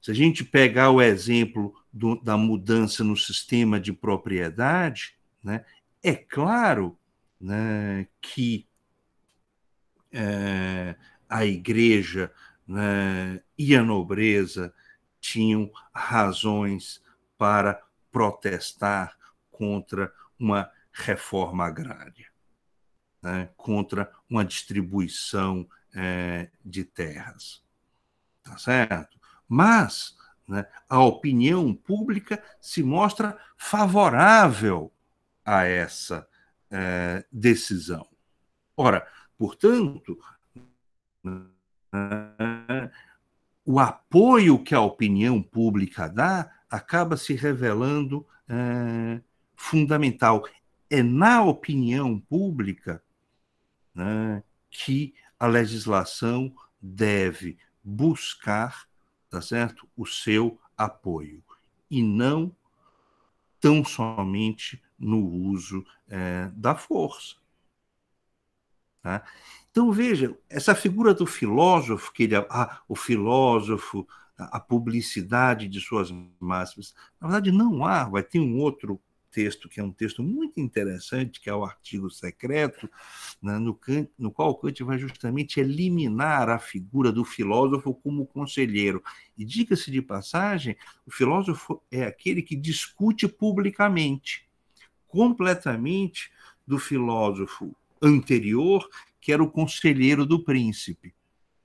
Se 0.00 0.10
a 0.10 0.14
gente 0.14 0.44
pegar 0.44 0.90
o 0.90 1.00
exemplo 1.00 1.74
do, 1.92 2.16
da 2.16 2.36
mudança 2.36 3.04
no 3.04 3.16
sistema 3.16 3.80
de 3.80 3.92
propriedade, 3.92 5.16
né, 5.42 5.64
é 6.02 6.14
claro 6.14 6.98
né, 7.40 8.06
que 8.20 8.66
é, 10.12 10.96
a 11.34 11.44
igreja 11.44 12.32
né, 12.64 13.42
e 13.58 13.74
a 13.74 13.82
nobreza 13.82 14.72
tinham 15.20 15.68
razões 15.92 17.02
para 17.36 17.82
protestar 18.12 19.18
contra 19.50 20.14
uma 20.38 20.70
reforma 20.92 21.66
agrária, 21.66 22.28
né, 23.20 23.50
contra 23.56 24.12
uma 24.30 24.44
distribuição 24.44 25.68
é, 25.92 26.52
de 26.64 26.84
terras. 26.84 27.64
Tá 28.44 28.56
certo? 28.56 29.18
Mas 29.48 30.16
né, 30.46 30.64
a 30.88 31.02
opinião 31.02 31.74
pública 31.74 32.40
se 32.60 32.80
mostra 32.80 33.36
favorável 33.56 34.92
a 35.44 35.64
essa 35.64 36.28
é, 36.70 37.24
decisão. 37.32 38.06
Ora, 38.76 39.04
portanto, 39.36 40.16
o 43.64 43.80
apoio 43.80 44.62
que 44.62 44.74
a 44.74 44.80
opinião 44.80 45.42
pública 45.42 46.08
dá 46.08 46.50
acaba 46.68 47.16
se 47.16 47.34
revelando 47.34 48.26
é, 48.48 49.20
fundamental. 49.56 50.46
É 50.90 51.02
na 51.02 51.42
opinião 51.42 52.18
pública 52.20 53.02
né, 53.94 54.42
que 54.70 55.14
a 55.38 55.46
legislação 55.46 56.54
deve 56.80 57.58
buscar, 57.82 58.86
tá 59.30 59.40
certo, 59.40 59.88
o 59.96 60.06
seu 60.06 60.60
apoio 60.76 61.42
e 61.90 62.02
não 62.02 62.54
tão 63.60 63.84
somente 63.84 64.82
no 64.98 65.24
uso 65.26 65.86
é, 66.08 66.50
da 66.54 66.74
força. 66.74 67.36
Tá? 69.02 69.24
Então, 69.74 69.90
veja, 69.90 70.38
essa 70.48 70.72
figura 70.72 71.12
do 71.12 71.26
filósofo, 71.26 72.12
que 72.12 72.22
ele, 72.22 72.36
ah, 72.36 72.80
o 72.88 72.94
filósofo, 72.94 74.06
a 74.38 74.60
publicidade 74.60 75.66
de 75.66 75.80
suas 75.80 76.14
máximas, 76.38 76.94
na 77.20 77.26
verdade 77.26 77.50
não 77.50 77.84
há, 77.84 78.04
vai 78.04 78.22
ter 78.22 78.38
um 78.38 78.56
outro 78.58 79.00
texto, 79.32 79.68
que 79.68 79.80
é 79.80 79.82
um 79.82 79.90
texto 79.90 80.22
muito 80.22 80.60
interessante, 80.60 81.40
que 81.40 81.50
é 81.50 81.54
o 81.54 81.64
artigo 81.64 82.08
secreto, 82.08 82.88
né, 83.42 83.58
no, 83.58 83.76
no 84.16 84.30
qual 84.30 84.54
Kant 84.54 84.80
vai 84.84 84.96
justamente 84.96 85.58
eliminar 85.58 86.48
a 86.48 86.60
figura 86.60 87.10
do 87.10 87.24
filósofo 87.24 87.92
como 87.94 88.26
conselheiro. 88.26 89.02
E 89.36 89.44
diga-se 89.44 89.90
de 89.90 90.00
passagem, 90.00 90.76
o 91.04 91.10
filósofo 91.10 91.82
é 91.90 92.04
aquele 92.04 92.42
que 92.42 92.54
discute 92.54 93.26
publicamente, 93.26 94.48
completamente 95.08 96.30
do 96.64 96.78
filósofo 96.78 97.74
anterior, 98.00 98.88
que 99.24 99.32
era 99.32 99.42
o 99.42 99.50
conselheiro 99.50 100.26
do 100.26 100.44
príncipe, 100.44 101.14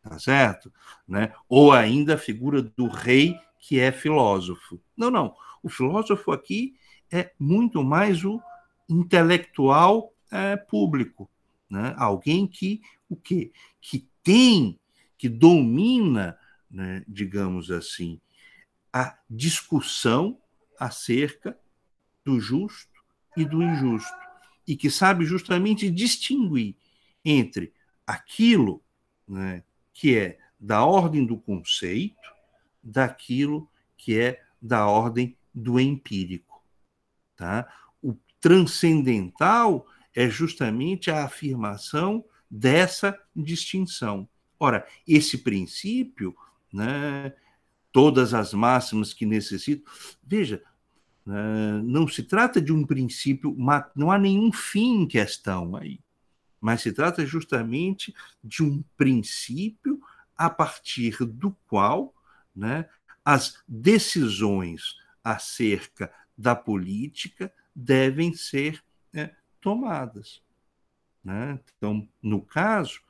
tá 0.01 0.17
certo? 0.17 0.71
Né? 1.05 1.33
Ou 1.49 1.73
ainda 1.73 2.15
a 2.15 2.17
figura 2.17 2.61
do 2.61 2.87
rei, 2.87 3.37
que 3.59 3.77
é 3.77 3.91
filósofo. 3.91 4.79
Não, 4.95 5.11
não. 5.11 5.35
O 5.61 5.67
filósofo 5.67 6.31
aqui 6.31 6.77
é 7.11 7.33
muito 7.37 7.83
mais 7.83 8.23
o 8.23 8.41
intelectual 8.87 10.13
é, 10.31 10.55
público, 10.55 11.29
né? 11.69 11.93
Alguém 11.97 12.47
que 12.47 12.81
o 13.09 13.17
quê? 13.17 13.51
Que 13.81 14.07
tem, 14.23 14.79
que 15.17 15.27
domina, 15.27 16.39
né, 16.71 17.03
digamos 17.05 17.69
assim, 17.71 18.21
a 18.93 19.17
discussão 19.29 20.39
acerca 20.79 21.59
do 22.23 22.39
justo 22.39 23.03
e 23.35 23.43
do 23.43 23.61
injusto 23.61 24.17
e 24.65 24.77
que 24.77 24.89
sabe 24.89 25.25
justamente 25.25 25.91
distinguir 25.91 26.77
entre 27.23 27.73
aquilo 28.05 28.83
né, 29.27 29.63
que 29.93 30.17
é 30.17 30.39
da 30.59 30.83
ordem 30.83 31.25
do 31.25 31.37
conceito 31.37 32.17
daquilo 32.83 33.69
que 33.97 34.19
é 34.19 34.41
da 34.61 34.87
ordem 34.87 35.37
do 35.53 35.79
empírico. 35.79 36.63
Tá? 37.35 37.71
O 38.01 38.15
transcendental 38.39 39.85
é 40.15 40.29
justamente 40.29 41.11
a 41.11 41.23
afirmação 41.23 42.25
dessa 42.49 43.17
distinção. 43.35 44.27
Ora, 44.59 44.85
esse 45.07 45.37
princípio, 45.37 46.35
né, 46.73 47.33
todas 47.91 48.33
as 48.33 48.53
máximas 48.53 49.13
que 49.13 49.25
necessitam, 49.25 49.91
veja, 50.23 50.61
né, 51.25 51.81
não 51.83 52.07
se 52.07 52.23
trata 52.23 52.59
de 52.59 52.73
um 52.73 52.85
princípio, 52.85 53.55
não 53.95 54.11
há 54.11 54.17
nenhum 54.17 54.51
fim 54.51 55.03
em 55.03 55.07
questão 55.07 55.75
aí, 55.75 55.99
mas 56.59 56.81
se 56.81 56.91
trata 56.91 57.25
justamente 57.25 58.13
de 58.43 58.63
um 58.63 58.83
princípio 58.97 60.01
a 60.35 60.49
partir 60.49 61.17
do 61.25 61.51
qual 61.67 62.13
né, 62.55 62.87
as 63.23 63.61
decisões 63.67 64.95
acerca 65.23 66.11
da 66.37 66.55
política 66.55 67.53
devem 67.75 68.33
ser 68.33 68.83
é, 69.13 69.33
tomadas. 69.61 70.41
Né? 71.23 71.59
Então, 71.77 72.07
no 72.21 72.41
caso, 72.41 73.01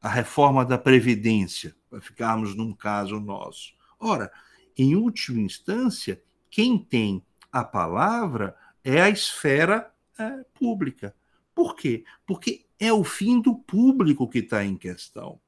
a 0.00 0.08
reforma 0.08 0.64
da 0.64 0.76
Previdência, 0.76 1.74
para 1.88 2.00
ficarmos 2.00 2.54
num 2.54 2.74
caso 2.74 3.18
nosso. 3.18 3.72
Ora, 3.98 4.30
em 4.76 4.94
última 4.94 5.40
instância, 5.40 6.22
quem 6.50 6.78
tem 6.78 7.24
a 7.50 7.64
palavra 7.64 8.56
é 8.82 9.00
a 9.00 9.08
esfera 9.08 9.92
é, 10.18 10.44
pública. 10.52 11.14
Por 11.54 11.76
quê? 11.76 12.04
Porque 12.26 12.66
é 12.78 12.92
o 12.92 13.04
fim 13.04 13.40
do 13.40 13.54
público 13.54 14.28
que 14.28 14.38
está 14.38 14.64
em 14.64 14.76
questão. 14.76 15.40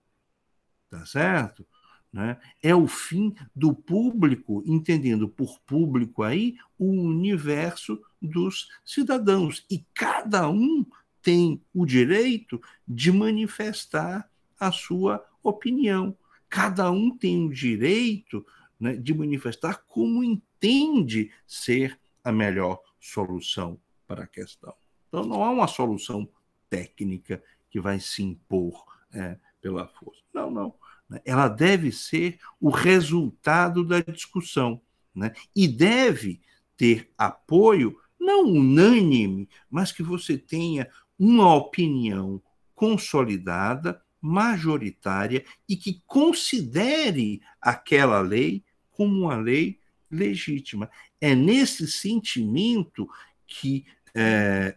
Tá 0.89 1.05
certo? 1.05 1.67
Né? 2.13 2.39
É 2.63 2.75
o 2.75 2.87
fim 2.87 3.35
do 3.55 3.75
público, 3.75 4.63
entendendo 4.65 5.29
por 5.29 5.59
público 5.61 6.23
aí 6.23 6.57
o 6.79 6.87
universo 6.87 8.01
dos 8.23 8.69
cidadãos. 8.85 9.67
E 9.71 9.85
cada 9.93 10.49
um 10.49 10.87
tem 11.21 11.61
o 11.75 11.85
direito 11.85 12.61
de 12.87 13.11
manifestar 13.11 14.31
a 14.59 14.71
sua 14.71 15.27
opinião. 15.43 16.17
Cada 16.49 16.91
um 16.91 17.15
tem 17.15 17.45
o 17.45 17.53
direito 17.53 18.47
né, 18.79 18.95
de 18.95 19.13
manifestar 19.13 19.85
como 19.87 20.23
entende 20.23 21.31
ser 21.47 21.99
a 22.23 22.33
melhor 22.33 22.81
solução 23.01 23.79
para 24.07 24.25
a 24.25 24.27
questão. 24.27 24.75
Então, 25.17 25.27
não 25.27 25.43
há 25.43 25.51
uma 25.51 25.67
solução 25.67 26.29
técnica 26.69 27.43
que 27.71 27.81
vai 27.81 27.99
se 27.99 28.23
impor 28.23 28.85
é, 29.11 29.39
pela 29.63 29.89
força. 29.89 30.21
Não, 30.35 30.51
não. 30.51 30.75
Né? 31.09 31.23
ela 31.25 31.49
deve 31.49 31.91
ser 31.91 32.39
o 32.61 32.69
resultado 32.69 33.83
da 33.83 34.01
discussão 34.01 34.79
né? 35.15 35.33
e 35.55 35.67
deve 35.67 36.43
ter 36.77 37.11
apoio, 37.17 37.99
não 38.21 38.45
unânime, 38.45 39.49
mas 39.71 39.91
que 39.91 40.03
você 40.03 40.37
tenha 40.37 40.87
uma 41.19 41.55
opinião 41.55 42.43
consolidada, 42.75 44.03
majoritária 44.21 45.47
e 45.67 45.79
que 45.79 46.03
considere 46.07 47.41
aquela 47.59 48.21
lei 48.21 48.63
como 48.91 49.25
uma 49.25 49.37
lei 49.39 49.81
legítima. 50.11 50.91
É 51.19 51.35
nesse 51.35 51.91
sentimento 51.91 53.09
que 53.47 53.87
é, 54.15 54.77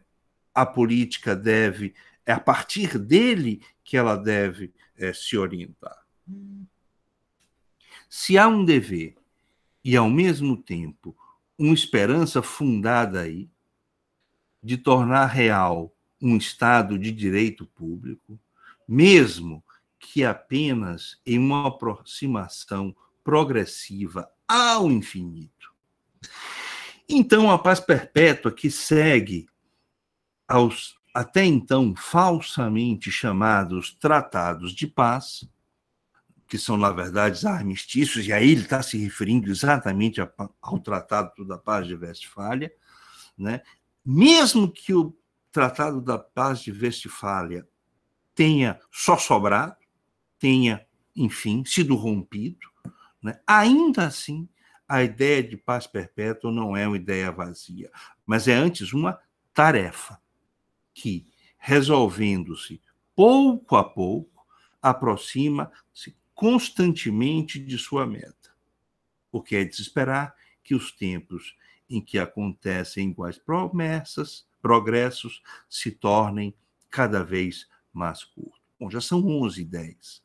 a 0.62 0.66
política 0.66 1.36
deve, 1.36 1.94
é 2.26 2.34
a 2.34 2.40
partir 2.40 2.98
dele 2.98 3.62
que 3.84 3.98
ela 3.98 4.16
deve 4.16 4.74
é, 4.98 5.14
se 5.14 5.38
orientar. 5.38 5.98
Se 8.10 8.38
há 8.38 8.48
um 8.48 8.66
dever 8.66 9.16
e, 9.84 9.96
ao 9.96 10.10
mesmo 10.10 10.58
tempo, 10.58 11.16
uma 11.58 11.74
esperança 11.74 12.42
fundada 12.42 13.22
aí 13.22 13.50
de 14.62 14.78
tornar 14.78 15.28
real 15.28 15.94
um 16.22 16.36
Estado 16.36 17.00
de 17.00 17.12
direito 17.12 17.66
público, 17.66 18.40
mesmo 18.88 19.64
que 19.98 20.24
apenas 20.24 21.20
em 21.26 21.38
uma 21.38 21.68
aproximação 21.68 22.96
progressiva 23.24 24.30
ao 24.48 24.92
infinito. 24.92 25.72
Então, 27.08 27.50
a 27.50 27.58
paz 27.58 27.80
perpétua 27.80 28.52
que 28.52 28.70
segue 28.70 29.48
aos 30.50 30.98
até 31.14 31.46
então 31.46 31.96
falsamente 31.96 33.12
chamados 33.12 33.94
tratados 34.00 34.74
de 34.74 34.88
paz 34.88 35.48
que 36.48 36.58
são, 36.58 36.76
na 36.76 36.90
verdade, 36.90 37.46
armistícios, 37.46 38.26
e 38.26 38.34
aí 38.34 38.50
ele 38.50 38.62
está 38.62 38.82
se 38.82 38.98
referindo 38.98 39.52
exatamente 39.52 40.20
ao 40.20 40.80
Tratado 40.80 41.46
da 41.46 41.60
Paz 41.60 41.86
de 41.86 41.94
Westfália, 41.94 42.74
né? 43.38 43.62
mesmo 44.04 44.72
que 44.72 44.92
o 44.92 45.16
Tratado 45.52 46.02
da 46.02 46.18
Paz 46.18 46.62
de 46.62 46.72
Westfália 46.72 47.68
tenha 48.34 48.80
só 48.92 49.16
sobrado, 49.16 49.76
tenha, 50.40 50.84
enfim, 51.16 51.64
sido 51.64 51.96
rompido, 51.96 52.68
né? 53.22 53.40
ainda 53.46 54.08
assim, 54.08 54.50
a 54.88 55.04
ideia 55.04 55.44
de 55.44 55.56
paz 55.56 55.86
perpétua 55.86 56.52
não 56.52 56.76
é 56.76 56.88
uma 56.88 56.98
ideia 56.98 57.32
vazia, 57.32 57.92
mas 58.26 58.48
é 58.48 58.56
antes 58.56 58.92
uma 58.92 59.20
tarefa 59.54 60.20
que, 61.00 61.26
resolvendo-se 61.58 62.82
pouco 63.16 63.78
a 63.78 63.84
pouco, 63.84 64.46
aproxima-se 64.82 66.18
constantemente 66.36 67.58
de 67.58 67.78
sua 67.78 68.06
meta. 68.06 68.54
O 69.32 69.42
que 69.42 69.56
é 69.56 69.64
de 69.64 69.76
se 69.76 69.82
esperar 69.82 70.36
que 70.62 70.76
os 70.76 70.92
tempos 70.92 71.56
em 71.90 72.02
que 72.02 72.20
acontecem 72.20 73.10
iguais 73.10 73.38
promessas, 73.38 74.46
progressos, 74.62 75.42
se 75.70 75.90
tornem 75.90 76.54
cada 76.90 77.24
vez 77.24 77.68
mais 77.94 78.24
curtos. 78.26 78.60
Bom, 78.78 78.90
já 78.90 79.00
são 79.00 79.26
11 79.26 79.62
e 79.62 79.66
10, 79.66 80.24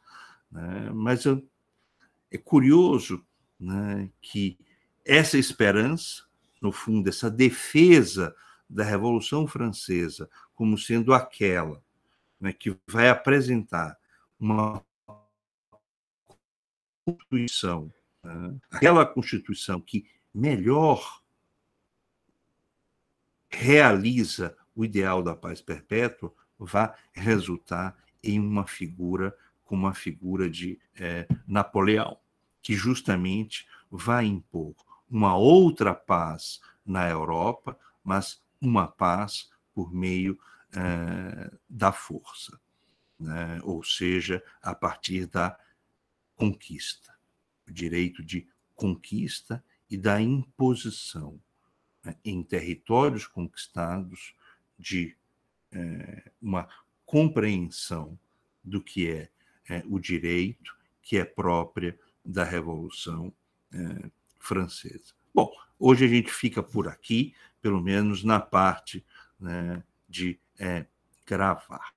né? 0.51 0.91
mas 0.93 1.25
é 2.31 2.39
curioso 2.39 3.25
né, 3.59 4.11
que 4.21 4.59
essa 5.05 5.39
esperança, 5.39 6.25
no 6.61 6.73
fundo, 6.73 7.09
essa 7.09 7.31
defesa 7.31 8.35
da 8.69 8.83
Revolução 8.83 9.47
Francesa 9.47 10.29
como 10.55 10.79
sendo 10.79 11.13
aquela 11.13 11.83
né, 12.41 12.53
que 12.53 12.77
vai 12.87 13.09
apresentar 13.09 13.99
uma 14.39 14.85
Constituição, 17.05 17.93
né, 18.23 18.57
aquela 18.71 19.05
Constituição 19.05 19.81
que 19.81 20.07
melhor 20.33 21.23
realiza 23.49 24.57
o 24.75 24.85
ideal 24.85 25.23
da 25.23 25.37
paz 25.37 25.61
perpétua, 25.61 26.35
vai 26.59 26.93
resultar 27.13 27.97
em 28.23 28.41
uma 28.41 28.67
figura 28.67 29.37
como 29.65 29.87
a 29.87 29.95
figura 29.95 30.49
de 30.49 30.79
é, 30.97 31.27
Napoleão, 31.47 32.19
que 32.63 32.75
justamente 32.75 33.67
vai 33.91 34.27
impor 34.27 34.75
uma 35.09 35.37
outra 35.37 35.95
paz 35.95 36.61
na 36.85 37.09
Europa, 37.09 37.79
mas 38.03 38.43
uma 38.61 38.89
paz 38.89 39.51
por 39.75 39.93
meio 39.93 40.39
é, 40.73 41.51
da 41.69 41.93
força, 41.93 42.59
né? 43.19 43.61
ou 43.63 43.83
seja, 43.83 44.43
a 44.63 44.75
partir 44.75 45.27
da 45.27 45.59
conquista, 46.35 47.15
o 47.67 47.73
direito 47.73 48.25
de 48.25 48.47
conquista 48.75 49.63
e 49.91 49.97
da 49.97 50.21
imposição 50.21 51.41
né? 52.03 52.17
em 52.25 52.43
territórios 52.43 53.27
conquistados 53.27 54.35
de 54.79 55.17
é, 55.73 56.31
uma 56.41 56.69
compreensão 57.07 58.19
do 58.63 58.81
que 58.81 59.11
é, 59.11 59.29
é, 59.69 59.83
o 59.87 59.99
direito 59.99 60.77
que 61.03 61.19
é 61.19 61.25
própria 61.25 61.99
da 62.25 62.43
Revolução 62.43 63.33
Francesa. 64.39 65.13
Bom, 65.35 65.53
hoje 65.79 66.05
a 66.05 66.09
gente 66.09 66.31
fica 66.31 66.63
por 66.63 66.87
aqui, 66.87 67.35
pelo 67.61 67.83
menos 67.83 68.23
na 68.23 68.39
parte 68.39 69.05
né, 69.45 69.85
de 70.09 70.41
é, 70.59 70.87
gravar. 71.27 71.95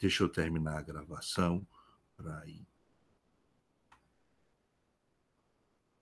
Deixa 0.00 0.24
eu 0.24 0.28
terminar 0.28 0.78
a 0.78 0.82
gravação 0.82 1.66
para 2.16 2.46
ir 2.46 2.66